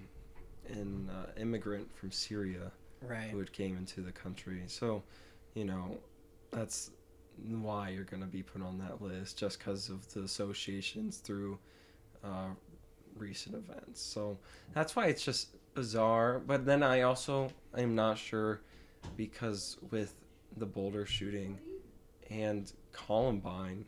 an 0.68 1.10
uh, 1.10 1.40
immigrant 1.40 1.94
from 1.96 2.10
Syria 2.10 2.72
Right. 3.00 3.30
who 3.30 3.38
had 3.38 3.52
came 3.52 3.76
into 3.76 4.00
the 4.00 4.10
country. 4.10 4.62
So, 4.66 5.04
you 5.54 5.64
know, 5.64 5.98
that's 6.50 6.90
why 7.46 7.90
you're 7.90 8.02
going 8.02 8.22
to 8.22 8.28
be 8.28 8.42
put 8.42 8.60
on 8.60 8.78
that 8.78 9.00
list 9.00 9.38
just 9.38 9.60
because 9.60 9.88
of 9.88 10.12
the 10.12 10.22
associations 10.22 11.18
through 11.18 11.58
uh, 12.24 12.48
recent 13.16 13.54
events. 13.54 14.02
So 14.02 14.36
that's 14.74 14.96
why 14.96 15.06
it's 15.06 15.24
just 15.24 15.50
bizarre. 15.74 16.40
But 16.44 16.66
then 16.66 16.82
I 16.82 17.02
also 17.02 17.50
I'm 17.72 17.94
not 17.94 18.18
sure 18.18 18.62
because 19.16 19.76
with 19.90 20.14
the 20.56 20.66
Boulder 20.66 21.06
shooting 21.06 21.58
and 22.30 22.72
Columbine, 22.92 23.86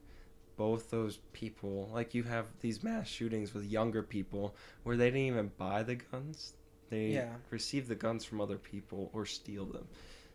both 0.57 0.91
those 0.91 1.19
people, 1.33 1.89
like 1.93 2.15
you 2.15 2.23
have 2.25 2.47
these 2.61 2.83
mass 2.83 3.09
shootings 3.09 3.55
with 3.55 3.65
younger 3.65 4.03
people 4.03 4.55
where 4.83 4.97
they 4.97 5.07
didn't 5.07 5.21
even 5.23 5.51
buy 5.57 5.83
the 5.83 5.97
guns. 5.97 6.55
They 6.91 7.13
Yeah. 7.15 7.37
receive 7.51 7.89
the 7.89 7.95
guns 7.95 8.25
from 8.25 8.41
other 8.41 8.59
people 8.59 9.11
or 9.13 9.25
steal 9.27 9.65
them. 9.67 9.89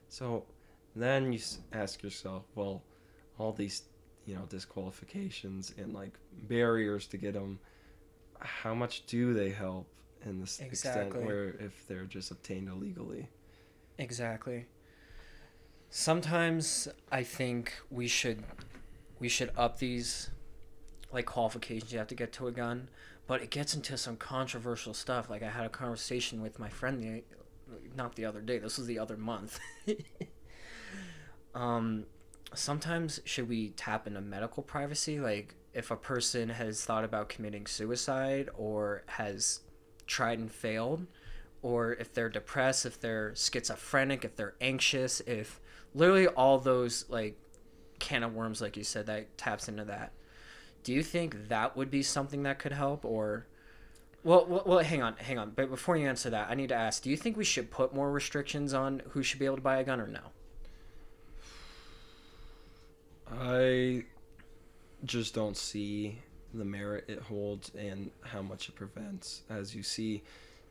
So 0.09 0.45
then 0.95 1.31
you 1.33 1.39
ask 1.73 2.01
yourself, 2.03 2.45
well, 2.55 2.83
all 3.37 3.51
these, 3.53 3.83
you 4.25 4.35
know, 4.35 4.45
disqualifications 4.45 5.73
and 5.77 5.93
like 5.93 6.17
barriers 6.47 7.07
to 7.07 7.17
get 7.17 7.33
them, 7.33 7.59
how 8.39 8.73
much 8.73 9.05
do 9.05 9.33
they 9.33 9.49
help 9.51 9.87
in 10.25 10.39
this 10.39 10.59
extent 10.59 10.67
Exactly. 11.09 11.23
where 11.25 11.49
if 11.59 11.85
they're 11.87 12.05
just 12.05 12.31
obtained 12.31 12.69
illegally? 12.69 13.29
Exactly. 13.97 14.65
Sometimes 15.89 16.87
I 17.11 17.23
think 17.23 17.73
we 17.89 18.07
should 18.07 18.43
we 19.19 19.29
should 19.29 19.51
up 19.57 19.79
these 19.79 20.29
like 21.11 21.25
qualifications 21.25 21.93
you 21.93 21.99
have 21.99 22.07
to 22.07 22.15
get 22.15 22.33
to 22.33 22.47
a 22.47 22.51
gun, 22.51 22.89
but 23.27 23.41
it 23.41 23.49
gets 23.49 23.73
into 23.73 23.97
some 23.97 24.17
controversial 24.17 24.93
stuff. 24.93 25.29
Like 25.29 25.43
I 25.43 25.49
had 25.49 25.65
a 25.65 25.69
conversation 25.69 26.41
with 26.41 26.59
my 26.59 26.69
friend 26.69 27.01
the 27.01 27.23
not 27.95 28.15
the 28.15 28.25
other 28.25 28.41
day. 28.41 28.59
This 28.59 28.77
was 28.77 28.87
the 28.87 28.99
other 28.99 29.17
month. 29.17 29.59
um 31.55 32.05
sometimes 32.53 33.21
should 33.25 33.47
we 33.47 33.69
tap 33.71 34.07
into 34.07 34.21
medical 34.21 34.63
privacy 34.63 35.19
like 35.19 35.55
if 35.73 35.91
a 35.91 35.95
person 35.95 36.49
has 36.49 36.83
thought 36.85 37.03
about 37.03 37.27
committing 37.27 37.65
suicide 37.65 38.49
or 38.55 39.03
has 39.07 39.61
tried 40.07 40.39
and 40.39 40.51
failed 40.51 41.05
or 41.65 41.93
if 41.93 42.13
they're 42.13 42.29
depressed, 42.29 42.85
if 42.85 43.01
they're 43.01 43.33
schizophrenic, 43.35 44.23
if 44.23 44.35
they're 44.35 44.53
anxious, 44.61 45.19
if 45.21 45.59
literally 45.95 46.27
all 46.27 46.59
those 46.59 47.09
like 47.09 47.39
can 47.97 48.21
of 48.21 48.35
worms, 48.35 48.61
like 48.61 48.77
you 48.77 48.83
said, 48.83 49.07
that 49.07 49.35
taps 49.35 49.67
into 49.67 49.83
that. 49.83 50.11
Do 50.83 50.93
you 50.93 51.01
think 51.01 51.47
that 51.47 51.75
would 51.75 51.89
be 51.89 52.03
something 52.03 52.43
that 52.43 52.59
could 52.59 52.71
help, 52.71 53.03
or? 53.03 53.47
Well, 54.23 54.45
well, 54.47 54.63
well, 54.63 54.79
hang 54.79 55.01
on, 55.01 55.15
hang 55.17 55.39
on. 55.39 55.53
But 55.55 55.71
before 55.71 55.97
you 55.97 56.07
answer 56.07 56.29
that, 56.29 56.51
I 56.51 56.53
need 56.53 56.69
to 56.69 56.75
ask: 56.75 57.01
Do 57.01 57.09
you 57.09 57.17
think 57.17 57.35
we 57.35 57.43
should 57.43 57.71
put 57.71 57.95
more 57.95 58.11
restrictions 58.11 58.75
on 58.75 59.01
who 59.09 59.23
should 59.23 59.39
be 59.39 59.45
able 59.45 59.55
to 59.55 59.63
buy 59.63 59.77
a 59.77 59.83
gun, 59.83 59.99
or 59.99 60.05
no? 60.05 60.19
I 63.31 64.03
just 65.03 65.33
don't 65.33 65.57
see 65.57 66.19
the 66.53 66.63
merit 66.63 67.05
it 67.07 67.23
holds 67.23 67.71
and 67.75 68.11
how 68.21 68.43
much 68.43 68.69
it 68.69 68.75
prevents. 68.75 69.41
As 69.49 69.73
you 69.73 69.81
see, 69.81 70.21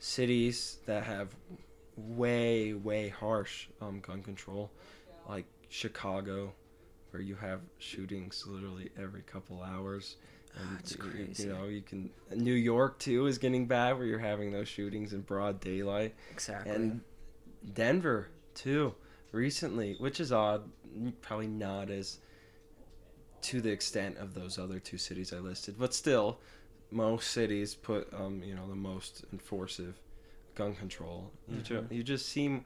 cities 0.09 0.79
that 0.85 1.03
have 1.05 1.29
way, 1.97 2.75
way 2.75 3.09
harsh 3.09 3.69
um, 3.81 4.01
gun 4.01 4.23
control, 4.23 4.71
like 5.29 5.47
Chicago, 5.71 6.53
where 7.11 7.23
you 7.23 7.35
have 7.37 7.61
shootings 7.79 8.45
literally 8.47 8.91
every 8.99 9.23
couple 9.23 9.63
hours. 9.63 10.17
And 10.57 10.77
That's 10.77 10.97
y- 10.99 11.05
y- 11.07 11.11
crazy. 11.11 11.43
You 11.45 11.49
know, 11.55 11.65
you 11.65 11.81
can. 11.81 12.11
New 12.37 12.53
York 12.53 12.99
too 12.99 13.27
is 13.27 13.39
getting 13.39 13.67
bad, 13.67 13.97
where 13.97 14.07
you're 14.07 14.19
having 14.19 14.53
those 14.53 14.69
shootings 14.69 15.15
in 15.15 15.23
broad 15.23 15.59
daylight 15.61 16.15
Exactly. 16.31 16.73
and 16.73 17.01
Denver 17.73 18.29
too 18.55 18.95
recently, 19.33 19.97
which 19.99 20.21
is 20.21 20.31
odd. 20.33 20.71
Probably 21.23 21.49
not 21.49 21.91
as 21.91 22.19
to 23.43 23.61
the 23.61 23.71
extent 23.71 24.17
of 24.19 24.35
those 24.35 24.59
other 24.59 24.79
two 24.79 24.97
cities 24.99 25.33
I 25.33 25.39
listed, 25.39 25.77
but 25.79 25.93
still, 25.95 26.39
most 26.95 27.31
cities 27.33 27.75
put 27.75 28.13
um 28.15 28.43
you 28.43 28.55
know 28.55 28.69
the 28.69 28.77
most 28.77 29.25
enforcive 29.33 29.97
gun 30.55 30.75
control. 30.75 31.33
You 31.49 31.61
ju- 31.61 31.81
Mhm. 31.83 31.91
you 31.93 32.03
just 32.03 32.27
seem 32.29 32.65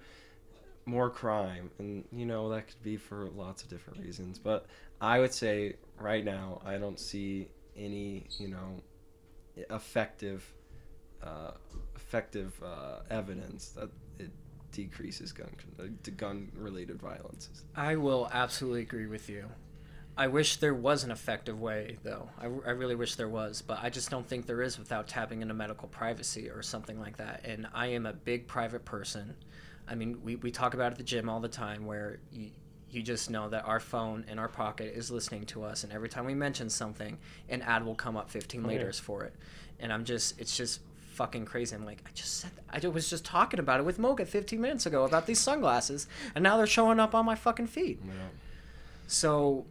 more 0.85 1.11
crime, 1.11 1.70
and 1.79 2.05
you 2.12 2.26
know 2.26 2.49
that 2.51 2.66
could 2.68 2.83
be 2.83 2.97
for 2.97 3.29
lots 3.31 3.62
of 3.62 3.68
different 3.68 4.01
reasons. 4.01 4.39
But 4.39 4.66
I 5.01 5.18
would 5.20 5.33
say 5.33 5.76
right 5.99 6.24
now 6.24 6.61
I 6.64 6.79
don't 6.79 6.99
see 7.01 7.49
any 7.76 8.26
you 8.39 8.49
know 8.49 8.83
effective 9.70 10.55
uh, 11.22 11.53
effective 11.97 12.62
uh, 12.62 13.01
evidence 13.11 13.70
that 13.70 13.91
it 14.18 14.31
decreases 14.72 15.33
gun 15.33 15.51
con- 15.59 15.87
uh, 15.87 15.91
to 16.05 16.11
gun 16.11 16.51
related 16.55 17.01
violence. 17.01 17.49
I 17.74 17.97
will 17.97 18.29
absolutely 18.33 18.83
agree 18.83 19.07
with 19.07 19.29
you. 19.29 19.51
I 20.19 20.27
wish 20.27 20.57
there 20.57 20.75
was 20.75 21.05
an 21.05 21.12
effective 21.12 21.61
way, 21.61 21.97
though. 22.03 22.29
I, 22.41 22.47
I 22.47 22.71
really 22.73 22.97
wish 22.97 23.14
there 23.14 23.29
was, 23.29 23.62
but 23.62 23.79
I 23.81 23.89
just 23.89 24.11
don't 24.11 24.27
think 24.27 24.47
there 24.47 24.61
is 24.62 24.77
without 24.79 25.07
tapping 25.07 25.43
into 25.43 25.55
medical 25.55 25.87
privacy 25.87 26.51
or 26.51 26.61
something 26.61 26.99
like 26.99 27.19
that. 27.19 27.43
And 27.45 27.69
I 27.73 27.87
am 27.89 28.05
a 28.05 28.12
big 28.12 28.49
private 28.49 28.85
person. 28.85 29.37
I 29.89 29.95
mean, 29.95 30.19
we, 30.25 30.35
we 30.35 30.51
talk 30.51 30.75
about 30.75 30.87
it 30.89 30.93
at 30.93 30.99
the 30.99 31.05
gym 31.05 31.29
all 31.29 31.39
the 31.39 31.49
time 31.49 31.87
where 31.87 32.19
you, 32.33 32.51
you 32.91 33.01
just 33.03 33.31
know 33.31 33.49
that 33.51 33.64
our 33.64 33.79
phone 33.79 34.25
in 34.29 34.41
our 34.41 34.49
pocket 34.49 34.93
is 34.93 35.09
listening 35.11 35.47
to 35.47 35.62
us, 35.62 35.85
and 35.85 35.93
every 35.93 36.09
time 36.09 36.25
we 36.27 36.35
mention 36.35 36.69
something, 36.69 37.16
an 37.49 37.62
ad 37.62 37.87
will 37.87 37.95
come 37.95 38.16
up 38.16 38.29
15 38.29 38.66
Oh, 38.66 38.71
yeah. 38.71 38.91
for 39.01 39.23
it. 39.23 39.35
And 39.79 39.93
I'm 39.93 40.05
just, 40.05 40.41
it's 40.41 40.57
just 40.57 40.81
fucking 41.12 41.45
crazy. 41.45 41.77
I'm 41.77 41.85
like, 41.85 42.03
I 42.07 42.11
just 42.12 42.39
said, 42.39 42.51
that. 42.57 42.85
I 42.85 42.89
was 42.89 43.09
just 43.09 43.25
talking 43.25 43.61
about 43.61 43.79
it 43.79 43.85
with 43.85 44.01
Moga 44.01 44.27
15 44.27 44.61
minutes 44.61 44.85
ago 44.85 45.05
about 45.05 45.27
these 45.27 45.39
sunglasses, 45.39 46.09
and 46.35 46.43
now 46.43 46.57
they're 46.57 46.66
showing 46.66 46.99
up 46.99 47.14
on 47.14 47.25
my 47.25 47.37
fucking 47.37 47.69
feed. 47.69 47.99
Yeah. 48.05 48.12
So, 49.07 49.64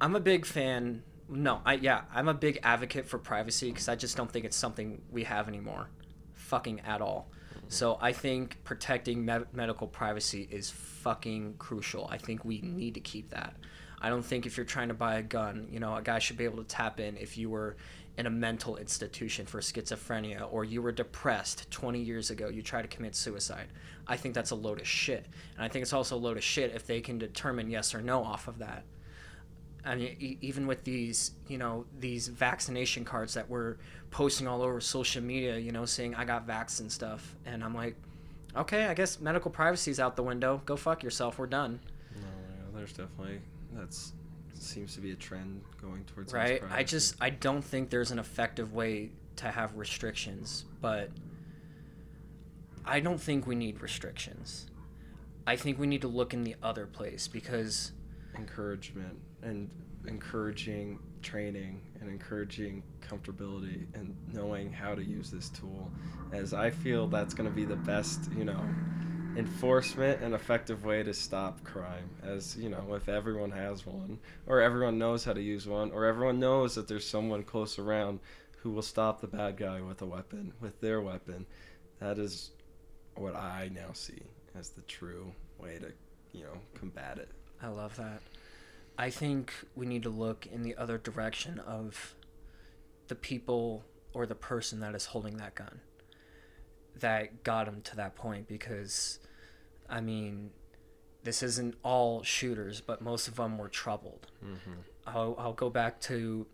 I'm 0.00 0.16
a 0.16 0.20
big 0.20 0.46
fan. 0.46 1.02
No, 1.28 1.60
I 1.64 1.74
yeah, 1.74 2.02
I'm 2.12 2.28
a 2.28 2.34
big 2.34 2.58
advocate 2.62 3.06
for 3.06 3.18
privacy 3.18 3.70
because 3.70 3.88
I 3.88 3.96
just 3.96 4.16
don't 4.16 4.30
think 4.30 4.44
it's 4.44 4.56
something 4.56 5.00
we 5.10 5.24
have 5.24 5.46
anymore, 5.48 5.88
fucking 6.34 6.80
at 6.80 7.00
all. 7.00 7.30
So 7.68 7.98
I 8.00 8.12
think 8.12 8.58
protecting 8.64 9.24
me- 9.24 9.44
medical 9.52 9.86
privacy 9.86 10.48
is 10.50 10.70
fucking 10.70 11.54
crucial. 11.58 12.08
I 12.10 12.18
think 12.18 12.44
we 12.44 12.60
need 12.62 12.94
to 12.94 13.00
keep 13.00 13.30
that. 13.30 13.54
I 14.00 14.08
don't 14.08 14.24
think 14.24 14.46
if 14.46 14.56
you're 14.56 14.66
trying 14.66 14.88
to 14.88 14.94
buy 14.94 15.16
a 15.16 15.22
gun, 15.22 15.68
you 15.70 15.78
know, 15.78 15.94
a 15.94 16.02
guy 16.02 16.18
should 16.18 16.36
be 16.36 16.44
able 16.44 16.56
to 16.56 16.64
tap 16.64 16.98
in 16.98 17.16
if 17.16 17.38
you 17.38 17.50
were 17.50 17.76
in 18.18 18.26
a 18.26 18.30
mental 18.30 18.76
institution 18.76 19.46
for 19.46 19.60
schizophrenia 19.60 20.48
or 20.50 20.64
you 20.64 20.82
were 20.82 20.90
depressed 20.90 21.70
20 21.70 22.00
years 22.00 22.30
ago, 22.30 22.48
you 22.48 22.60
try 22.60 22.82
to 22.82 22.88
commit 22.88 23.14
suicide. 23.14 23.68
I 24.08 24.16
think 24.16 24.34
that's 24.34 24.50
a 24.50 24.56
load 24.56 24.80
of 24.80 24.88
shit. 24.88 25.26
And 25.54 25.64
I 25.64 25.68
think 25.68 25.82
it's 25.82 25.92
also 25.92 26.16
a 26.16 26.18
load 26.18 26.38
of 26.38 26.42
shit 26.42 26.74
if 26.74 26.86
they 26.86 27.00
can 27.00 27.18
determine 27.18 27.70
yes 27.70 27.94
or 27.94 28.00
no 28.00 28.24
off 28.24 28.48
of 28.48 28.58
that. 28.58 28.84
I 29.84 29.94
mean, 29.94 30.16
e- 30.18 30.38
even 30.40 30.66
with 30.66 30.84
these, 30.84 31.32
you 31.48 31.58
know, 31.58 31.86
these 31.98 32.28
vaccination 32.28 33.04
cards 33.04 33.34
that 33.34 33.48
we're 33.48 33.76
posting 34.10 34.46
all 34.46 34.62
over 34.62 34.80
social 34.80 35.22
media, 35.22 35.56
you 35.58 35.72
know, 35.72 35.84
saying 35.84 36.14
I 36.14 36.24
got 36.24 36.46
vax 36.46 36.80
and 36.80 36.90
stuff, 36.90 37.34
and 37.46 37.64
I'm 37.64 37.74
like, 37.74 37.96
okay, 38.56 38.86
I 38.86 38.94
guess 38.94 39.20
medical 39.20 39.50
privacy's 39.50 40.00
out 40.00 40.16
the 40.16 40.22
window. 40.22 40.60
Go 40.66 40.76
fuck 40.76 41.02
yourself. 41.02 41.38
We're 41.38 41.46
done. 41.46 41.80
No, 42.14 42.20
yeah, 42.20 42.78
there's 42.78 42.92
definitely 42.92 43.40
that's 43.72 44.12
seems 44.52 44.94
to 44.94 45.00
be 45.00 45.12
a 45.12 45.16
trend 45.16 45.62
going 45.80 46.04
towards 46.04 46.32
right? 46.34 46.62
I 46.70 46.84
just 46.84 47.16
I 47.20 47.30
don't 47.30 47.62
think 47.62 47.88
there's 47.90 48.10
an 48.10 48.18
effective 48.18 48.74
way 48.74 49.10
to 49.36 49.50
have 49.50 49.76
restrictions, 49.76 50.66
but 50.80 51.10
I 52.84 53.00
don't 53.00 53.20
think 53.20 53.46
we 53.46 53.54
need 53.54 53.80
restrictions. 53.80 54.66
I 55.46 55.56
think 55.56 55.78
we 55.78 55.86
need 55.86 56.02
to 56.02 56.08
look 56.08 56.34
in 56.34 56.44
the 56.44 56.56
other 56.62 56.86
place 56.86 57.26
because 57.26 57.92
encouragement 58.36 59.18
and 59.42 59.70
encouraging 60.06 60.98
training 61.22 61.82
and 62.00 62.08
encouraging 62.08 62.82
comfortability 63.06 63.86
and 63.94 64.16
knowing 64.32 64.72
how 64.72 64.94
to 64.94 65.04
use 65.04 65.30
this 65.30 65.50
tool 65.50 65.90
as 66.32 66.54
I 66.54 66.70
feel 66.70 67.06
that's 67.06 67.34
going 67.34 67.48
to 67.48 67.54
be 67.54 67.64
the 67.64 67.76
best, 67.76 68.30
you 68.36 68.44
know, 68.44 68.60
enforcement 69.36 70.22
and 70.22 70.34
effective 70.34 70.84
way 70.84 71.02
to 71.02 71.14
stop 71.14 71.62
crime 71.62 72.10
as, 72.22 72.56
you 72.56 72.68
know, 72.68 72.94
if 72.94 73.08
everyone 73.08 73.50
has 73.50 73.86
one 73.86 74.18
or 74.46 74.60
everyone 74.60 74.98
knows 74.98 75.24
how 75.24 75.32
to 75.32 75.42
use 75.42 75.66
one 75.66 75.90
or 75.92 76.06
everyone 76.06 76.40
knows 76.40 76.74
that 76.74 76.88
there's 76.88 77.06
someone 77.06 77.42
close 77.42 77.78
around 77.78 78.20
who 78.62 78.70
will 78.70 78.82
stop 78.82 79.20
the 79.20 79.26
bad 79.26 79.56
guy 79.56 79.80
with 79.80 80.02
a 80.02 80.06
weapon, 80.06 80.52
with 80.60 80.80
their 80.80 81.00
weapon. 81.00 81.46
That 82.00 82.18
is 82.18 82.50
what 83.14 83.34
I 83.34 83.70
now 83.74 83.92
see 83.92 84.22
as 84.58 84.70
the 84.70 84.82
true 84.82 85.32
way 85.58 85.78
to, 85.78 85.92
you 86.32 86.44
know, 86.44 86.58
combat 86.74 87.18
it. 87.18 87.30
I 87.62 87.68
love 87.68 87.96
that. 87.96 88.22
I 89.00 89.08
think 89.08 89.54
we 89.74 89.86
need 89.86 90.02
to 90.02 90.10
look 90.10 90.46
in 90.46 90.62
the 90.62 90.76
other 90.76 90.98
direction 90.98 91.58
of 91.58 92.14
the 93.08 93.14
people 93.14 93.82
or 94.12 94.26
the 94.26 94.34
person 94.34 94.80
that 94.80 94.94
is 94.94 95.06
holding 95.06 95.38
that 95.38 95.54
gun 95.54 95.80
that 96.96 97.42
got 97.42 97.66
him 97.66 97.80
to 97.80 97.96
that 97.96 98.14
point 98.14 98.46
because 98.46 99.18
I 99.88 100.02
mean 100.02 100.50
this 101.22 101.42
isn't 101.42 101.76
all 101.82 102.22
shooters, 102.22 102.82
but 102.82 103.00
most 103.00 103.26
of 103.26 103.36
them 103.36 103.56
were 103.56 103.68
troubled. 103.70 104.26
I'll, 105.06 105.34
I'll 105.38 105.54
go 105.54 105.70
back 105.70 105.98
to 106.02 106.46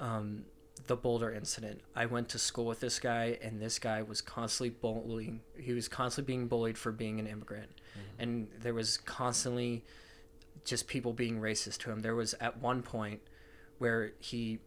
um, 0.00 0.44
the 0.88 0.96
Boulder 0.96 1.32
incident. 1.32 1.82
I 1.94 2.06
went 2.06 2.28
to 2.30 2.38
school 2.40 2.66
with 2.66 2.80
this 2.80 2.98
guy, 2.98 3.38
and 3.42 3.62
this 3.62 3.78
guy 3.78 4.02
was 4.02 4.20
constantly 4.20 4.70
bullying. 4.70 5.40
He 5.56 5.72
was 5.72 5.86
constantly 5.86 6.32
being 6.34 6.48
bullied 6.48 6.78
for 6.78 6.90
being 6.90 7.20
an 7.20 7.28
immigrant, 7.28 7.70
and 8.18 8.48
there 8.60 8.74
was 8.74 8.96
constantly 8.96 9.84
just 10.66 10.86
people 10.86 11.12
being 11.14 11.40
racist 11.40 11.78
to 11.78 11.90
him. 11.90 12.00
There 12.00 12.14
was 12.14 12.34
at 12.40 12.58
one 12.60 12.82
point 12.82 13.20
where 13.78 14.12
he 14.18 14.58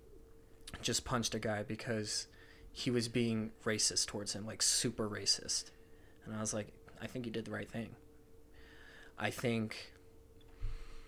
just 0.81 1.05
punched 1.05 1.35
a 1.35 1.39
guy 1.39 1.61
because 1.63 2.27
he 2.71 2.89
was 2.89 3.07
being 3.07 3.51
racist 3.65 4.07
towards 4.07 4.33
him, 4.33 4.45
like 4.45 4.61
super 4.61 5.07
racist. 5.07 5.65
And 6.25 6.35
I 6.35 6.39
was 6.39 6.53
like, 6.53 6.69
I 7.01 7.07
think 7.07 7.25
he 7.25 7.31
did 7.31 7.45
the 7.45 7.51
right 7.51 7.69
thing. 7.69 7.89
I 9.17 9.29
think, 9.31 9.91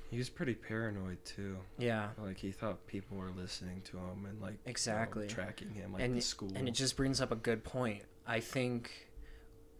He 0.10 0.18
was 0.18 0.30
pretty 0.30 0.56
paranoid 0.56 1.24
too. 1.24 1.58
yeah. 1.78 2.10
Like 2.22 2.38
he 2.38 2.52
thought 2.52 2.86
people 2.88 3.18
were 3.18 3.32
listening 3.32 3.82
to 3.86 3.98
him 3.98 4.26
and 4.28 4.42
like 4.42 4.52
you 4.54 4.58
know, 4.66 4.72
Exactly. 4.72 5.28
tracking 5.28 5.70
him 5.74 5.94
like 5.94 6.04
and 6.04 6.18
the 6.18 6.22
school. 6.22 6.52
and 6.56 6.68
it 6.68 6.72
just 6.74 6.98
brings 6.98 7.22
up 7.22 7.32
a 7.32 7.36
good 7.38 7.64
point. 7.64 8.04
I 8.28 8.39
think 8.42 8.92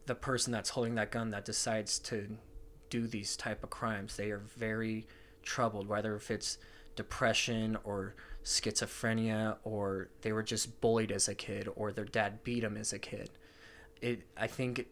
the 0.06 0.16
person 0.16 0.52
that's 0.54 0.70
holding 0.70 0.96
that 0.96 1.12
gun 1.12 1.32
that 1.32 1.44
decides 1.46 2.00
to 2.00 2.38
do 2.92 3.08
these 3.08 3.36
type 3.36 3.64
of 3.64 3.72
crimes, 3.72 4.16
they 4.16 4.30
are 4.30 4.44
very 4.58 5.08
troubled, 5.42 5.88
whether 5.88 6.16
if 6.16 6.30
it's 6.30 6.60
depression 6.96 7.78
or 7.84 8.14
schizophrenia 8.44 9.58
or 9.64 10.10
they 10.22 10.32
were 10.32 10.44
just 10.44 10.80
bullied 10.82 11.12
as 11.12 11.28
a 11.28 11.34
kid 11.34 11.68
or 11.76 11.92
their 11.92 12.06
dad 12.06 12.44
beat 12.44 12.62
them 12.62 12.78
as 12.78 12.94
a 12.94 13.00
kid. 13.00 13.30
It 14.02 14.22
I 14.38 14.48
think 14.48 14.86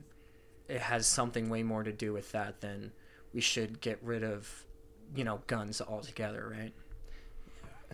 it, 0.68 0.82
has 0.82 1.06
something 1.06 1.50
way 1.50 1.64
more 1.64 1.84
to 1.84 1.92
do 1.92 2.14
with 2.14 2.32
that 2.32 2.62
than 2.62 2.92
we 3.34 3.42
should 3.42 3.82
get 3.82 4.00
rid 4.04 4.24
of, 4.24 4.66
you 5.16 5.24
know, 5.24 5.42
guns 5.48 5.82
altogether, 5.82 6.48
right? 6.56 6.74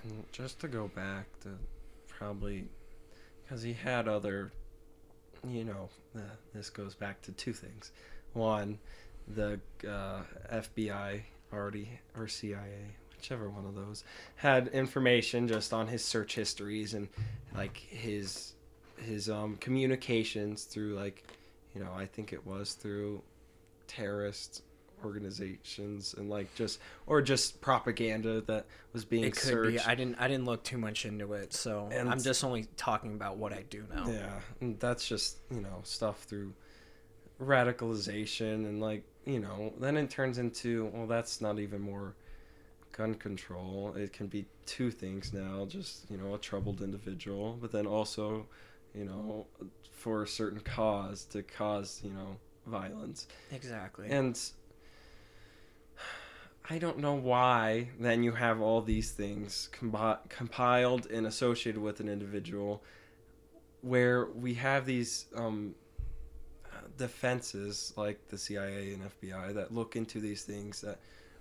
And 0.03 0.25
just 0.31 0.59
to 0.59 0.67
go 0.67 0.89
back 0.89 1.27
to 1.41 1.49
probably 2.07 2.67
because 3.43 3.61
he 3.61 3.73
had 3.73 4.07
other, 4.07 4.51
you 5.47 5.63
know, 5.63 5.89
uh, 6.15 6.21
this 6.53 6.69
goes 6.69 6.95
back 6.95 7.21
to 7.23 7.31
two 7.31 7.53
things. 7.53 7.91
One, 8.33 8.77
the 9.27 9.59
uh, 9.87 10.21
FBI 10.51 11.21
already 11.53 11.99
or 12.17 12.27
CIA, 12.27 12.95
whichever 13.17 13.49
one 13.49 13.65
of 13.65 13.75
those, 13.75 14.03
had 14.35 14.67
information 14.69 15.47
just 15.47 15.73
on 15.73 15.87
his 15.87 16.03
search 16.03 16.35
histories 16.35 16.93
and 16.93 17.07
like 17.55 17.77
his 17.77 18.53
his 18.97 19.29
um 19.29 19.57
communications 19.57 20.63
through 20.63 20.95
like, 20.95 21.23
you 21.73 21.81
know, 21.83 21.91
I 21.95 22.05
think 22.05 22.33
it 22.33 22.45
was 22.45 22.73
through 22.73 23.21
terrorist 23.87 24.61
organizations 25.03 26.15
and 26.17 26.29
like 26.29 26.53
just 26.55 26.79
or 27.05 27.21
just 27.21 27.61
propaganda 27.61 28.41
that 28.41 28.65
was 28.93 29.05
being 29.05 29.25
it 29.25 29.33
could 29.33 29.41
searched. 29.43 29.71
be. 29.77 29.79
I 29.79 29.93
didn't. 29.95 30.15
I 30.19 30.27
didn't 30.27 30.45
look 30.45 30.63
too 30.63 30.77
much 30.77 31.05
into 31.05 31.33
it, 31.33 31.53
so 31.53 31.89
And- 31.91 32.09
I'm 32.09 32.21
just 32.21 32.43
only 32.43 32.67
talking 32.77 33.13
about 33.13 33.37
what 33.37 33.53
I 33.53 33.63
do 33.69 33.85
know. 33.93 34.05
Yeah, 34.11 34.39
and 34.61 34.79
that's 34.79 35.07
just 35.07 35.39
you 35.51 35.61
know 35.61 35.81
stuff 35.83 36.23
through 36.23 36.53
radicalization 37.41 38.65
and 38.65 38.79
like 38.81 39.03
you 39.25 39.39
know 39.39 39.73
then 39.79 39.97
it 39.97 40.09
turns 40.09 40.37
into 40.37 40.85
well 40.93 41.07
that's 41.07 41.41
not 41.41 41.59
even 41.59 41.81
more 41.81 42.15
gun 42.91 43.13
control. 43.15 43.93
It 43.97 44.13
can 44.13 44.27
be 44.27 44.45
two 44.65 44.89
things 44.89 45.33
now, 45.33 45.65
just 45.65 46.09
you 46.09 46.17
know 46.17 46.35
a 46.35 46.37
troubled 46.37 46.81
individual, 46.81 47.57
but 47.61 47.71
then 47.71 47.85
also 47.85 48.45
you 48.93 49.03
know 49.05 49.47
for 49.91 50.23
a 50.23 50.27
certain 50.27 50.59
cause 50.61 51.25
to 51.25 51.43
cause 51.43 52.01
you 52.03 52.11
know 52.11 52.37
violence 52.65 53.27
Exactly. 53.51 54.07
and. 54.09 54.39
I 56.67 56.79
don't 56.79 56.97
know 56.97 57.13
why 57.13 57.89
then 57.99 58.23
you 58.23 58.31
have 58.31 58.59
all 58.59 58.81
these 58.81 59.11
things 59.11 59.69
combi- 59.71 60.17
compiled 60.29 61.05
and 61.11 61.27
associated 61.27 61.79
with 61.79 61.99
an 61.99 62.09
individual 62.09 62.81
where 63.81 64.25
we 64.25 64.55
have 64.55 64.87
these 64.87 65.27
um, 65.35 65.75
defenses 66.97 67.93
like 67.95 68.27
the 68.29 68.37
CIA 68.37 68.93
and 68.93 69.03
FBI 69.03 69.53
that 69.53 69.73
look 69.73 69.95
into 69.95 70.19
these 70.19 70.43
things 70.43 70.81
that 70.81 70.99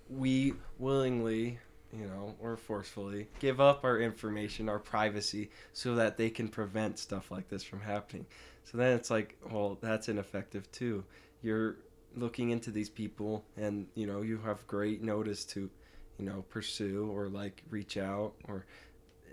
we 0.09 0.53
willingly, 0.77 1.59
you 1.91 2.05
know, 2.05 2.35
or 2.39 2.57
forcefully 2.57 3.27
give 3.39 3.59
up 3.59 3.83
our 3.83 3.99
information, 3.99 4.69
our 4.69 4.79
privacy, 4.79 5.49
so 5.73 5.95
that 5.95 6.17
they 6.17 6.29
can 6.29 6.47
prevent 6.47 6.99
stuff 6.99 7.31
like 7.31 7.49
this 7.49 7.63
from 7.63 7.81
happening. 7.81 8.25
So 8.63 8.77
then 8.77 8.93
it's 8.93 9.09
like, 9.09 9.37
well, 9.49 9.77
that's 9.81 10.09
ineffective 10.09 10.71
too. 10.71 11.03
You're 11.41 11.77
looking 12.15 12.49
into 12.49 12.71
these 12.71 12.89
people, 12.89 13.45
and 13.57 13.87
you 13.95 14.07
know, 14.07 14.21
you 14.21 14.39
have 14.39 14.65
great 14.67 15.01
notice 15.01 15.45
to, 15.45 15.69
you 16.17 16.25
know, 16.25 16.43
pursue 16.49 17.09
or 17.11 17.27
like 17.27 17.63
reach 17.69 17.97
out 17.97 18.33
or 18.47 18.65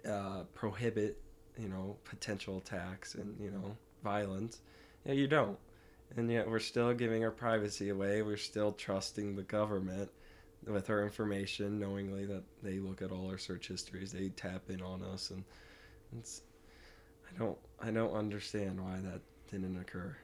uh, 0.08 0.42
prohibit, 0.54 1.20
you 1.58 1.68
know, 1.68 1.96
potential 2.04 2.58
attacks 2.58 3.14
and 3.14 3.36
you 3.40 3.50
know, 3.50 3.76
violence. 4.02 4.60
Yeah, 5.04 5.14
you 5.14 5.26
don't. 5.26 5.58
And 6.16 6.30
yet 6.30 6.48
we're 6.48 6.58
still 6.58 6.92
giving 6.92 7.24
our 7.24 7.30
privacy 7.30 7.88
away. 7.88 8.22
We're 8.22 8.36
still 8.36 8.72
trusting 8.72 9.34
the 9.34 9.42
government 9.42 10.10
with 10.66 10.90
our 10.90 11.02
information, 11.02 11.78
knowingly 11.78 12.26
that 12.26 12.42
they 12.62 12.78
look 12.78 13.02
at 13.02 13.10
all 13.10 13.28
our 13.28 13.38
search 13.38 13.68
histories, 13.68 14.12
they 14.12 14.28
tap 14.30 14.62
in 14.68 14.82
on 14.82 15.02
us, 15.02 15.30
and 15.30 15.44
it's. 16.18 16.42
I 17.28 17.38
don't. 17.38 17.58
I 17.80 17.90
don't 17.90 18.14
understand 18.14 18.80
why 18.80 18.98
that 19.02 19.20
didn't 19.50 19.78
occur. 19.80 20.16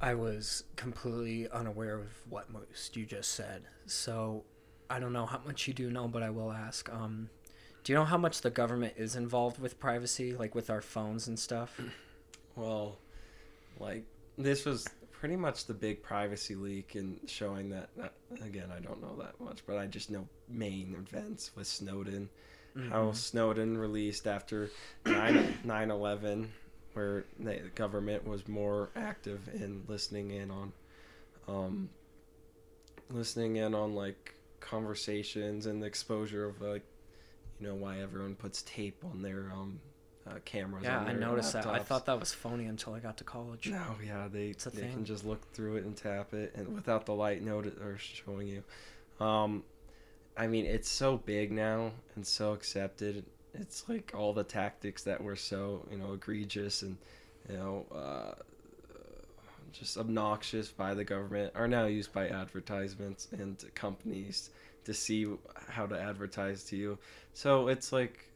I 0.00 0.14
was 0.14 0.64
completely 0.76 1.48
unaware 1.50 1.98
of 1.98 2.08
what 2.28 2.50
most 2.50 2.96
you 2.96 3.06
just 3.06 3.32
said. 3.32 3.62
So 3.86 4.44
I 4.90 5.00
don't 5.00 5.12
know 5.12 5.26
how 5.26 5.40
much 5.44 5.66
you 5.66 5.74
do 5.74 5.90
know, 5.90 6.06
but 6.06 6.22
I 6.22 6.30
will 6.30 6.52
ask. 6.52 6.92
Um, 6.92 7.30
do 7.82 7.92
you 7.92 7.98
know 7.98 8.04
how 8.04 8.18
much 8.18 8.42
the 8.42 8.50
government 8.50 8.94
is 8.96 9.16
involved 9.16 9.58
with 9.58 9.78
privacy, 9.80 10.32
like 10.32 10.54
with 10.54 10.70
our 10.70 10.80
phones 10.82 11.28
and 11.28 11.38
stuff? 11.38 11.80
Well, 12.54 12.98
like 13.78 14.04
this 14.38 14.64
was 14.64 14.86
pretty 15.10 15.36
much 15.36 15.66
the 15.66 15.74
big 15.74 16.02
privacy 16.02 16.54
leak 16.54 16.94
and 16.94 17.18
showing 17.26 17.70
that. 17.70 17.88
Again, 18.44 18.70
I 18.74 18.80
don't 18.80 19.00
know 19.00 19.16
that 19.18 19.40
much, 19.40 19.64
but 19.66 19.78
I 19.78 19.86
just 19.86 20.10
know 20.10 20.28
main 20.48 20.94
events 20.98 21.52
with 21.56 21.66
Snowden. 21.66 22.28
How 22.90 23.12
Snowden 23.12 23.78
released 23.78 24.26
after 24.26 24.70
9 25.06 25.58
9 25.64 25.90
11, 25.90 26.52
where 26.92 27.24
the 27.38 27.70
government 27.74 28.26
was 28.26 28.46
more 28.46 28.90
active 28.94 29.48
in 29.54 29.82
listening 29.88 30.32
in 30.32 30.50
on, 30.50 30.72
um, 31.48 31.88
listening 33.08 33.56
in 33.56 33.74
on 33.74 33.94
like 33.94 34.34
conversations 34.60 35.64
and 35.64 35.82
the 35.82 35.86
exposure 35.86 36.44
of 36.44 36.60
like, 36.60 36.84
you 37.58 37.66
know, 37.66 37.74
why 37.74 38.00
everyone 38.00 38.34
puts 38.34 38.62
tape 38.62 39.02
on 39.10 39.22
their 39.22 39.50
um, 39.54 39.80
uh, 40.28 40.38
cameras. 40.44 40.84
Yeah, 40.84 41.00
I 41.00 41.12
noticed 41.12 41.52
that. 41.52 41.66
I 41.66 41.78
thought 41.78 42.06
that 42.06 42.18
was 42.18 42.32
phony 42.32 42.66
until 42.66 42.94
I 42.94 43.00
got 43.00 43.16
to 43.18 43.24
college. 43.24 43.68
No, 43.70 43.96
yeah, 44.04 44.28
they 44.30 44.52
they 44.52 44.70
thing. 44.70 44.92
can 44.92 45.04
just 45.04 45.24
look 45.24 45.52
through 45.52 45.76
it 45.76 45.84
and 45.84 45.96
tap 45.96 46.34
it, 46.34 46.52
and 46.54 46.74
without 46.74 47.06
the 47.06 47.14
light 47.14 47.42
note 47.42 47.66
or 47.80 47.96
showing 47.98 48.48
you. 48.48 48.62
Um, 49.24 49.64
I 50.36 50.46
mean, 50.46 50.66
it's 50.66 50.90
so 50.90 51.16
big 51.16 51.52
now 51.52 51.92
and 52.14 52.26
so 52.26 52.52
accepted. 52.52 53.24
It's 53.54 53.88
like 53.88 54.12
all 54.14 54.32
the 54.32 54.44
tactics 54.44 55.04
that 55.04 55.22
were 55.22 55.36
so 55.36 55.86
you 55.90 55.98
know 55.98 56.12
egregious 56.12 56.82
and 56.82 56.96
you 57.48 57.56
know 57.56 57.86
uh, 57.94 58.34
just 59.72 59.96
obnoxious 59.96 60.68
by 60.68 60.94
the 60.94 61.04
government 61.04 61.52
are 61.54 61.68
now 61.68 61.86
used 61.86 62.12
by 62.12 62.28
advertisements 62.28 63.28
and 63.32 63.64
companies 63.74 64.50
to 64.84 64.94
see 64.94 65.26
how 65.68 65.86
to 65.86 65.98
advertise 65.98 66.64
to 66.64 66.76
you. 66.76 66.98
So 67.32 67.68
it's 67.68 67.92
like 67.92 68.30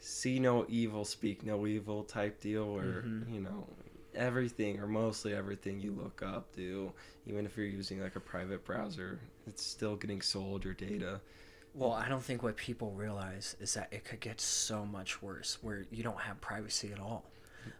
see 0.00 0.38
no 0.38 0.66
evil, 0.68 1.04
speak 1.04 1.44
no 1.44 1.66
evil 1.66 2.04
type 2.04 2.40
deal 2.40 2.74
where, 2.74 3.02
Mhm. 3.02 3.32
you 3.32 3.40
know, 3.40 3.66
everything 4.14 4.80
or 4.80 4.86
mostly 4.86 5.34
everything 5.34 5.80
you 5.80 5.92
look 5.92 6.22
up 6.22 6.52
do, 6.54 6.92
even 7.26 7.46
if 7.46 7.56
you're 7.56 7.66
using 7.66 8.00
like 8.00 8.16
a 8.16 8.20
private 8.20 8.64
browser, 8.64 9.20
it's 9.46 9.62
still 9.62 9.96
getting 9.96 10.20
sold 10.20 10.64
your 10.64 10.74
data. 10.74 11.20
Well, 11.74 11.92
I 11.92 12.08
don't 12.08 12.22
think 12.24 12.42
what 12.42 12.56
people 12.56 12.90
realize 12.92 13.56
is 13.60 13.74
that 13.74 13.92
it 13.92 14.04
could 14.04 14.18
get 14.20 14.40
so 14.40 14.84
much 14.84 15.22
worse 15.22 15.62
where 15.62 15.84
you 15.90 16.02
don't 16.02 16.20
have 16.20 16.40
privacy 16.40 16.92
at 16.92 16.98
all. 16.98 17.30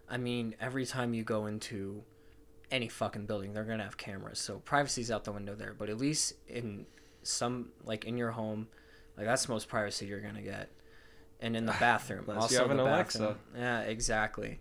I 0.07 0.17
mean, 0.17 0.55
every 0.61 0.85
time 0.85 1.13
you 1.13 1.23
go 1.23 1.47
into 1.47 2.03
any 2.69 2.87
fucking 2.87 3.25
building, 3.25 3.51
they're 3.53 3.65
going 3.65 3.79
to 3.79 3.83
have 3.83 3.97
cameras. 3.97 4.39
So 4.39 4.59
privacy's 4.59 5.11
out 5.11 5.25
the 5.25 5.33
window 5.33 5.55
there, 5.55 5.73
but 5.73 5.89
at 5.89 5.97
least 5.97 6.35
in 6.47 6.85
some 7.23 7.73
like 7.83 8.05
in 8.05 8.15
your 8.17 8.31
home, 8.31 8.69
like 9.17 9.25
that's 9.25 9.45
the 9.47 9.51
most 9.51 9.67
privacy 9.67 10.05
you're 10.05 10.21
going 10.21 10.35
to 10.35 10.41
get. 10.41 10.69
And 11.41 11.55
in 11.55 11.65
the 11.65 11.71
bathroom, 11.79 12.25
Unless 12.27 12.43
also 12.43 12.55
you 12.55 12.61
have 12.61 12.71
an 12.71 12.77
bathroom. 12.77 13.25
Alexa. 13.25 13.37
Yeah, 13.57 13.81
exactly. 13.81 14.59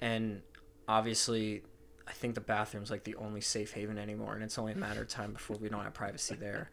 And 0.00 0.42
obviously 0.88 1.62
I 2.06 2.12
think 2.12 2.34
the 2.34 2.40
bathroom's 2.40 2.90
like 2.90 3.04
the 3.04 3.14
only 3.16 3.40
safe 3.40 3.72
haven 3.72 3.98
anymore, 3.98 4.34
and 4.34 4.42
it's 4.42 4.58
only 4.58 4.72
a 4.72 4.76
matter 4.76 5.02
of 5.02 5.08
time 5.08 5.32
before 5.32 5.56
we 5.56 5.68
don't 5.68 5.82
have 5.82 5.94
privacy 5.94 6.34
there. 6.34 6.70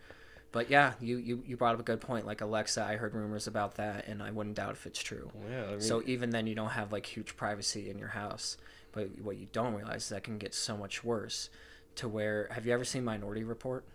But 0.52 0.70
yeah, 0.72 0.94
you, 1.00 1.18
you, 1.18 1.44
you 1.46 1.58
brought 1.58 1.76
up 1.76 1.80
a 1.80 1.84
good 1.84 2.02
point. 2.02 2.26
Like 2.26 2.42
Alexa, 2.42 2.84
I 2.84 2.96
heard 2.96 3.14
rumors 3.14 3.46
about 3.46 3.76
that, 3.76 4.08
and 4.08 4.24
I 4.24 4.32
wouldn't 4.32 4.56
doubt 4.56 4.72
if 4.72 4.88
it's 4.88 5.02
true. 5.02 5.32
Yeah, 5.50 5.64
I 5.64 5.70
mean, 5.72 5.82
So 5.82 6.02
even 6.08 6.32
then, 6.32 6.48
you 6.48 6.56
don't 6.56 6.72
have 6.72 6.92
like 6.92 7.06
huge 7.06 7.38
privacy 7.38 7.90
in 7.90 8.00
your 8.00 8.08
house. 8.10 8.58
But 8.92 9.10
what 9.22 9.38
you 9.38 9.48
don't 9.52 9.76
realize 9.76 10.04
is 10.04 10.10
that 10.10 10.24
can 10.24 10.40
get 10.40 10.56
so 10.56 10.76
much 10.76 11.04
worse. 11.04 11.50
To 11.98 12.08
where 12.08 12.50
have 12.52 12.66
you 12.66 12.74
ever 12.74 12.84
seen 12.84 13.04
Minority 13.04 13.44
Report? 13.44 13.86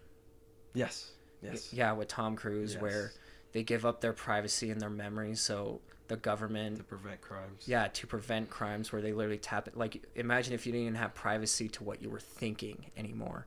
Yes. 0.74 1.10
Yes. 1.42 1.72
Yeah, 1.72 1.92
with 1.92 2.06
Tom 2.08 2.36
Cruise, 2.36 2.78
where 2.78 3.02
Yes. 3.12 3.18
They 3.54 3.62
give 3.62 3.86
up 3.86 4.00
their 4.00 4.12
privacy 4.12 4.70
and 4.70 4.80
their 4.80 4.90
memories, 4.90 5.40
so 5.40 5.80
the 6.08 6.16
government 6.16 6.76
To 6.78 6.82
prevent 6.82 7.20
crimes. 7.22 7.62
yeah 7.66 7.86
to 7.86 8.06
prevent 8.06 8.50
crimes 8.50 8.92
where 8.92 9.00
they 9.00 9.12
literally 9.12 9.38
tap 9.38 9.68
it. 9.68 9.76
Like 9.76 10.04
imagine 10.14 10.52
if 10.52 10.66
you 10.66 10.72
didn't 10.72 10.88
even 10.88 10.94
have 10.96 11.14
privacy 11.14 11.68
to 11.70 11.84
what 11.84 12.02
you 12.02 12.10
were 12.10 12.20
thinking 12.20 12.90
anymore. 12.96 13.46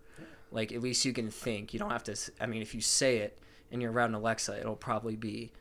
Like 0.50 0.72
at 0.72 0.82
least 0.82 1.06
you 1.06 1.14
can 1.14 1.30
think. 1.30 1.74
You 1.74 1.80
don't 1.80 1.92
have 1.92 2.06
to 2.06 2.16
I 2.42 2.48
mean 2.48 2.64
if 2.64 2.74
you 2.74 2.82
say 2.82 3.18
it 3.18 3.38
and 3.72 3.80
you're 3.82 3.92
around 3.92 4.16
alexa 4.16 4.60
it'll 4.60 4.76
probably 4.76 5.16
be 5.16 5.52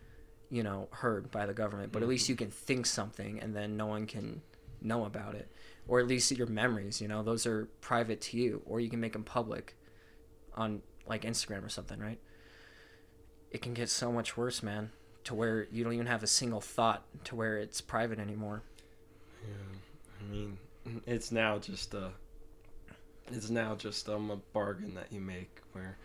you 0.49 0.63
know 0.63 0.89
heard 0.93 1.31
by 1.31 1.45
the 1.45 1.53
government. 1.53 1.93
But 1.93 2.03
at 2.03 2.09
least 2.09 2.25
mm-hmm. 2.25 2.33
you 2.33 2.37
can 2.37 2.51
think 2.51 2.87
something 2.87 3.41
and 3.41 3.55
then 3.55 3.77
no 3.77 3.87
one 3.87 4.07
can 4.07 4.41
know 4.81 5.05
about 5.05 5.35
it. 5.35 5.51
Or 5.87 6.01
at 6.01 6.07
least 6.07 6.31
your 6.31 6.47
memories 6.47 7.03
you 7.03 7.09
know 7.09 7.23
those 7.23 7.47
are 7.47 7.67
private 7.83 8.23
to 8.23 8.39
you. 8.39 8.63
Or 8.65 8.81
you 8.81 8.89
can 8.89 9.01
make 9.01 9.13
them 9.13 9.25
public 9.25 9.77
on 10.55 10.81
like 11.07 11.23
instagram 11.25 11.63
or 11.63 11.69
something 11.69 12.01
right 12.01 12.19
it 13.57 13.63
can 13.63 13.73
get 13.73 13.89
so 13.89 14.13
much 14.13 14.37
worse 14.37 14.63
man 14.63 14.91
to 15.25 15.35
where 15.35 15.67
you 15.73 15.83
don't 15.83 15.95
even 15.95 16.07
have 16.07 16.23
a 16.23 16.27
single 16.27 16.61
thought 16.61 17.03
to 17.25 17.35
where 17.35 17.57
it's 17.57 17.81
private 17.81 18.19
anymore 18.19 18.63
Yeah. 19.43 19.79
I 20.21 20.31
mean, 20.31 20.59
it's 21.07 21.33
now 21.33 21.59
just 21.59 21.95
a. 21.95 22.11
It's 23.29 23.51
now 23.51 23.75
just 23.75 24.09
um 24.09 24.31
a 24.31 24.37
bargain 24.53 24.95
that 24.95 25.11
you 25.11 25.21
make 25.21 25.61
where 25.73 25.97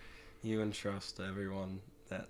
you 0.42 0.62
entrust 0.62 1.20
everyone 1.20 1.82
that 2.10 2.28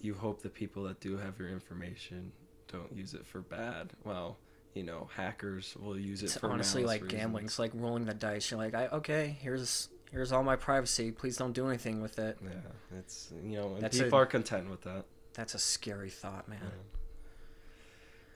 you 0.00 0.14
hope 0.14 0.42
the 0.42 0.48
people 0.50 0.82
that 0.84 1.00
do 1.00 1.16
have 1.16 1.38
your 1.38 1.48
information 1.48 2.32
don't 2.68 2.92
use 2.92 3.14
it 3.14 3.26
for 3.26 3.40
bad. 3.40 3.90
Well, 4.04 4.36
you 4.74 4.82
know, 4.82 5.08
hackers 5.14 5.76
will 5.80 5.98
use 5.98 6.22
it 6.22 6.26
it's 6.26 6.36
for 6.36 6.50
honestly 6.50 6.84
like 6.84 7.06
gambling 7.08 7.46
it's 7.46 7.58
like 7.58 7.72
rolling 7.74 8.04
the 8.04 8.14
dice 8.14 8.50
you're 8.50 8.58
like 8.58 8.74
I, 8.74 8.86
okay 8.88 9.36
here's 9.40 9.88
here's 10.10 10.32
all 10.32 10.42
my 10.42 10.56
privacy 10.56 11.10
please 11.10 11.36
don't 11.36 11.52
do 11.52 11.66
anything 11.68 12.00
with 12.02 12.18
it 12.18 12.36
Yeah, 12.42 12.50
it's 12.98 13.32
you 13.44 13.56
know, 13.58 13.74
and 13.74 13.82
That's 13.82 13.98
people 13.98 14.18
a- 14.18 14.22
are 14.22 14.26
content 14.26 14.68
with 14.70 14.82
that. 14.82 15.04
that's 15.34 15.54
a 15.54 15.58
scary 15.58 16.10
thought 16.10 16.48
man 16.48 16.60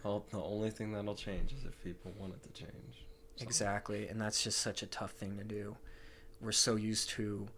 Well, 0.02 0.24
the 0.30 0.40
only 0.42 0.70
thing 0.70 0.92
that'll 0.92 1.14
change 1.14 1.52
is 1.52 1.64
if 1.64 1.82
people 1.82 2.12
want 2.18 2.34
it 2.34 2.42
to 2.42 2.50
change. 2.52 3.06
So, 3.36 3.42
Exactly, 3.42 4.06
and 4.08 4.20
that's 4.20 4.42
just 4.44 4.58
such 4.58 4.82
a 4.82 4.86
tough 4.86 5.12
thing 5.12 5.38
to 5.38 5.44
do. 5.44 5.76
We're 6.42 6.52
so 6.52 6.76
used 6.76 7.08
to 7.10 7.48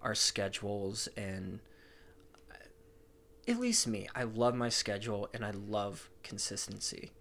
our 0.00 0.14
schedules, 0.14 1.08
and 1.16 1.58
uh, 2.50 2.54
at 3.48 3.58
least 3.58 3.88
me, 3.88 4.06
I 4.14 4.22
love 4.22 4.54
my 4.54 4.68
schedule 4.68 5.28
and 5.34 5.44
I 5.44 5.50
love 5.50 6.08
consistency. 6.22 7.12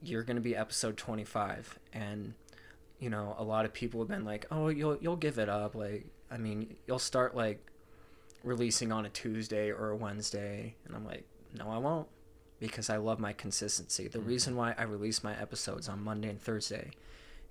You're 0.00 0.22
gonna 0.22 0.40
be 0.40 0.56
episode 0.56 0.96
25, 0.96 1.78
and 1.92 2.32
you 2.98 3.10
know 3.10 3.34
a 3.38 3.44
lot 3.44 3.64
of 3.64 3.72
people 3.72 4.00
have 4.00 4.08
been 4.08 4.24
like, 4.24 4.46
"Oh, 4.50 4.68
you'll 4.68 4.96
you'll 5.00 5.16
give 5.16 5.38
it 5.38 5.48
up." 5.48 5.74
Like, 5.74 6.06
I 6.30 6.38
mean, 6.38 6.76
you'll 6.86 6.98
start 6.98 7.34
like 7.36 7.60
releasing 8.42 8.92
on 8.92 9.06
a 9.06 9.08
Tuesday 9.10 9.70
or 9.70 9.90
a 9.90 9.96
Wednesday, 9.96 10.74
and 10.86 10.94
I'm 10.94 11.04
like, 11.04 11.24
"No, 11.56 11.68
I 11.70 11.78
won't." 11.78 12.08
Because 12.58 12.88
I 12.88 12.96
love 12.96 13.18
my 13.18 13.34
consistency. 13.34 14.08
The 14.08 14.20
reason 14.20 14.56
why 14.56 14.74
I 14.78 14.84
release 14.84 15.22
my 15.22 15.38
episodes 15.38 15.88
on 15.90 16.02
Monday 16.02 16.30
and 16.30 16.40
Thursday 16.40 16.92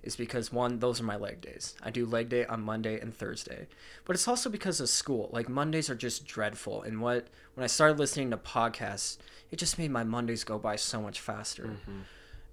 is 0.02 0.16
because 0.16 0.52
one, 0.52 0.80
those 0.80 1.00
are 1.00 1.04
my 1.04 1.16
leg 1.16 1.40
days. 1.40 1.76
I 1.80 1.90
do 1.90 2.06
leg 2.06 2.28
day 2.28 2.44
on 2.46 2.60
Monday 2.60 2.98
and 3.00 3.14
Thursday. 3.14 3.68
But 4.04 4.14
it's 4.16 4.26
also 4.26 4.50
because 4.50 4.80
of 4.80 4.88
school. 4.88 5.30
Like 5.32 5.48
Mondays 5.48 5.88
are 5.90 5.94
just 5.94 6.26
dreadful. 6.26 6.82
And 6.82 7.00
what 7.00 7.28
when 7.54 7.62
I 7.62 7.68
started 7.68 7.98
listening 8.00 8.30
to 8.30 8.36
podcasts, 8.36 9.18
it 9.52 9.56
just 9.60 9.78
made 9.78 9.92
my 9.92 10.02
Mondays 10.02 10.42
go 10.42 10.58
by 10.58 10.74
so 10.76 11.00
much 11.00 11.20
faster. 11.20 11.64
Mhm. 11.64 12.02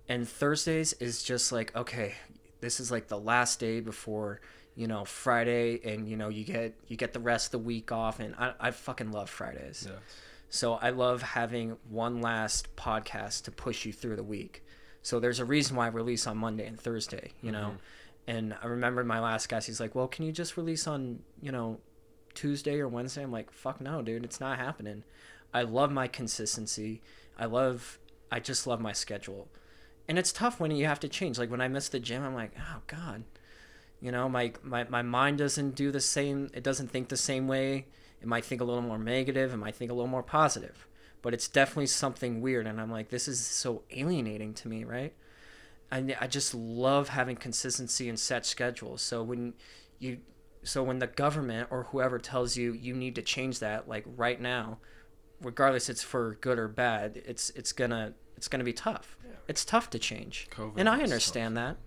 And 0.08 0.30
Thursdays 0.30 0.94
is 0.94 1.24
just 1.24 1.52
like, 1.52 1.76
okay, 1.76 2.16
this 2.64 2.80
is 2.80 2.90
like 2.90 3.10
the 3.10 3.20
last 3.20 3.60
day 3.60 3.82
before, 3.82 4.40
you 4.74 4.88
know, 4.88 5.04
Friday 5.04 5.82
and 5.84 6.08
you 6.08 6.16
know, 6.16 6.30
you 6.30 6.46
get 6.46 6.74
you 6.88 6.96
get 6.96 7.12
the 7.12 7.20
rest 7.20 7.48
of 7.48 7.52
the 7.52 7.60
week 7.60 7.92
off 7.92 8.22
and 8.22 8.34
I, 8.36 8.54
I 8.60 8.72
fucking 8.72 9.12
love 9.12 9.30
Fridays. 9.30 9.86
Yeah. 9.88 9.98
So 10.50 10.76
I 10.76 10.92
love 10.92 11.22
having 11.22 11.76
one 11.90 12.22
last 12.22 12.74
podcast 12.78 13.44
to 13.44 13.52
push 13.52 13.86
you 13.86 13.92
through 13.92 14.16
the 14.16 14.24
week. 14.24 14.64
So 15.02 15.20
there's 15.20 15.40
a 15.40 15.46
reason 15.46 15.76
why 15.76 15.86
I 15.86 15.90
release 15.90 16.26
on 16.26 16.38
Monday 16.38 16.66
and 16.66 16.80
Thursday, 16.80 17.32
you 17.42 17.52
know. 17.52 17.72
Mm-hmm. 17.72 17.78
And 18.26 18.56
I 18.64 18.68
remember 18.68 19.04
my 19.04 19.20
last 19.20 19.50
guest, 19.50 19.68
he's 19.68 19.82
like, 19.82 19.96
"Well, 19.96 20.08
can 20.08 20.26
you 20.26 20.32
just 20.32 20.56
release 20.56 20.88
on, 20.88 21.20
you 21.42 21.52
know, 21.52 21.80
Tuesday 22.34 22.80
or 22.80 22.88
Wednesday?" 22.88 23.24
I'm 23.24 23.32
like, 23.32 23.52
"Fuck 23.52 23.82
no, 23.82 24.02
dude, 24.02 24.24
it's 24.24 24.40
not 24.40 24.58
happening." 24.58 25.04
I 25.54 25.64
love 25.64 25.92
my 25.92 26.08
consistency. 26.08 27.02
I 27.38 27.46
love 27.46 28.00
I 28.32 28.40
just 28.40 28.66
love 28.66 28.80
my 28.80 28.94
schedule. 28.94 29.50
And 30.08 30.20
it's 30.20 30.34
tough 30.34 30.60
when 30.60 30.72
you 30.72 30.86
have 30.86 31.00
to 31.02 31.08
change. 31.08 31.38
Like 31.38 31.50
when 31.52 31.62
I 31.62 31.68
miss 31.68 31.90
the 31.90 32.00
gym, 32.00 32.24
I'm 32.24 32.36
like, 32.36 32.52
"Oh 32.60 32.82
god." 32.88 33.24
You 34.02 34.12
know, 34.12 34.28
my 34.28 34.52
my 34.62 34.84
my 34.86 35.02
mind 35.02 35.38
doesn't 35.38 35.76
do 35.76 35.90
the 35.90 36.02
same 36.02 36.50
it 36.54 36.64
doesn't 36.64 36.90
think 36.90 37.08
the 37.08 37.18
same 37.18 37.48
way. 37.48 37.88
It 38.22 38.28
might 38.28 38.46
think 38.46 38.62
a 38.62 38.66
little 38.66 38.82
more 38.82 38.98
negative, 38.98 39.54
it 39.54 39.58
might 39.58 39.76
think 39.76 39.92
a 39.92 39.94
little 39.94 40.10
more 40.10 40.24
positive. 40.24 40.88
But 41.22 41.34
it's 41.34 41.48
definitely 41.48 41.88
something 41.88 42.42
weird 42.42 42.68
and 42.68 42.82
I'm 42.82 42.92
like, 42.92 43.10
this 43.10 43.30
is 43.30 43.40
so 43.46 43.84
alienating 43.92 44.54
to 44.56 44.68
me, 44.68 44.84
right? 44.84 45.14
I, 45.90 46.16
I 46.20 46.28
just 46.28 46.54
love 46.54 47.10
having 47.10 47.36
consistency 47.38 48.10
and 48.10 48.20
set 48.20 48.46
schedules. 48.46 49.02
So 49.02 49.24
when 49.24 49.54
you 50.00 50.20
so 50.64 50.84
when 50.84 51.00
the 51.00 51.08
government 51.08 51.70
or 51.72 51.84
whoever 51.84 52.20
tells 52.20 52.58
you 52.58 52.74
you 52.74 52.94
need 52.94 53.16
to 53.16 53.22
change 53.22 53.60
that 53.60 53.88
like 53.88 54.04
right 54.18 54.42
now, 54.42 54.80
regardless 55.40 55.88
it's 55.90 56.04
for 56.04 56.38
good 56.42 56.60
or 56.60 56.68
bad, 56.68 57.22
it's 57.26 57.52
it's 57.52 57.72
gonna 57.72 58.16
it's 58.44 58.50
gonna 58.50 58.66
be 58.66 58.74
tough. 58.74 59.16
It's 59.48 59.64
tough 59.64 59.90
to 59.92 60.00
change, 60.00 60.50
COVID 60.52 60.74
and 60.76 60.90
I 60.90 61.02
understand 61.02 61.56
that. 61.56 61.78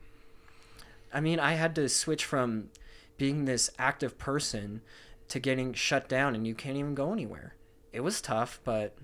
I 1.13 1.21
mean, 1.21 1.39
I 1.39 1.53
had 1.53 1.75
to 1.75 1.87
switch 1.87 2.25
from 2.25 2.71
being 3.19 3.45
this 3.45 3.69
active 3.79 4.17
person 4.17 4.81
to 5.29 5.39
getting 5.39 5.75
shut 5.75 6.09
down, 6.09 6.35
and 6.35 6.47
you 6.47 6.55
can't 6.55 6.79
even 6.79 6.95
go 6.95 7.13
anywhere. 7.13 7.57
It 7.93 8.01
was 8.01 8.23
tough, 8.23 8.59
but 8.65 8.97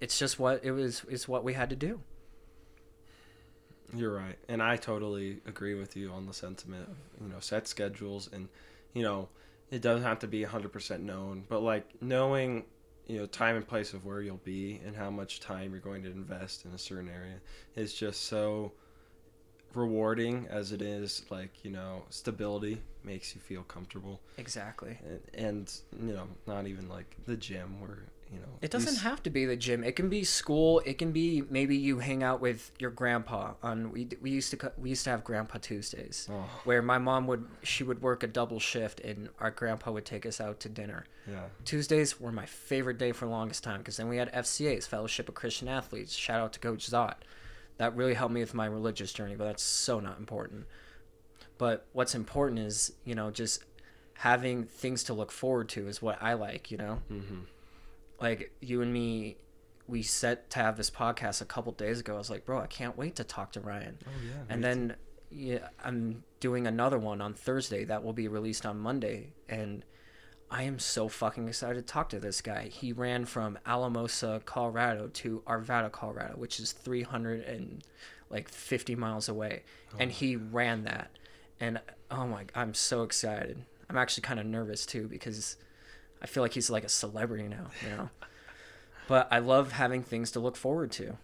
it's 0.00 0.18
just 0.18 0.38
what 0.38 0.64
it 0.64 0.70
was. 0.70 1.04
Is 1.10 1.28
what 1.28 1.44
we 1.44 1.52
had 1.52 1.68
to 1.68 1.76
do. 1.76 2.00
You're 3.94 4.14
right, 4.14 4.38
and 4.48 4.62
I 4.62 4.78
totally 4.78 5.42
agree 5.44 5.74
with 5.74 5.94
you 5.94 6.10
on 6.10 6.24
the 6.24 6.32
sentiment 6.32 6.88
of 6.88 6.96
you 7.20 7.28
know 7.28 7.40
set 7.40 7.68
schedules, 7.68 8.30
and 8.32 8.48
you 8.94 9.02
know 9.02 9.28
it 9.70 9.82
doesn't 9.82 10.04
have 10.04 10.20
to 10.20 10.26
be 10.26 10.42
100% 10.42 11.00
known, 11.00 11.44
but 11.50 11.60
like 11.62 12.00
knowing 12.00 12.64
you 13.06 13.18
know 13.18 13.26
time 13.26 13.56
and 13.56 13.66
place 13.66 13.92
of 13.94 14.04
where 14.04 14.20
you'll 14.20 14.36
be 14.38 14.80
and 14.84 14.96
how 14.96 15.10
much 15.10 15.40
time 15.40 15.70
you're 15.70 15.80
going 15.80 16.02
to 16.02 16.10
invest 16.10 16.64
in 16.64 16.72
a 16.72 16.78
certain 16.78 17.08
area 17.08 17.36
is 17.76 17.94
just 17.94 18.24
so 18.24 18.72
rewarding 19.74 20.46
as 20.48 20.72
it 20.72 20.80
is 20.80 21.24
like 21.30 21.64
you 21.64 21.70
know 21.70 22.02
stability 22.10 22.80
makes 23.04 23.34
you 23.34 23.40
feel 23.40 23.62
comfortable 23.64 24.20
Exactly. 24.38 24.98
and, 25.04 25.20
and 25.34 25.80
you 26.06 26.12
know 26.14 26.26
not 26.46 26.66
even 26.66 26.88
like 26.88 27.16
the 27.26 27.36
gym 27.36 27.80
where 27.80 28.06
you 28.32 28.38
know 28.38 28.46
It 28.60 28.70
doesn't 28.70 28.94
these- 28.94 29.02
have 29.02 29.22
to 29.24 29.30
be 29.30 29.44
the 29.44 29.56
gym. 29.56 29.84
It 29.84 29.94
can 29.96 30.08
be 30.08 30.24
school. 30.24 30.82
It 30.84 30.98
can 30.98 31.12
be 31.12 31.42
maybe 31.48 31.76
you 31.76 31.98
hang 32.00 32.22
out 32.22 32.40
with 32.40 32.72
your 32.78 32.90
grandpa 32.90 33.54
on. 33.62 33.92
We, 33.92 34.08
we 34.20 34.30
used 34.30 34.50
to 34.52 34.72
we 34.78 34.90
used 34.90 35.04
to 35.04 35.10
have 35.10 35.22
Grandpa 35.24 35.58
Tuesdays, 35.58 36.28
oh 36.30 36.44
where 36.64 36.82
my 36.82 36.98
mom 36.98 37.26
would 37.28 37.44
she 37.62 37.84
would 37.84 38.02
work 38.02 38.22
a 38.22 38.26
double 38.26 38.58
shift 38.60 39.00
and 39.00 39.28
our 39.40 39.50
grandpa 39.50 39.92
would 39.92 40.04
take 40.04 40.26
us 40.26 40.40
out 40.40 40.58
to 40.60 40.68
dinner. 40.68 41.04
yeah 41.28 41.44
Tuesdays 41.64 42.20
were 42.20 42.32
my 42.32 42.46
favorite 42.46 42.98
day 42.98 43.12
for 43.12 43.26
the 43.26 43.30
longest 43.30 43.62
time 43.62 43.78
because 43.78 43.96
then 43.96 44.08
we 44.08 44.16
had 44.16 44.32
FCA's 44.32 44.86
Fellowship 44.86 45.28
of 45.28 45.34
Christian 45.34 45.68
Athletes. 45.68 46.14
Shout 46.14 46.40
out 46.40 46.52
to 46.54 46.58
Coach 46.60 46.90
Zott. 46.90 47.16
That 47.78 47.94
really 47.94 48.14
helped 48.14 48.32
me 48.34 48.40
with 48.40 48.54
my 48.54 48.66
religious 48.66 49.12
journey, 49.12 49.36
but 49.36 49.44
that's 49.44 49.62
so 49.62 50.00
not 50.00 50.18
important. 50.18 50.64
But 51.58 51.86
what's 51.92 52.14
important 52.14 52.58
is 52.60 52.92
you 53.04 53.14
know 53.14 53.30
just 53.30 53.62
having 54.20 54.64
things 54.64 55.04
to 55.04 55.12
look 55.12 55.30
forward 55.30 55.68
to 55.68 55.86
is 55.88 56.00
what 56.02 56.16
I 56.22 56.32
like. 56.32 56.70
You 56.70 56.78
know 56.78 57.02
mm-hmm. 57.12 57.40
Like 58.20 58.52
you 58.60 58.82
and 58.82 58.92
me 58.92 59.36
we 59.88 60.02
set 60.02 60.50
to 60.50 60.58
have 60.58 60.76
this 60.76 60.90
podcast 60.90 61.40
a 61.40 61.44
couple 61.44 61.72
days 61.72 62.00
ago. 62.00 62.14
I 62.14 62.18
was 62.18 62.30
like 62.30 62.44
bro 62.44 62.60
i 62.60 62.66
can't 62.66 62.96
wait 62.96 63.16
to 63.16 63.24
talk 63.24 63.52
to 63.52 63.60
ryan. 63.60 63.98
Oh 64.06 64.10
yeah. 64.24 64.42
And 64.48 64.64
then 64.64 64.96
yeah 65.30 65.68
i'm 65.84 66.22
doing 66.38 66.66
another 66.66 66.98
one 66.98 67.20
on 67.20 67.34
thursday 67.34 67.84
that 67.84 68.04
will 68.04 68.12
be 68.12 68.28
released 68.28 68.66
on 68.66 68.78
monday. 68.78 69.32
And 69.48 69.84
i 70.50 70.62
am 70.62 70.78
so 70.78 71.08
fucking 71.08 71.48
excited 71.48 71.86
to 71.86 71.92
talk 71.92 72.08
to 72.10 72.20
this 72.20 72.40
guy. 72.40 72.68
He 72.68 72.92
ran 72.92 73.24
from 73.26 73.58
alamosa 73.66 74.42
colorado 74.44 75.08
to 75.08 75.42
arvada 75.46 75.90
colorado 75.90 76.34
which 76.36 76.58
is 76.60 76.72
300 76.72 77.42
and 77.42 77.84
like 78.30 78.48
50 78.48 78.96
miles 78.96 79.28
away. 79.28 79.62
And 79.98 80.10
he 80.10 80.36
ran 80.36 80.84
that. 80.84 81.10
And 81.60 81.80
oh 82.10 82.26
my 82.26 82.46
i'm 82.54 82.74
so 82.74 83.02
excited. 83.02 83.62
I'm 83.88 83.96
actually 83.96 84.22
kind 84.22 84.40
of 84.40 84.46
nervous 84.46 84.84
too 84.84 85.06
because 85.06 85.56
I 86.22 86.26
feel 86.26 86.42
like 86.42 86.54
he's 86.54 86.70
like 86.70 86.84
a 86.84 86.88
celebrity 86.88 87.48
now, 87.48 87.70
you 87.82 87.90
know. 87.96 88.10
but 89.08 89.28
I 89.30 89.38
love 89.38 89.72
having 89.72 90.02
things 90.02 90.30
to 90.32 90.40
look 90.40 90.56
forward 90.56 90.90
to. 90.92 91.16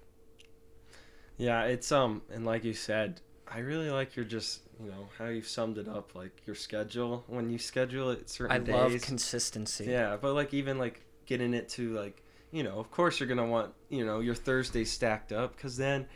Yeah, 1.36 1.64
it's 1.64 1.90
um 1.90 2.22
and 2.32 2.45
like 2.45 2.64
you 2.64 2.74
said, 2.74 3.20
I 3.49 3.59
really 3.59 3.90
like 3.90 4.16
your 4.16 4.24
just 4.24 4.61
you 4.82 4.88
know 4.90 5.09
how 5.18 5.26
you've 5.26 5.49
summed 5.49 5.78
it 5.78 5.88
up, 5.88 6.14
like 6.14 6.43
your 6.47 6.57
schedule 6.57 7.24
when 7.26 7.51
you 7.51 7.59
schedule 7.59 8.11
it 8.11 8.28
certain 8.28 8.55
I 8.57 8.59
days. 8.59 8.74
love 8.74 9.01
consistency. 9.03 9.86
yeah, 9.86 10.16
but 10.20 10.34
like 10.34 10.53
even 10.55 10.78
like 10.78 11.03
getting 11.26 11.55
it 11.55 11.68
to 11.70 11.95
like 11.95 12.22
you 12.51 12.62
know, 12.62 12.78
of 12.78 12.90
course 12.90 13.18
you're 13.18 13.28
gonna 13.28 13.47
want 13.47 13.72
you 13.88 14.05
know 14.05 14.20
your 14.20 14.34
Thursday 14.34 14.84
stacked 14.84 15.32
up 15.32 15.57
because 15.57 15.76
then 15.76 16.07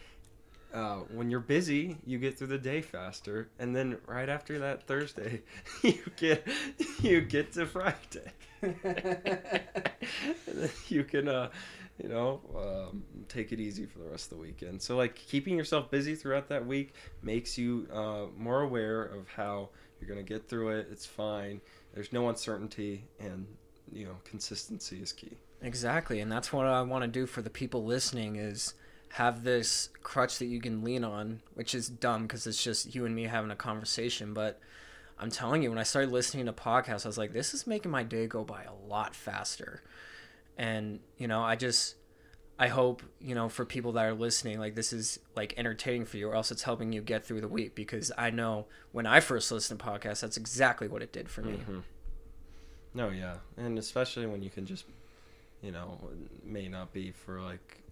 uh, 0.74 0.97
when 1.14 1.31
you're 1.31 1.41
busy, 1.41 1.97
you 2.05 2.18
get 2.18 2.37
through 2.37 2.49
the 2.49 2.59
day 2.59 2.83
faster, 2.83 3.49
and 3.59 3.74
then 3.74 3.97
right 4.07 4.29
after 4.29 4.59
that 4.59 4.87
Thursday, 4.87 5.41
you 5.83 5.99
get 6.16 6.47
you 7.01 7.22
get 7.22 7.53
to 7.53 7.64
Friday. 7.66 8.33
You 10.88 11.04
can, 11.04 11.28
uh, 11.28 11.50
you 12.02 12.09
know, 12.09 12.40
um, 12.57 13.02
take 13.28 13.52
it 13.52 13.61
easy 13.61 13.86
for 13.86 13.98
the 13.98 14.07
rest 14.07 14.30
of 14.30 14.38
the 14.38 14.42
weekend. 14.42 14.80
So 14.80 14.96
like 14.96 15.14
keeping 15.14 15.57
yourself 15.57 15.90
busy 15.90 16.14
throughout 16.14 16.48
that 16.48 16.66
week 16.66 16.94
makes 17.22 17.59
you 17.59 17.88
uh, 17.92 18.26
more 18.36 18.62
aware 18.62 19.02
of 19.02 19.28
how 19.28 19.70
you're 20.00 20.09
gonna 20.09 20.22
get 20.22 20.48
through 20.48 20.70
it. 20.78 20.88
It's 20.90 21.07
fine. 21.07 21.61
There's 21.94 22.12
no 22.12 22.28
uncertainty, 22.28 23.04
and 23.18 23.46
you 23.90 24.04
know, 24.04 24.16
consistency 24.24 25.00
is 25.00 25.12
key. 25.12 25.36
Exactly, 25.62 26.20
and 26.20 26.30
that's 26.30 26.52
what 26.52 26.66
I 26.66 26.82
want 26.82 27.02
to 27.02 27.09
do 27.09 27.26
for 27.26 27.42
the 27.42 27.50
people 27.50 27.84
listening 27.84 28.36
is 28.36 28.74
have 29.11 29.44
this 29.44 29.88
crutch 30.02 30.38
that 30.38 30.46
you 30.46 30.61
can 30.61 30.84
lean 30.84 31.02
on, 31.04 31.40
which 31.54 31.74
is 31.74 31.88
dumb 31.88 32.22
because 32.22 32.46
it's 32.46 32.62
just 32.62 32.94
you 32.94 33.07
and 33.07 33.14
me 33.14 33.24
having 33.24 33.50
a 33.50 33.57
conversation. 33.57 34.34
But 34.34 34.61
I'm 35.18 35.30
telling 35.30 35.62
you, 35.62 35.70
when 35.70 35.78
I 35.78 35.82
started 35.82 36.12
listening 36.12 36.46
to 36.46 36.52
podcasts, 36.52 37.06
I 37.06 37.08
was 37.08 37.16
like, 37.18 37.32
this 37.32 37.54
is 37.54 37.66
making 37.66 37.90
my 37.90 38.02
day 38.02 38.26
go 38.26 38.44
by 38.44 38.64
a 38.64 38.74
lot 38.74 39.14
faster. 39.14 39.82
And 40.58 41.00
you 41.16 41.26
know, 41.28 41.42
I 41.42 41.56
just 41.56 41.96
I 42.58 42.68
hope 42.68 43.02
you 43.20 43.34
know 43.34 43.48
for 43.48 43.64
people 43.64 43.92
that 43.92 44.04
are 44.04 44.14
listening, 44.14 44.58
like 44.58 44.74
this 44.74 44.92
is 44.92 45.18
like 45.34 45.54
entertaining 45.56 46.06
for 46.06 46.16
you, 46.16 46.28
or 46.28 46.34
else 46.34 46.50
it's 46.50 46.62
helping 46.62 46.92
you 46.92 47.00
get 47.02 47.24
through 47.24 47.40
the 47.40 47.48
week. 47.48 47.74
Because 47.74 48.10
I 48.16 48.30
know 48.30 48.66
when 48.92 49.06
I 49.06 49.20
first 49.20 49.50
listened 49.52 49.80
to 49.80 49.86
podcasts, 49.86 50.20
that's 50.20 50.36
exactly 50.36 50.88
what 50.88 51.02
it 51.02 51.12
did 51.12 51.28
for 51.28 51.42
me. 51.42 51.62
Mhm. 51.68 51.82
No, 52.94 53.10
yeah, 53.10 53.38
and 53.58 53.78
especially 53.78 54.24
when 54.26 54.42
you 54.42 54.48
can 54.48 54.64
just, 54.64 54.86
you 55.60 55.70
know, 55.70 55.98
may 56.42 56.66
not 56.68 56.94
be 56.94 57.10
for 57.12 57.40
like 57.42 57.82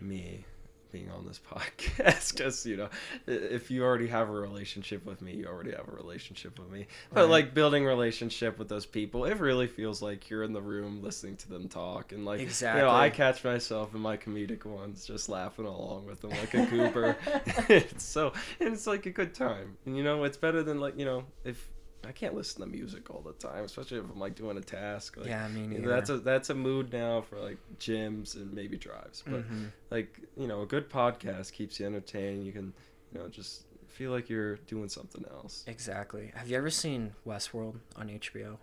me 0.00 0.44
being 0.92 1.10
on 1.10 1.26
this 1.26 1.40
podcast 1.50 2.36
because 2.36 2.64
you 2.66 2.76
know 2.76 2.88
if 3.26 3.70
you 3.70 3.82
already 3.82 4.06
have 4.08 4.28
a 4.28 4.32
relationship 4.32 5.04
with 5.04 5.22
me 5.22 5.34
you 5.34 5.46
already 5.46 5.72
have 5.72 5.88
a 5.88 5.96
relationship 5.96 6.58
with 6.58 6.70
me. 6.70 6.86
But 7.12 7.28
like 7.28 7.54
building 7.54 7.84
relationship 7.84 8.58
with 8.58 8.68
those 8.68 8.86
people 8.86 9.24
it 9.24 9.38
really 9.38 9.66
feels 9.66 10.02
like 10.02 10.30
you're 10.30 10.44
in 10.44 10.52
the 10.52 10.62
room 10.62 11.02
listening 11.02 11.36
to 11.36 11.48
them 11.48 11.68
talk 11.68 12.12
and 12.12 12.24
like 12.24 12.40
you 12.40 12.66
know 12.66 12.90
i 12.90 13.10
catch 13.10 13.44
myself 13.44 13.94
in 13.94 14.00
my 14.00 14.16
comedic 14.16 14.64
ones 14.64 15.06
just 15.06 15.28
laughing 15.28 15.66
along 15.66 16.06
with 16.06 16.20
them 16.20 16.30
like 16.30 16.54
a 16.54 16.66
goober. 16.66 17.16
It's 17.68 18.04
so 18.04 18.32
and 18.60 18.72
it's 18.72 18.86
like 18.86 19.06
a 19.06 19.10
good 19.10 19.34
time. 19.34 19.76
And 19.86 19.96
you 19.96 20.02
know 20.02 20.24
it's 20.24 20.36
better 20.36 20.62
than 20.62 20.80
like 20.80 20.98
you 20.98 21.04
know 21.04 21.24
if 21.44 21.68
I 22.06 22.12
can't 22.12 22.34
listen 22.34 22.60
to 22.62 22.66
music 22.66 23.10
all 23.10 23.20
the 23.20 23.32
time, 23.34 23.64
especially 23.64 23.98
if 23.98 24.04
I'm 24.04 24.18
like 24.18 24.34
doing 24.34 24.56
a 24.56 24.60
task. 24.60 25.16
Like, 25.16 25.26
Yeah, 25.28 25.46
me 25.48 25.66
neither. 25.66 25.88
That's 25.88 26.10
a 26.10 26.18
that's 26.18 26.50
a 26.50 26.54
mood 26.54 26.92
now 26.92 27.20
for 27.22 27.38
like 27.38 27.58
gyms 27.78 28.34
and 28.34 28.52
maybe 28.52 28.76
drives. 28.76 29.22
But 29.26 29.48
Mhm. 29.50 29.70
like 29.90 30.18
you 30.36 30.46
know, 30.48 30.62
a 30.62 30.66
good 30.66 30.90
podcast 30.90 31.52
keeps 31.52 31.78
you 31.80 31.86
entertained. 31.86 32.44
You 32.44 32.52
can 32.52 32.72
you 33.12 33.18
know 33.20 33.28
just 33.28 33.64
feel 33.88 34.10
like 34.10 34.28
you're 34.30 34.56
doing 34.56 34.88
something 34.88 35.24
else. 35.30 35.64
Exactly. 35.66 36.32
Have 36.34 36.48
you 36.48 36.56
ever 36.56 36.70
seen 36.70 37.14
Westworld 37.26 37.80
on 37.96 38.08
HBO? 38.08 38.58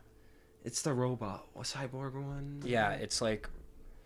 It's 0.65 0.81
the 0.81 0.93
robot, 0.93 1.47
a 1.55 1.59
cyborg 1.59 2.13
one. 2.13 2.61
Yeah, 2.65 2.91
it's 2.93 3.21
like, 3.21 3.47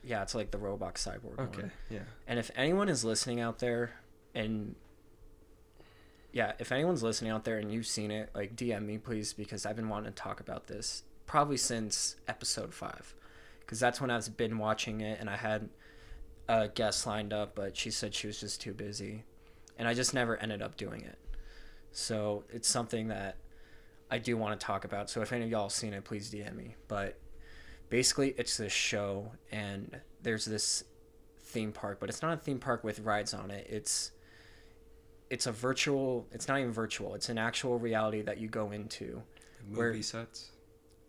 yeah, 0.04 0.22
it's 0.22 0.36
like 0.36 0.52
the 0.52 0.58
robot 0.60 0.96
cyborg. 0.96 1.38
One. 1.38 1.48
Okay. 1.48 1.62
One. 1.64 1.72
Yeah. 1.90 2.00
And 2.28 2.38
if 2.40 2.52
anyone 2.56 2.90
is 2.90 3.04
listening 3.06 3.40
out 3.40 3.60
there, 3.60 3.92
and 4.36 4.76
yeah, 6.34 6.54
if 6.60 6.72
anyone's 6.72 7.04
listening 7.04 7.32
out 7.32 7.46
there 7.46 7.60
and 7.60 7.72
you've 7.72 7.88
seen 7.88 8.12
it, 8.12 8.32
like 8.36 8.56
DM 8.56 8.86
me 8.86 8.98
please 8.98 9.32
because 9.34 9.66
I've 9.66 9.76
been 9.76 9.88
wanting 9.88 10.12
to 10.12 10.22
talk 10.22 10.40
about 10.40 10.68
this 10.68 11.04
probably 11.26 11.58
since 11.58 12.16
episode 12.28 12.74
five, 12.74 13.16
because 13.62 13.80
that's 13.80 14.02
when 14.02 14.12
I've 14.12 14.36
been 14.36 14.58
watching 14.58 15.02
it 15.02 15.20
and 15.20 15.30
I 15.30 15.38
had 15.38 15.70
a 16.50 16.68
guest 16.68 17.08
lined 17.08 17.32
up, 17.32 17.56
but 17.56 17.78
she 17.78 17.92
said 17.92 18.14
she 18.14 18.28
was 18.28 18.40
just 18.40 18.60
too 18.60 18.74
busy, 18.74 19.24
and 19.78 19.88
I 19.88 19.94
just 19.94 20.14
never 20.14 20.36
ended 20.38 20.62
up 20.62 20.76
doing 20.76 21.02
it. 21.02 21.18
So 21.92 22.44
it's 22.50 22.68
something 22.68 23.08
that 23.10 23.38
I 24.10 24.18
do 24.18 24.36
want 24.36 24.60
to 24.60 24.66
talk 24.66 24.86
about. 24.86 25.10
So 25.10 25.22
if 25.22 25.32
any 25.32 25.46
of 25.46 25.52
y'all 25.52 25.70
seen 25.70 25.94
it, 25.94 26.04
please 26.04 26.32
DM 26.32 26.56
me. 26.56 26.76
But 26.88 27.20
basically, 27.90 28.34
it's 28.38 28.58
this 28.58 28.74
show, 28.74 29.32
and 29.52 30.02
there's 30.22 30.46
this 30.46 30.84
theme 31.40 31.72
park, 31.72 32.00
but 32.00 32.10
it's 32.10 32.22
not 32.22 32.34
a 32.34 32.38
theme 32.38 32.60
park 32.60 32.84
with 32.84 33.00
rides 33.00 33.34
on 33.34 33.52
it. 33.52 33.68
It's 33.70 34.12
it's 35.34 35.48
a 35.48 35.52
virtual. 35.52 36.28
It's 36.32 36.48
not 36.48 36.60
even 36.60 36.72
virtual. 36.72 37.16
It's 37.16 37.30
an 37.30 37.38
actual 37.38 37.80
reality 37.80 38.22
that 38.22 38.38
you 38.38 38.48
go 38.48 38.72
into. 38.72 39.22
Movie 39.68 39.78
Where- 39.80 40.02
sets. 40.02 40.50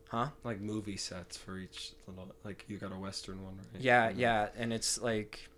Huh? 0.09 0.29
Like 0.45 0.61
movie 0.61 0.97
sets 0.97 1.37
for 1.37 1.59
each 1.59 1.93
little. 2.07 2.29
Like 2.45 2.65
you 2.69 2.79
got 2.79 2.93
a 2.93 2.99
western 2.99 3.43
one, 3.45 3.57
right? 3.57 3.83
Yeah, 3.83 4.11
yeah, 4.11 4.49
and 4.57 4.73
it's 4.73 5.01
like, 5.01 5.49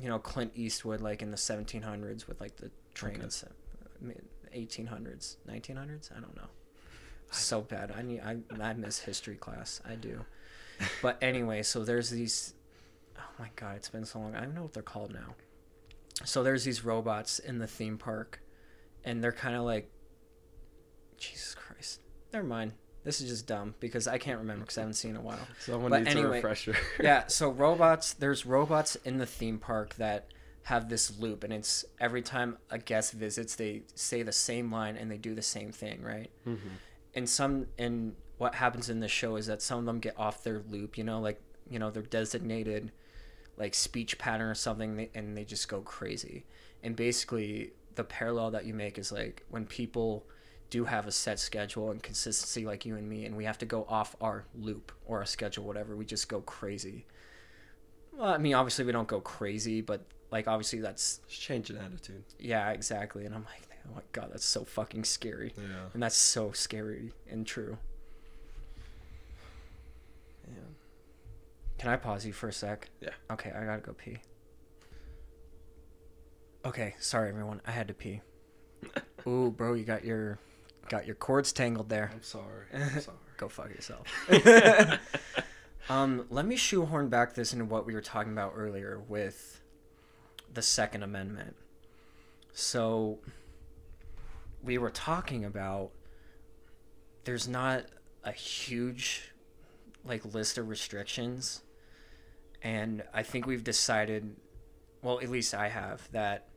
you 0.00 0.08
know, 0.08 0.18
Clint 0.18 0.52
Eastwood, 0.54 1.00
like 1.02 1.20
in 1.20 1.30
the 1.30 1.36
1700s 1.36 2.26
with 2.26 2.40
like 2.40 2.56
the 2.56 2.70
train 2.94 3.14
Okay. 3.16 3.22
and 3.24 3.32
se- 3.32 3.48
I 4.00 4.04
mean, 4.04 4.22
1800s, 4.56 5.36
1900s. 5.46 6.10
I 6.16 6.20
don't 6.20 6.34
know. 6.36 6.48
So 7.30 7.60
bad. 7.60 7.92
I 7.94 8.00
need. 8.02 8.20
I 8.20 8.38
I 8.60 8.72
miss 8.72 8.98
history 9.00 9.36
class. 9.36 9.80
I 9.86 9.94
do. 9.94 10.24
But 11.02 11.18
anyway, 11.22 11.62
so 11.62 11.84
there's 11.84 12.08
these. 12.08 12.54
Oh 13.18 13.30
my 13.38 13.50
god, 13.56 13.76
it's 13.76 13.90
been 13.90 14.06
so 14.06 14.18
long. 14.20 14.34
I 14.34 14.40
don't 14.40 14.54
know 14.54 14.62
what 14.62 14.72
they're 14.72 14.82
called 14.94 15.12
now. 15.12 15.34
So 16.24 16.42
there's 16.42 16.64
these 16.64 16.84
robots 16.84 17.38
in 17.38 17.58
the 17.58 17.66
theme 17.66 17.98
park, 17.98 18.40
and 19.04 19.22
they're 19.22 19.32
kind 19.32 19.56
of 19.56 19.62
like. 19.62 19.90
Jesus 21.16 21.54
Christ. 21.54 22.00
Never 22.32 22.46
mind. 22.46 22.72
This 23.04 23.20
is 23.20 23.28
just 23.28 23.46
dumb 23.46 23.74
because 23.80 24.06
I 24.06 24.18
can't 24.18 24.38
remember 24.38 24.62
because 24.62 24.78
I 24.78 24.82
haven't 24.82 24.94
seen 24.94 25.12
in 25.12 25.16
a 25.16 25.20
while 25.20 25.38
Someone 25.60 25.90
But 25.90 26.02
needs 26.02 26.14
a 26.14 26.18
anyway, 26.18 26.36
refresher. 26.36 26.76
yeah, 27.02 27.26
so 27.26 27.48
robots, 27.50 28.12
there's 28.12 28.44
robots 28.44 28.96
in 29.04 29.18
the 29.18 29.26
theme 29.26 29.58
park 29.58 29.94
that 29.96 30.28
have 30.64 30.88
this 30.88 31.18
loop, 31.18 31.42
and 31.44 31.52
it's 31.52 31.84
every 32.00 32.20
time 32.22 32.58
a 32.70 32.78
guest 32.78 33.12
visits, 33.14 33.56
they 33.56 33.82
say 33.94 34.22
the 34.22 34.32
same 34.32 34.70
line 34.70 34.96
and 34.96 35.10
they 35.10 35.16
do 35.16 35.34
the 35.34 35.42
same 35.42 35.72
thing, 35.72 36.02
right? 36.02 36.30
Mhm. 36.46 36.58
And 37.14 37.28
some, 37.28 37.66
and 37.78 38.14
what 38.36 38.54
happens 38.56 38.90
in 38.90 39.00
the 39.00 39.08
show 39.08 39.36
is 39.36 39.46
that 39.46 39.62
some 39.62 39.78
of 39.78 39.84
them 39.86 39.98
get 40.00 40.18
off 40.18 40.44
their 40.44 40.60
loop, 40.68 40.98
you 40.98 41.04
know, 41.04 41.20
like, 41.20 41.40
you 41.70 41.78
know, 41.78 41.90
they're 41.90 42.02
designated 42.02 42.92
like 43.58 43.74
speech 43.74 44.18
pattern 44.18 44.48
or 44.48 44.54
something, 44.54 45.08
and 45.14 45.36
they 45.36 45.44
just 45.44 45.68
go 45.68 45.80
crazy. 45.80 46.44
And 46.82 46.94
basically, 46.96 47.72
the 47.96 48.04
parallel 48.04 48.52
that 48.52 48.64
you 48.64 48.72
make 48.74 48.98
is 48.98 49.10
like 49.12 49.44
when 49.50 49.66
people 49.66 50.24
do 50.70 50.84
have 50.84 51.06
a 51.06 51.10
set 51.12 51.38
schedule 51.40 51.90
and 51.90 52.02
consistency 52.02 52.64
like 52.66 52.84
you 52.84 52.94
and 52.96 53.08
me 53.08 53.24
and 53.24 53.34
we 53.36 53.44
have 53.44 53.56
to 53.58 53.64
go 53.66 53.86
off 53.88 54.14
our 54.20 54.44
loop 54.54 54.92
or 55.06 55.18
our 55.20 55.24
schedule 55.24 55.64
whatever 55.64 55.96
we 55.96 56.04
just 56.04 56.28
go 56.28 56.42
crazy 56.42 57.06
well 58.12 58.28
i 58.28 58.36
mean 58.36 58.52
obviously 58.52 58.84
we 58.84 58.92
don't 58.92 59.08
go 59.08 59.18
crazy 59.18 59.80
but 59.80 60.02
like 60.30 60.46
obviously 60.46 60.78
that's 60.78 61.20
Just 61.26 61.40
change 61.40 61.70
an 61.70 61.78
attitude. 61.78 62.22
yeah 62.38 62.68
exactly 62.72 63.24
and 63.24 63.34
i'm 63.34 63.44
like 63.44 63.62
oh 63.88 63.94
my 63.94 64.02
god 64.12 64.28
that's 64.30 64.44
so 64.44 64.62
fucking 64.62 65.04
scary 65.04 65.54
Yeah. 65.56 65.64
and 65.94 66.02
that's 66.02 66.14
so 66.16 66.52
scary 66.52 67.12
and 67.30 67.46
true 67.46 67.78
Yeah. 70.46 70.52
Can 71.78 71.88
i 71.90 71.96
pause 71.96 72.26
you 72.26 72.32
for 72.32 72.48
a 72.48 72.52
sec 72.52 72.88
Yeah. 73.00 73.10
okay 73.30 73.52
i 73.52 73.64
gotta 73.64 73.80
go 73.80 73.92
pee 73.92 74.18
okay 76.64 76.94
sorry 76.98 77.28
everyone 77.28 77.60
i 77.66 77.70
had 77.70 77.88
to 77.88 77.94
pee 77.94 78.20
ooh 79.26 79.50
bro 79.50 79.74
you 79.74 79.84
got 79.84 80.04
your 80.04 80.38
got 80.88 81.06
your 81.06 81.14
cords 81.16 81.52
tangled 81.52 81.88
there 81.88 82.10
I'm 82.14 82.22
sorry. 82.22 82.66
I'm 82.74 83.00
sorry. 83.00 83.16
go 83.36 83.48
fuck 83.48 83.68
yourself. 83.68 84.06
um, 85.90 86.24
let 86.30 86.46
me 86.46 86.56
shoehorn 86.56 87.08
back 87.08 87.34
this 87.34 87.52
into 87.52 87.66
what 87.66 87.84
we 87.84 87.92
were 87.94 88.00
talking 88.00 88.32
about 88.32 88.54
earlier 88.56 88.98
with 89.06 89.60
the 90.54 90.62
Second 90.62 91.02
Amendment. 91.02 91.56
So 92.54 93.18
we 94.62 94.78
were 94.78 94.88
talking 94.90 95.44
about 95.44 95.90
there's 97.24 97.46
not 97.46 97.84
a 98.24 98.32
huge 98.32 99.32
like 100.06 100.24
list 100.34 100.56
of 100.56 100.68
restrictions 100.70 101.60
and 102.62 103.02
I 103.14 103.22
think 103.22 103.46
we've 103.46 103.64
decided 103.64 104.36
well 105.02 105.20
at 105.20 105.28
least 105.28 105.54
I 105.54 105.68
have 105.68 106.10
that 106.12 106.48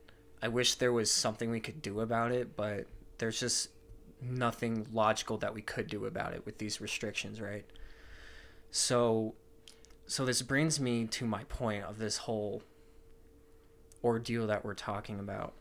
I 0.42 0.48
wish 0.48 0.74
there 0.74 0.92
was 0.92 1.10
something 1.10 1.50
we 1.50 1.60
could 1.60 1.82
do 1.82 2.00
about 2.00 2.32
it 2.32 2.56
but 2.56 2.86
there's 3.18 3.38
just 3.38 3.68
nothing 4.22 4.86
logical 4.92 5.36
that 5.38 5.54
we 5.54 5.62
could 5.62 5.88
do 5.88 6.06
about 6.06 6.32
it 6.32 6.46
with 6.46 6.58
these 6.58 6.80
restrictions, 6.80 7.40
right? 7.40 7.64
So 8.70 9.34
so 10.06 10.24
this 10.24 10.42
brings 10.42 10.80
me 10.80 11.06
to 11.06 11.24
my 11.24 11.44
point 11.44 11.84
of 11.84 11.98
this 11.98 12.18
whole 12.18 12.62
ordeal 14.02 14.46
that 14.48 14.64
we're 14.64 14.74
talking 14.74 15.18
about. 15.18 15.54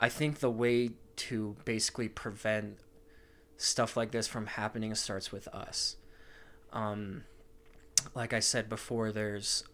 I 0.00 0.08
think 0.08 0.38
the 0.38 0.50
way 0.50 0.90
to 1.16 1.56
basically 1.64 2.08
prevent 2.08 2.78
stuff 3.56 3.96
like 3.96 4.10
this 4.10 4.26
from 4.26 4.46
happening 4.46 4.94
starts 4.94 5.32
with 5.32 5.48
us. 5.48 5.96
Um, 6.72 7.24
like 8.14 8.32
I 8.32 8.40
said 8.40 8.68
before, 8.68 9.12
there's 9.12 9.64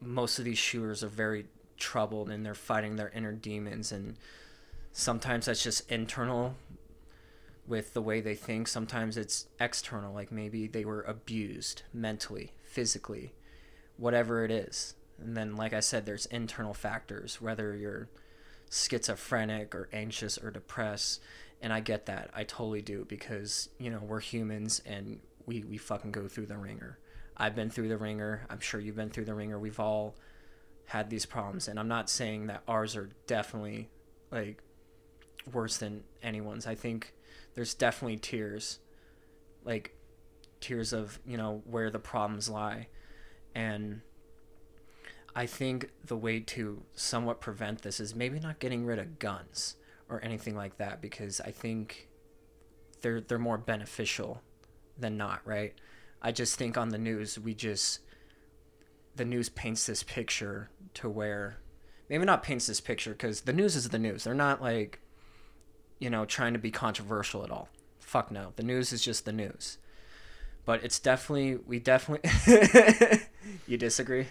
most 0.00 0.38
of 0.38 0.44
these 0.44 0.58
shooters 0.58 1.02
are 1.02 1.08
very 1.08 1.46
troubled 1.76 2.30
and 2.30 2.44
they're 2.44 2.54
fighting 2.54 2.96
their 2.96 3.10
inner 3.10 3.32
demons, 3.32 3.92
and 3.92 4.16
sometimes 4.92 5.46
that's 5.46 5.62
just 5.62 5.90
internal 5.90 6.54
with 7.66 7.92
the 7.92 8.02
way 8.02 8.20
they 8.20 8.34
think. 8.34 8.66
Sometimes 8.68 9.16
it's 9.16 9.46
external, 9.60 10.14
like 10.14 10.32
maybe 10.32 10.66
they 10.66 10.84
were 10.84 11.02
abused 11.02 11.82
mentally, 11.92 12.52
physically, 12.64 13.34
whatever 13.96 14.44
it 14.44 14.50
is. 14.50 14.94
And 15.20 15.36
then, 15.36 15.56
like 15.56 15.72
I 15.72 15.80
said, 15.80 16.06
there's 16.06 16.26
internal 16.26 16.74
factors, 16.74 17.40
whether 17.40 17.76
you're 17.76 18.08
schizophrenic 18.70 19.74
or 19.74 19.88
anxious 19.92 20.38
or 20.38 20.50
depressed. 20.50 21.20
And 21.60 21.72
I 21.72 21.80
get 21.80 22.06
that. 22.06 22.30
I 22.34 22.44
totally 22.44 22.82
do 22.82 23.04
because, 23.08 23.68
you 23.78 23.90
know, 23.90 23.98
we're 23.98 24.20
humans 24.20 24.80
and 24.86 25.18
we, 25.44 25.64
we 25.64 25.76
fucking 25.76 26.12
go 26.12 26.28
through 26.28 26.46
the 26.46 26.56
wringer. 26.56 26.98
I've 27.38 27.54
been 27.54 27.70
through 27.70 27.88
the 27.88 27.96
wringer. 27.96 28.46
I'm 28.50 28.60
sure 28.60 28.80
you've 28.80 28.96
been 28.96 29.10
through 29.10 29.26
the 29.26 29.34
wringer. 29.34 29.58
We've 29.58 29.78
all 29.80 30.16
had 30.86 31.10
these 31.10 31.26
problems. 31.26 31.68
And 31.68 31.78
I'm 31.78 31.88
not 31.88 32.10
saying 32.10 32.46
that 32.48 32.62
ours 32.66 32.96
are 32.96 33.10
definitely 33.26 33.88
like 34.30 34.62
worse 35.52 35.76
than 35.76 36.02
anyone's. 36.22 36.66
I 36.66 36.74
think 36.74 37.14
there's 37.54 37.74
definitely 37.74 38.16
tiers, 38.16 38.80
like 39.64 39.94
tiers 40.60 40.92
of, 40.92 41.20
you 41.26 41.36
know, 41.36 41.62
where 41.64 41.90
the 41.90 41.98
problems 41.98 42.48
lie. 42.48 42.88
And 43.54 44.00
I 45.36 45.46
think 45.46 45.90
the 46.04 46.16
way 46.16 46.40
to 46.40 46.82
somewhat 46.94 47.40
prevent 47.40 47.82
this 47.82 48.00
is 48.00 48.14
maybe 48.14 48.40
not 48.40 48.58
getting 48.58 48.84
rid 48.84 48.98
of 48.98 49.18
guns 49.18 49.76
or 50.08 50.22
anything 50.24 50.56
like 50.56 50.78
that 50.78 51.00
because 51.00 51.40
I 51.40 51.50
think 51.50 52.08
they're 53.02 53.20
they're 53.20 53.38
more 53.38 53.58
beneficial 53.58 54.42
than 54.98 55.16
not, 55.16 55.40
right? 55.44 55.74
I 56.20 56.32
just 56.32 56.56
think 56.56 56.76
on 56.76 56.88
the 56.88 56.98
news 56.98 57.38
we 57.38 57.54
just 57.54 58.00
the 59.16 59.24
news 59.24 59.48
paints 59.48 59.86
this 59.86 60.02
picture 60.02 60.70
to 60.94 61.08
where 61.08 61.58
maybe 62.08 62.24
not 62.24 62.42
paints 62.42 62.66
this 62.66 62.80
picture 62.80 63.10
because 63.10 63.42
the 63.42 63.52
news 63.52 63.76
is 63.76 63.88
the 63.88 63.98
news. 63.98 64.24
They're 64.24 64.34
not 64.34 64.62
like 64.62 65.00
you 65.98 66.10
know 66.10 66.24
trying 66.24 66.52
to 66.52 66.58
be 66.58 66.70
controversial 66.70 67.44
at 67.44 67.50
all. 67.50 67.68
Fuck 67.98 68.30
no. 68.30 68.52
The 68.56 68.62
news 68.62 68.92
is 68.92 69.02
just 69.02 69.24
the 69.24 69.32
news. 69.32 69.78
But 70.64 70.84
it's 70.84 70.98
definitely 70.98 71.56
we 71.56 71.78
definitely 71.78 72.30
you 73.66 73.76
disagree? 73.76 74.26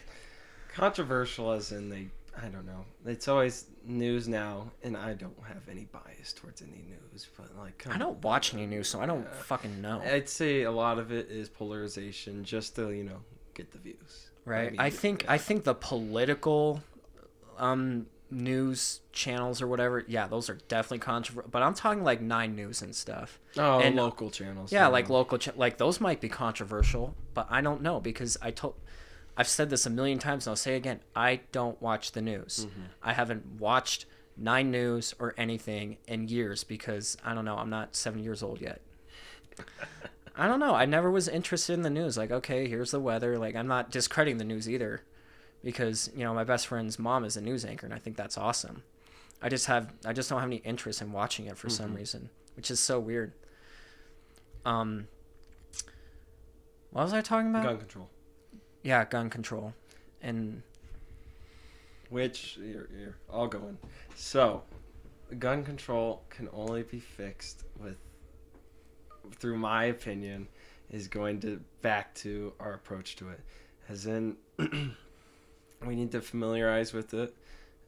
Controversial 0.74 1.52
as 1.52 1.72
in 1.72 1.90
they, 1.90 2.10
I 2.42 2.48
don't 2.50 2.66
know. 2.66 2.86
It's 3.06 3.28
always 3.28 3.66
news 3.86 4.28
now, 4.28 4.72
and 4.84 4.96
I 4.96 5.14
don't 5.14 5.36
have 5.48 5.68
any 5.70 5.86
bias 5.86 6.34
towards 6.34 6.62
any 6.62 6.84
news, 6.88 7.28
but 7.38 7.56
like, 7.58 7.86
I 7.90 7.98
don't 7.98 8.22
watch 8.24 8.54
any 8.54 8.66
news, 8.68 8.88
so 8.90 9.02
I 9.02 9.06
don't 9.06 9.28
fucking 9.34 9.82
know. 9.82 10.02
I'd 10.06 10.30
say 10.30 10.64
a 10.64 10.72
lot 10.72 11.00
of 11.00 11.12
it 11.12 11.30
is 11.32 11.50
polarization, 11.50 12.44
just 12.44 12.76
to 12.76 12.92
you 12.92 13.04
know 13.04 13.20
get 13.56 13.72
the 13.72 13.80
views. 13.80 14.30
right 14.46 14.76
i 14.78 14.92
think 14.92 15.26
i 15.28 15.36
think 15.40 15.64
the 15.64 15.74
political 15.74 16.80
um 17.58 18.06
news 18.30 19.00
channels 19.12 19.62
or 19.64 19.68
whatever 19.68 20.04
yeah 20.08 20.28
those 20.28 20.48
are 20.50 20.60
definitely 20.68 21.00
controversial 21.00 21.50
but 21.50 21.64
i'm 21.64 21.74
talking 21.74 22.04
like 22.04 22.22
nine 22.22 22.56
news 22.56 22.82
and 22.84 22.94
stuff 22.96 23.40
Oh, 23.58 23.80
and- 23.80 23.96
local 23.96 24.30
channels. 24.30 24.72
yeah 24.72 24.86
like 24.88 25.10
local 25.10 25.38
ch- 25.40 25.56
like 25.56 25.78
those 25.80 26.00
might 26.00 26.22
be 26.22 26.30
controversial 26.30 27.16
but 27.34 27.48
i 27.50 27.62
don't 27.62 27.82
know 27.82 28.00
because 28.00 28.38
i 28.42 28.52
told 28.52 28.76
i've 29.38 29.48
said 29.48 29.70
this 29.70 29.86
a 29.86 29.90
million 29.90 30.20
times 30.20 30.46
and 30.46 30.52
i'll 30.52 30.56
say 30.58 30.76
again 30.76 31.00
i 31.16 31.40
don't 31.52 31.82
watch 31.82 32.12
the 32.12 32.22
news 32.22 32.68
i 33.02 33.14
haven't 33.14 33.46
watched 33.60 34.06
nine 34.36 34.70
news 34.70 35.14
or 35.20 35.34
anything 35.38 35.98
in 36.08 36.28
years 36.28 36.64
because 36.64 37.16
i 37.24 37.34
don't 37.34 37.46
know 37.46 37.56
i'm 37.56 37.70
not 37.70 37.96
seven 37.96 38.22
years 38.22 38.44
old 38.44 38.60
yet 38.60 38.82
I 40.40 40.46
don't 40.48 40.60
know. 40.60 40.76
I 40.76 40.86
never 40.86 41.10
was 41.10 41.28
interested 41.28 41.74
in 41.74 41.82
the 41.82 41.90
news. 41.90 42.16
Like, 42.16 42.30
okay, 42.30 42.68
here's 42.68 42.92
the 42.92 43.00
weather. 43.00 43.40
Like, 43.40 43.56
I'm 43.56 43.66
not 43.66 43.90
discrediting 43.90 44.38
the 44.38 44.44
news 44.44 44.70
either, 44.70 45.02
because 45.64 46.12
you 46.16 46.24
know 46.24 46.32
my 46.32 46.44
best 46.44 46.68
friend's 46.68 47.00
mom 47.00 47.26
is 47.26 47.36
a 47.38 47.42
news 47.42 47.66
anchor, 47.66 47.88
and 47.88 47.94
I 47.96 47.98
think 47.98 48.18
that's 48.18 48.38
awesome. 48.38 48.84
I 49.42 49.50
just 49.50 49.66
have, 49.66 49.92
I 50.06 50.14
just 50.14 50.30
don't 50.30 50.40
have 50.40 50.48
any 50.50 50.58
interest 50.58 51.02
in 51.02 51.12
watching 51.12 51.48
it 51.48 51.58
for 51.58 51.70
some 51.70 51.96
reason, 51.96 52.30
which 52.56 52.70
is 52.70 52.80
so 52.80 53.00
weird. 53.00 53.34
Um, 54.64 55.08
what 56.92 57.02
was 57.04 57.14
I 57.14 57.22
talking 57.22 57.50
about? 57.50 57.64
gun 57.64 57.78
control, 57.80 58.10
Yeah, 58.84 59.06
gun 59.06 59.30
control, 59.30 59.74
and 60.22 60.62
which 62.10 62.58
you're, 62.58 62.88
you're 62.98 63.16
all 63.30 63.48
going. 63.48 63.78
So, 64.16 64.64
gun 65.40 65.64
control 65.64 66.24
can 66.30 66.48
only 66.54 66.84
be 66.84 67.00
fixed 67.00 67.64
with, 67.82 67.98
through 69.38 69.58
my 69.58 69.86
opinion, 69.86 70.48
is 70.90 71.08
going 71.08 71.40
to 71.42 71.60
back 71.82 72.14
to 72.16 72.54
our 72.60 72.74
approach 72.74 73.16
to 73.18 73.30
it, 73.30 73.42
as 73.90 74.06
in 74.06 74.38
we 74.58 75.96
need 75.96 76.12
to 76.12 76.22
familiarize 76.22 76.94
with 76.94 77.14
it 77.14 77.36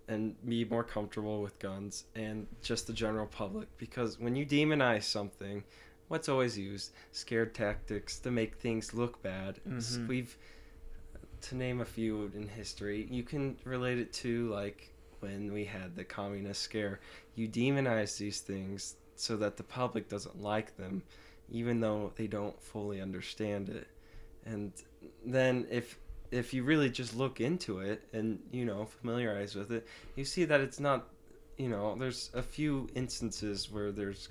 and 0.10 0.36
be 0.48 0.66
more 0.66 0.84
comfortable 0.84 1.42
with 1.42 1.60
guns 1.60 2.06
and 2.16 2.48
just 2.62 2.88
the 2.88 2.94
general 2.94 3.28
public. 3.28 3.68
Because 3.78 4.20
when 4.20 4.36
you 4.36 4.46
demonize 4.46 5.04
something 5.04 5.64
what's 6.10 6.28
always 6.28 6.58
used? 6.58 6.92
Scared 7.12 7.54
tactics 7.56 8.20
to 8.20 8.32
make 8.32 8.56
things 8.56 8.94
look 8.94 9.22
bad. 9.22 9.60
Mhm. 9.68 10.08
we've 10.08 10.38
to 11.42 11.56
name 11.56 11.82
a 11.82 11.86
few 11.86 12.32
in 12.36 12.48
history 12.48 13.08
you 13.10 13.24
can 13.24 13.56
relate 13.66 13.98
it 13.98 14.12
to 14.12 14.50
like 14.50 14.92
when 15.20 15.52
we 15.52 15.66
had 15.66 15.96
the 15.96 16.04
communist 16.04 16.62
scare. 16.62 17.00
You 17.36 17.48
demonize 17.48 18.18
these 18.18 18.42
things 18.42 18.96
so 19.16 19.36
that 19.38 19.58
the 19.58 19.64
public 19.64 20.08
doesn't 20.10 20.42
like 20.42 20.78
them 20.78 21.04
even 21.52 21.80
though 21.80 22.12
they 22.16 22.28
don't 22.28 22.62
fully 22.62 23.02
understand 23.02 23.70
it. 23.70 23.88
And 24.46 24.72
then 25.26 25.66
if 25.70 25.98
if 26.32 26.54
you 26.54 26.64
really 26.64 26.90
just 26.90 27.16
look 27.16 27.42
into 27.42 27.80
it 27.80 28.04
and 28.14 28.40
you 28.52 28.64
know 28.64 28.86
familiarize 28.86 29.56
with 29.56 29.72
it 29.72 29.88
you 30.16 30.24
see 30.24 30.46
that 30.46 30.62
it's 30.62 30.80
not 30.80 31.08
you 31.58 31.68
know 31.68 31.96
there's 31.98 32.30
a 32.36 32.42
few 32.42 32.88
instances 32.94 33.72
where 33.72 33.92
there's 33.92 34.30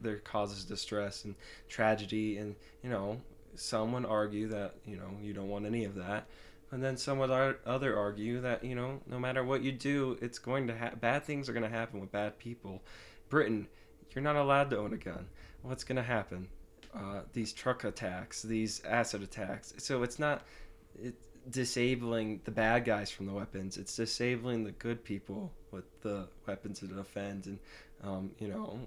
there 0.00 0.16
causes 0.20 0.64
distress 0.64 1.26
and 1.26 1.34
tragedy 1.68 2.38
and 2.38 2.56
you 2.82 2.88
know 2.88 3.20
some 3.56 3.92
would 3.92 4.06
argue 4.06 4.48
that 4.48 4.74
you 4.86 4.96
know 4.96 5.10
you 5.22 5.32
don't 5.32 5.48
want 5.48 5.66
any 5.66 5.84
of 5.84 5.94
that. 5.96 6.26
And 6.70 6.82
then 6.82 6.96
some 6.96 7.18
would 7.18 7.30
ar- 7.30 7.58
other 7.64 7.96
argue 7.96 8.40
that 8.40 8.64
you 8.64 8.74
know 8.74 9.00
no 9.06 9.18
matter 9.18 9.44
what 9.44 9.62
you 9.62 9.72
do 9.72 10.18
it's 10.20 10.38
going 10.38 10.66
to 10.68 10.76
ha- 10.76 10.94
bad 11.00 11.24
things 11.24 11.48
are 11.48 11.52
going 11.52 11.64
to 11.64 11.68
happen 11.68 12.00
with 12.00 12.10
bad 12.12 12.38
people. 12.38 12.82
Britain 13.28 13.68
you're 14.14 14.22
not 14.22 14.36
allowed 14.36 14.70
to 14.70 14.78
own 14.78 14.92
a 14.92 14.96
gun. 14.96 15.26
What's 15.62 15.82
going 15.84 15.96
to 15.96 16.02
happen? 16.02 16.48
Uh, 16.94 17.22
these 17.32 17.52
truck 17.52 17.82
attacks 17.84 18.42
these 18.42 18.80
acid 18.84 19.22
attacks. 19.22 19.74
So 19.78 20.02
it's 20.04 20.18
not 20.18 20.42
it, 21.02 21.14
disabling 21.50 22.40
the 22.44 22.50
bad 22.50 22.84
guys 22.84 23.10
from 23.10 23.26
the 23.26 23.32
weapons. 23.32 23.76
It's 23.76 23.96
disabling 23.96 24.64
the 24.64 24.72
good 24.72 25.04
people 25.04 25.52
with 25.70 25.84
the 26.02 26.28
weapons 26.46 26.80
to 26.80 26.86
defend 26.86 27.46
and, 27.46 27.58
um, 28.02 28.30
you 28.38 28.48
know, 28.48 28.78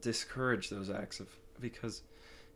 discourage 0.00 0.70
those 0.70 0.90
acts 0.90 1.20
of 1.20 1.28
because, 1.60 2.02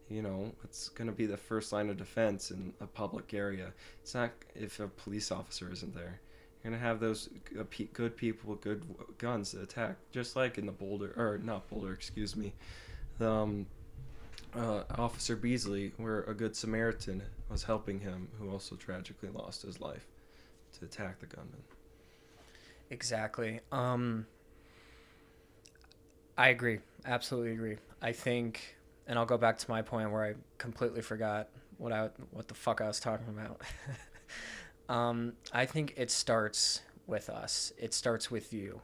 you 0.09 0.23
know, 0.23 0.53
it's 0.63 0.89
going 0.91 1.07
to 1.07 1.13
be 1.13 1.27
the 1.27 1.37
first 1.37 1.73
line 1.73 1.89
of 1.91 1.97
defense 1.97 2.51
in 2.51 2.73
a 2.81 2.87
public 2.87 3.33
area. 3.35 3.73
It's 4.03 4.15
not 4.15 4.33
if 4.55 4.81
a 4.81 4.89
police 4.89 5.31
officer 5.33 5.71
isn't 5.73 5.95
there. 5.95 6.21
You're 6.63 6.71
going 6.71 6.81
to 6.81 6.87
have 6.87 7.01
those 7.01 7.29
uh, 7.59 7.65
good 7.93 8.17
people 8.17 8.53
with 8.53 8.61
good 8.61 8.83
guns 9.19 9.53
to 9.53 9.63
attack, 9.63 9.97
just 10.13 10.37
like 10.37 10.59
in 10.59 10.67
the 10.67 10.73
Boulder, 10.73 11.13
or 11.17 11.39
not 11.43 11.69
Boulder, 11.69 11.93
excuse 11.93 12.37
me, 12.37 12.53
um, 13.21 13.67
uh, 14.57 14.85
Officer 14.97 15.37
Beasley, 15.37 15.93
where 15.97 16.23
a 16.23 16.35
good 16.35 16.57
Samaritan 16.57 17.23
was 17.51 17.65
helping 17.65 18.01
him, 18.01 18.29
who 18.39 18.51
also 18.51 18.77
tragically 18.77 19.29
lost 19.29 19.63
his 19.63 19.81
life 19.81 20.07
to 20.79 20.85
attack 20.85 21.21
the 21.21 21.27
gunman. 21.27 21.63
Exactly. 22.91 23.61
Um 23.73 24.27
I 26.37 26.49
agree. 26.49 26.81
Absolutely 27.05 27.53
agree. 27.53 27.77
I 28.03 28.13
think 28.13 28.77
and 29.07 29.19
I'll 29.19 29.27
go 29.27 29.39
back 29.39 29.59
to 29.59 29.71
my 29.71 29.83
point 29.83 30.11
where 30.11 30.25
I 30.25 30.35
completely 30.59 31.03
forgot 31.03 31.49
what 31.79 31.93
I 31.93 32.11
what 32.31 32.49
the 32.49 32.55
fuck 32.55 32.81
I 32.81 32.87
was 32.87 33.01
talking 33.01 33.29
about. 33.29 33.61
um 34.95 35.35
I 35.53 35.67
think 35.67 35.95
it 35.97 36.11
starts 36.11 36.83
with 37.07 37.29
us. 37.29 37.73
It 37.79 37.93
starts 37.95 38.31
with 38.31 38.53
you 38.53 38.81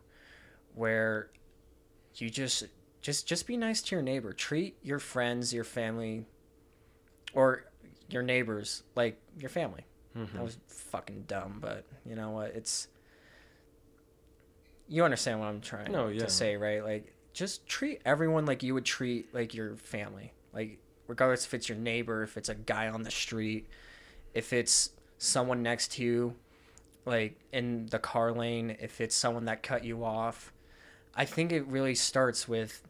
where 0.75 1.31
you 2.17 2.31
just 2.31 2.65
just 3.01 3.27
just 3.27 3.47
be 3.47 3.57
nice 3.57 3.81
to 3.83 3.97
your 3.97 4.03
neighbor. 4.03 4.33
Treat 4.33 4.77
your 4.83 4.99
friends, 4.99 5.55
your 5.55 5.65
family 5.65 6.27
or 7.33 7.65
your 8.09 8.23
neighbors 8.23 8.83
like 8.97 9.21
your 9.39 9.51
family. 9.51 9.85
That 10.15 10.43
was 10.43 10.59
fucking 10.67 11.25
dumb, 11.29 11.59
but 11.61 11.85
you 12.05 12.17
know 12.17 12.31
what? 12.31 12.49
It's 12.57 12.89
you 14.89 15.05
understand 15.05 15.39
what 15.39 15.47
I'm 15.47 15.61
trying 15.61 15.93
No, 15.93 16.09
yeah. 16.09 16.21
to 16.25 16.31
say, 16.31 16.57
right? 16.57 16.83
Like 16.85 17.15
just 17.33 17.67
treat 17.67 18.01
everyone 18.05 18.47
like 18.47 18.63
you 18.63 18.75
would 18.75 18.85
treat 18.85 19.35
like 19.35 19.55
your 19.55 19.77
family. 19.77 20.33
Like 20.53 20.79
regardless 21.07 21.45
if 21.45 21.55
it's 21.55 21.69
your 21.69 21.79
neighbor, 21.79 22.23
if 22.23 22.37
it's 22.37 22.49
a 22.49 22.55
guy 22.55 22.89
on 22.89 23.03
the 23.03 23.11
street, 23.11 23.67
if 24.35 24.53
it's 24.53 24.91
someone 25.19 25.63
next 25.63 25.93
to 25.93 26.03
you 26.03 26.35
like 27.07 27.39
in 27.53 27.87
the 27.87 27.99
car 27.99 28.33
lane, 28.33 28.77
if 28.81 29.01
it's 29.01 29.15
someone 29.15 29.47
that 29.47 29.63
cut 29.63 29.85
you 29.85 30.05
off. 30.05 30.53
I 31.15 31.25
think 31.25 31.51
it 31.53 31.67
really 31.67 31.95
starts 31.95 32.47
with 32.47 32.83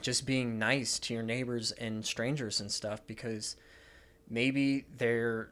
just 0.00 0.24
being 0.24 0.58
nice 0.58 0.98
to 1.00 1.14
your 1.14 1.22
neighbors 1.22 1.72
and 1.72 2.04
strangers 2.04 2.60
and 2.60 2.70
stuff 2.70 3.06
because 3.06 3.56
maybe 4.28 4.86
they're 4.96 5.50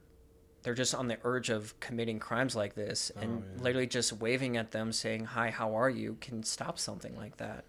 they're 0.62 0.74
just 0.74 0.94
on 0.94 1.08
the 1.08 1.18
urge 1.24 1.50
of 1.50 1.78
committing 1.80 2.18
crimes 2.18 2.54
like 2.56 2.74
this 2.74 3.10
and 3.20 3.42
oh, 3.42 3.56
yeah. 3.56 3.62
literally 3.62 3.86
just 3.86 4.12
waving 4.14 4.56
at 4.56 4.70
them 4.70 4.92
saying 4.92 5.24
hi 5.24 5.50
how 5.50 5.74
are 5.74 5.90
you 5.90 6.16
can 6.20 6.42
stop 6.42 6.78
something 6.78 7.16
like 7.16 7.36
that 7.36 7.64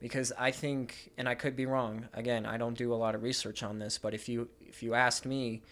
because 0.00 0.32
i 0.38 0.50
think 0.50 1.12
and 1.16 1.28
i 1.28 1.34
could 1.34 1.54
be 1.54 1.66
wrong 1.66 2.08
again 2.14 2.46
i 2.46 2.56
don't 2.56 2.76
do 2.76 2.92
a 2.92 2.96
lot 2.96 3.14
of 3.14 3.22
research 3.22 3.62
on 3.62 3.78
this 3.78 3.98
but 3.98 4.14
if 4.14 4.28
you 4.28 4.48
if 4.60 4.82
you 4.82 4.94
ask 4.94 5.24
me 5.24 5.62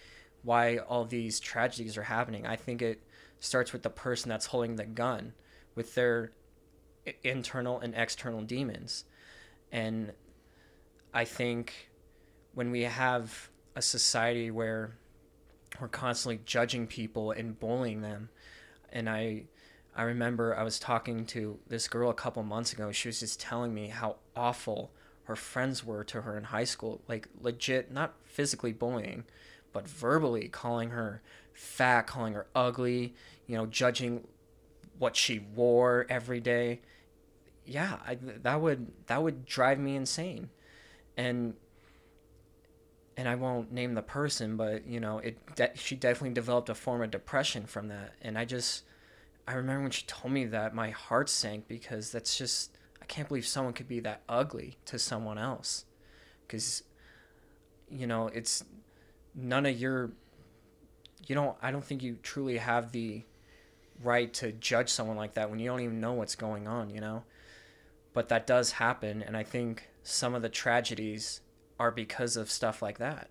why 0.42 0.78
all 0.78 1.04
these 1.04 1.40
tragedies 1.40 1.96
are 1.96 2.04
happening 2.04 2.46
i 2.46 2.56
think 2.56 2.82
it 2.82 3.02
starts 3.40 3.72
with 3.72 3.82
the 3.82 3.90
person 3.90 4.28
that's 4.28 4.46
holding 4.46 4.76
the 4.76 4.84
gun 4.84 5.32
with 5.74 5.94
their 5.94 6.32
internal 7.22 7.80
and 7.80 7.94
external 7.94 8.42
demons. 8.42 9.04
And 9.72 10.12
I 11.12 11.24
think 11.24 11.90
when 12.54 12.70
we 12.70 12.82
have 12.82 13.50
a 13.76 13.82
society 13.82 14.50
where 14.50 14.98
we're 15.80 15.88
constantly 15.88 16.40
judging 16.44 16.86
people 16.86 17.30
and 17.30 17.58
bullying 17.58 18.00
them, 18.00 18.30
and 18.92 19.08
I 19.08 19.44
I 19.98 20.02
remember 20.02 20.56
I 20.56 20.62
was 20.62 20.78
talking 20.78 21.26
to 21.26 21.58
this 21.66 21.88
girl 21.88 22.08
a 22.08 22.14
couple 22.14 22.40
months 22.44 22.72
ago. 22.72 22.92
She 22.92 23.08
was 23.08 23.18
just 23.18 23.40
telling 23.40 23.74
me 23.74 23.88
how 23.88 24.16
awful 24.36 24.92
her 25.24 25.34
friends 25.34 25.84
were 25.84 26.04
to 26.04 26.22
her 26.22 26.38
in 26.38 26.44
high 26.44 26.64
school. 26.64 27.02
Like 27.08 27.28
legit, 27.40 27.90
not 27.90 28.14
physically 28.22 28.72
bullying, 28.72 29.24
but 29.72 29.88
verbally 29.88 30.46
calling 30.46 30.90
her 30.90 31.20
fat, 31.52 32.02
calling 32.02 32.34
her 32.34 32.46
ugly, 32.54 33.16
you 33.48 33.56
know, 33.56 33.66
judging 33.66 34.24
what 35.00 35.16
she 35.16 35.40
wore 35.40 36.06
every 36.08 36.38
day. 36.38 36.80
Yeah, 37.66 37.98
I, 38.06 38.18
that 38.44 38.60
would 38.60 38.92
that 39.08 39.20
would 39.20 39.46
drive 39.46 39.80
me 39.80 39.96
insane. 39.96 40.50
And 41.16 41.54
and 43.16 43.28
I 43.28 43.34
won't 43.34 43.72
name 43.72 43.94
the 43.94 44.02
person, 44.02 44.56
but 44.56 44.86
you 44.86 45.00
know, 45.00 45.18
it 45.18 45.56
de- 45.56 45.76
she 45.76 45.96
definitely 45.96 46.34
developed 46.34 46.68
a 46.68 46.76
form 46.76 47.02
of 47.02 47.10
depression 47.10 47.66
from 47.66 47.88
that. 47.88 48.12
And 48.22 48.38
I 48.38 48.44
just 48.44 48.84
I 49.48 49.54
remember 49.54 49.84
when 49.84 49.90
she 49.90 50.04
told 50.06 50.30
me 50.30 50.44
that 50.44 50.74
my 50.74 50.90
heart 50.90 51.30
sank 51.30 51.68
because 51.68 52.12
that's 52.12 52.36
just 52.36 52.76
I 53.00 53.06
can't 53.06 53.28
believe 53.28 53.46
someone 53.46 53.72
could 53.72 53.88
be 53.88 53.98
that 54.00 54.20
ugly 54.28 54.76
to 54.84 54.98
someone 54.98 55.38
else. 55.38 55.86
Cuz 56.48 56.82
you 57.90 58.06
know, 58.06 58.28
it's 58.28 58.62
none 59.34 59.64
of 59.64 59.78
your 59.78 60.10
you 61.26 61.34
don't 61.34 61.56
I 61.62 61.70
don't 61.70 61.82
think 61.82 62.02
you 62.02 62.18
truly 62.22 62.58
have 62.58 62.92
the 62.92 63.24
right 64.04 64.32
to 64.34 64.52
judge 64.52 64.90
someone 64.90 65.16
like 65.16 65.32
that 65.32 65.48
when 65.48 65.58
you 65.60 65.70
don't 65.70 65.80
even 65.80 65.98
know 65.98 66.12
what's 66.12 66.34
going 66.34 66.68
on, 66.68 66.90
you 66.90 67.00
know? 67.00 67.24
But 68.12 68.28
that 68.28 68.46
does 68.46 68.72
happen 68.72 69.22
and 69.22 69.34
I 69.34 69.44
think 69.44 69.88
some 70.02 70.34
of 70.34 70.42
the 70.42 70.50
tragedies 70.50 71.40
are 71.80 71.90
because 71.90 72.36
of 72.36 72.50
stuff 72.50 72.82
like 72.82 72.98
that. 72.98 73.30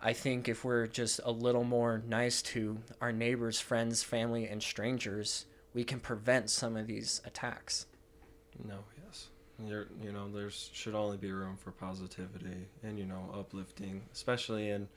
I 0.00 0.12
think 0.12 0.48
if 0.48 0.64
we're 0.64 0.86
just 0.86 1.20
a 1.24 1.30
little 1.32 1.64
more 1.64 2.02
nice 2.06 2.40
to 2.42 2.78
our 3.00 3.10
neighbors, 3.12 3.60
friends, 3.60 4.02
family, 4.02 4.46
and 4.46 4.62
strangers, 4.62 5.46
we 5.74 5.82
can 5.84 5.98
prevent 6.00 6.50
some 6.50 6.76
of 6.76 6.86
these 6.86 7.20
attacks. 7.24 7.86
No, 8.64 8.78
yes. 9.04 9.28
There, 9.58 9.88
you 10.02 10.12
know, 10.12 10.30
there 10.30 10.50
should 10.50 10.94
only 10.94 11.16
be 11.16 11.32
room 11.32 11.56
for 11.56 11.72
positivity 11.72 12.68
and 12.84 12.96
you 12.98 13.06
know 13.06 13.28
uplifting, 13.34 14.02
especially 14.12 14.70
in, 14.70 14.88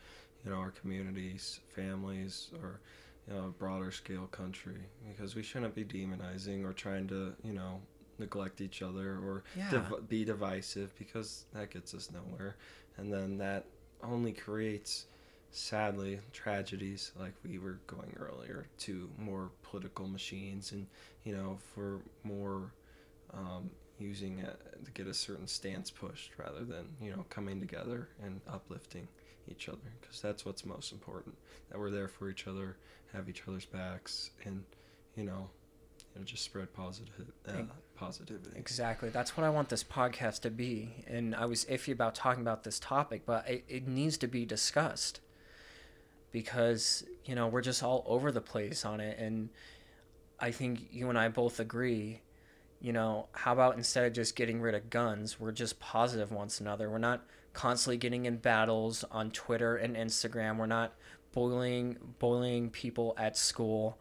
you 0.45 0.51
know, 0.51 0.57
our 0.57 0.69
communities, 0.71 1.59
families, 1.75 2.49
or 2.61 2.79
you 3.27 3.33
know, 3.33 3.45
a 3.45 3.49
broader 3.49 3.91
scale 3.91 4.27
country, 4.27 4.81
because 5.07 5.35
we 5.35 5.41
shouldn't 5.43 5.73
be 5.73 5.83
demonizing 5.83 6.63
or 6.63 6.73
trying 6.73 7.07
to, 7.07 7.33
you 7.43 7.53
know, 7.53 7.79
neglect 8.19 8.61
each 8.61 8.81
other 8.83 9.13
or 9.17 9.43
Yeah. 9.57 9.69
div- 9.71 10.07
be 10.09 10.25
divisive 10.25 10.93
because 10.97 11.45
that 11.53 11.71
gets 11.71 11.93
us 11.95 12.11
nowhere, 12.11 12.55
and 12.97 13.11
then 13.11 13.37
that 13.39 13.65
only 14.03 14.31
creates 14.31 15.05
sadly 15.51 16.19
tragedies 16.31 17.11
like 17.19 17.33
we 17.43 17.59
were 17.59 17.79
going 17.85 18.15
earlier 18.17 18.65
to 18.77 19.09
more 19.17 19.51
political 19.63 20.07
machines 20.07 20.71
and 20.71 20.87
you 21.25 21.35
know 21.35 21.57
for 21.75 21.99
more 22.23 22.71
um, 23.33 23.69
using 23.99 24.39
it 24.39 24.57
to 24.85 24.91
get 24.91 25.07
a 25.07 25.13
certain 25.13 25.47
stance 25.47 25.91
pushed 25.91 26.31
rather 26.37 26.63
than 26.63 26.85
you 27.01 27.11
know 27.11 27.25
coming 27.29 27.59
together 27.59 28.07
and 28.23 28.41
uplifting 28.47 29.07
each 29.47 29.67
other. 29.69 29.77
Because 29.99 30.21
that's 30.21 30.45
what's 30.45 30.65
most 30.65 30.91
important 30.91 31.35
that 31.69 31.79
we're 31.79 31.91
there 31.91 32.07
for 32.07 32.29
each 32.29 32.47
other 32.47 32.77
have 33.13 33.29
each 33.29 33.43
other's 33.47 33.65
backs 33.65 34.31
and 34.45 34.63
you 35.15 35.23
know 35.23 35.49
you 36.13 36.19
know 36.19 36.25
just 36.25 36.43
spread 36.43 36.73
positive 36.73 37.31
uh, 37.47 37.63
positivity 38.01 38.57
Exactly. 38.57 39.09
That's 39.09 39.37
what 39.37 39.45
I 39.45 39.49
want 39.49 39.69
this 39.69 39.83
podcast 39.83 40.41
to 40.41 40.51
be. 40.51 41.05
And 41.07 41.35
I 41.35 41.45
was 41.45 41.65
iffy 41.65 41.93
about 41.93 42.15
talking 42.15 42.41
about 42.41 42.63
this 42.63 42.79
topic, 42.79 43.23
but 43.25 43.47
it, 43.47 43.63
it 43.67 43.87
needs 43.87 44.17
to 44.17 44.27
be 44.27 44.45
discussed 44.45 45.21
because, 46.31 47.03
you 47.25 47.35
know, 47.35 47.47
we're 47.47 47.61
just 47.61 47.83
all 47.83 48.03
over 48.07 48.31
the 48.31 48.41
place 48.41 48.85
on 48.85 48.99
it. 48.99 49.19
And 49.19 49.49
I 50.39 50.51
think 50.51 50.87
you 50.91 51.09
and 51.09 51.17
I 51.17 51.29
both 51.29 51.59
agree, 51.59 52.21
you 52.79 52.91
know, 52.91 53.27
how 53.33 53.53
about 53.53 53.75
instead 53.77 54.05
of 54.05 54.13
just 54.13 54.35
getting 54.35 54.61
rid 54.61 54.73
of 54.73 54.89
guns, 54.89 55.39
we're 55.39 55.51
just 55.51 55.79
positive 55.79 56.31
once 56.31 56.59
another. 56.59 56.89
We're 56.89 56.97
not 56.97 57.25
constantly 57.53 57.97
getting 57.97 58.25
in 58.25 58.37
battles 58.37 59.03
on 59.11 59.31
Twitter 59.31 59.75
and 59.75 59.95
Instagram. 59.95 60.57
We're 60.57 60.65
not 60.65 60.93
bullying 61.33 61.97
bullying 62.19 62.69
people 62.69 63.13
at 63.17 63.37
school 63.37 63.97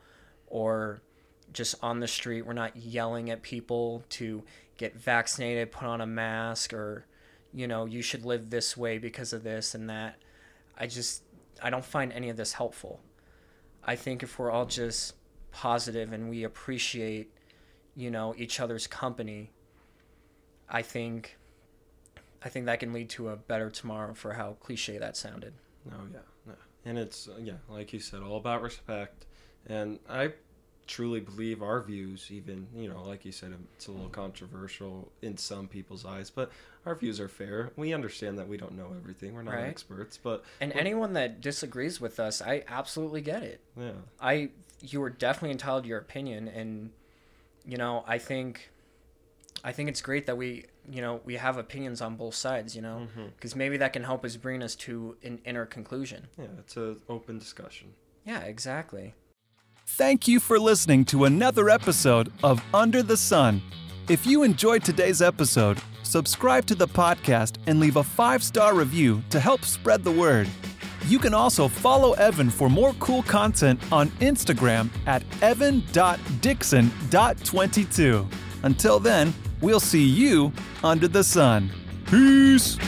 or 0.47 1.03
just 1.53 1.75
on 1.83 2.01
the 2.01 2.09
street. 2.09 2.43
We're 2.47 2.53
not 2.53 2.77
yelling 2.77 3.31
at 3.31 3.43
people 3.43 4.03
to 4.11 4.43
get 4.77 4.97
vaccinated, 4.97 5.73
put 5.73 5.87
on 5.87 6.01
a 6.01 6.07
mask, 6.07 6.73
or, 6.73 7.07
you 7.53 7.67
know, 7.67 7.85
you 7.85 8.03
should 8.03 8.25
live 8.25 8.51
this 8.51 8.77
way 8.77 8.99
because 8.99 9.33
of 9.33 9.43
this 9.43 9.75
and 9.75 9.89
that. 9.91 10.17
I 10.79 10.87
just, 10.87 11.23
I 11.63 11.71
don't 11.71 11.85
find 11.85 12.13
any 12.13 12.31
of 12.31 12.37
this 12.37 12.55
helpful. 12.55 13.01
I 13.85 13.97
think 13.97 14.23
if 14.23 14.39
we're 14.39 14.51
all 14.51 14.67
just 14.67 15.15
positive 15.51 16.13
and 16.13 16.31
we 16.31 16.45
appreciate, 16.45 17.33
you 17.97 18.11
know, 18.11 18.35
each 18.37 18.61
other's 18.61 18.87
company, 18.87 19.51
I 20.69 20.83
think, 20.83 21.37
I 22.43 22.49
think 22.49 22.67
that 22.67 22.81
can 22.81 22.93
lead 22.93 23.11
to 23.11 23.31
a 23.31 23.37
better 23.37 23.69
tomorrow 23.71 24.15
for 24.15 24.33
how 24.35 24.57
cliche 24.61 24.99
that 24.99 25.17
sounded. 25.17 25.53
Oh 25.91 26.05
yeah, 26.13 26.21
no. 26.47 26.55
And 26.85 26.99
it's 26.99 27.29
yeah, 27.39 27.55
like 27.69 27.93
you 27.93 28.01
said, 28.01 28.23
all 28.23 28.37
about 28.37 28.63
respect. 28.63 29.27
And 29.67 29.99
I 30.09 30.33
truly 30.91 31.21
believe 31.21 31.63
our 31.63 31.81
views, 31.81 32.27
even 32.31 32.67
you 32.75 32.89
know, 32.89 33.05
like 33.05 33.25
you 33.25 33.31
said, 33.31 33.55
it's 33.77 33.87
a 33.87 33.93
little 33.93 34.09
controversial 34.09 35.13
in 35.23 35.37
some 35.37 35.69
people's 35.69 36.05
eyes, 36.05 36.31
but 36.31 36.51
our 36.85 36.97
views 36.97 37.21
are 37.21 37.29
fair. 37.29 37.71
We 37.77 37.95
understand 37.95 38.39
that 38.41 38.49
we 38.49 38.57
don't 38.57 38.77
know 38.77 38.89
everything. 38.97 39.33
We're 39.35 39.43
not 39.43 39.55
Right. 39.55 39.67
experts, 39.69 40.19
but 40.21 40.45
And 40.61 40.73
anyone 40.73 41.13
that 41.13 41.41
disagrees 41.41 42.01
with 42.01 42.19
us, 42.19 42.43
I 42.43 42.65
absolutely 42.67 43.21
get 43.21 43.45
it. 43.45 43.61
yeah, 43.77 43.93
I 44.21 44.51
you 44.81 45.01
are 45.03 45.11
definitely 45.11 45.51
entitled 45.53 45.85
to 45.85 45.89
your 45.89 45.99
opinion 45.99 46.49
and 46.49 46.91
you 47.67 47.77
know 47.77 48.03
I 48.09 48.19
think 48.19 48.71
I 49.63 49.73
think 49.73 49.91
it's 49.91 50.01
great 50.01 50.25
that 50.27 50.37
we 50.39 50.65
you 50.91 51.03
know 51.03 51.21
we 51.25 51.37
have 51.37 51.59
opinions 51.59 52.01
on 52.01 52.17
both 52.17 52.35
sides 52.35 52.75
you 52.75 52.81
know 52.83 53.07
mm-hmm. 53.07 53.27
because 53.37 53.55
maybe 53.55 53.77
that 53.77 53.93
can 53.93 54.05
help 54.05 54.25
us 54.25 54.37
bring 54.37 54.63
us 54.63 54.75
to 54.87 55.17
an 55.23 55.39
inner 55.45 55.67
conclusion 55.67 56.29
yeah, 56.39 56.47
it's 56.59 56.77
an 56.79 56.97
open 57.11 57.39
discussion. 57.39 57.93
yeah 58.25 58.41
exactly 58.41 59.13
Thank 59.97 60.29
you 60.29 60.41
for 60.41 60.59
listening 60.59 61.05
to 61.07 61.25
another 61.27 61.69
episode 61.69 62.33
of 62.43 62.63
Under 62.73 63.03
the 63.03 63.17
Sun. 63.19 63.61
If 64.09 64.27
you 64.27 64.43
enjoyed 64.45 64.83
today's 64.83 65.21
episode, 65.21 65.79
subscribe 66.05 66.65
to 66.67 66.75
the 66.75 66.89
podcast 66.89 67.57
and 67.67 67.79
leave 67.81 67.97
a 67.97 68.03
five 68.03 68.43
star 68.43 68.75
review 68.75 69.23
to 69.29 69.39
help 69.39 69.63
spread 69.65 70.03
the 70.03 70.11
word. 70.11 70.49
You 71.07 71.19
can 71.19 71.35
also 71.35 71.69
follow 71.69 72.15
Evan 72.15 72.49
for 72.51 72.71
more 72.71 72.95
cool 72.95 73.23
content 73.25 73.79
on 73.93 74.09
Instagram 74.21 74.89
at 75.07 75.23
evan.dixon.22. 75.43 78.27
Until 78.63 79.01
then, 79.01 79.35
we'll 79.61 79.81
see 79.81 80.05
you 80.05 80.51
under 80.83 81.09
the 81.09 81.25
sun. 81.25 81.71
Peace! 82.07 82.79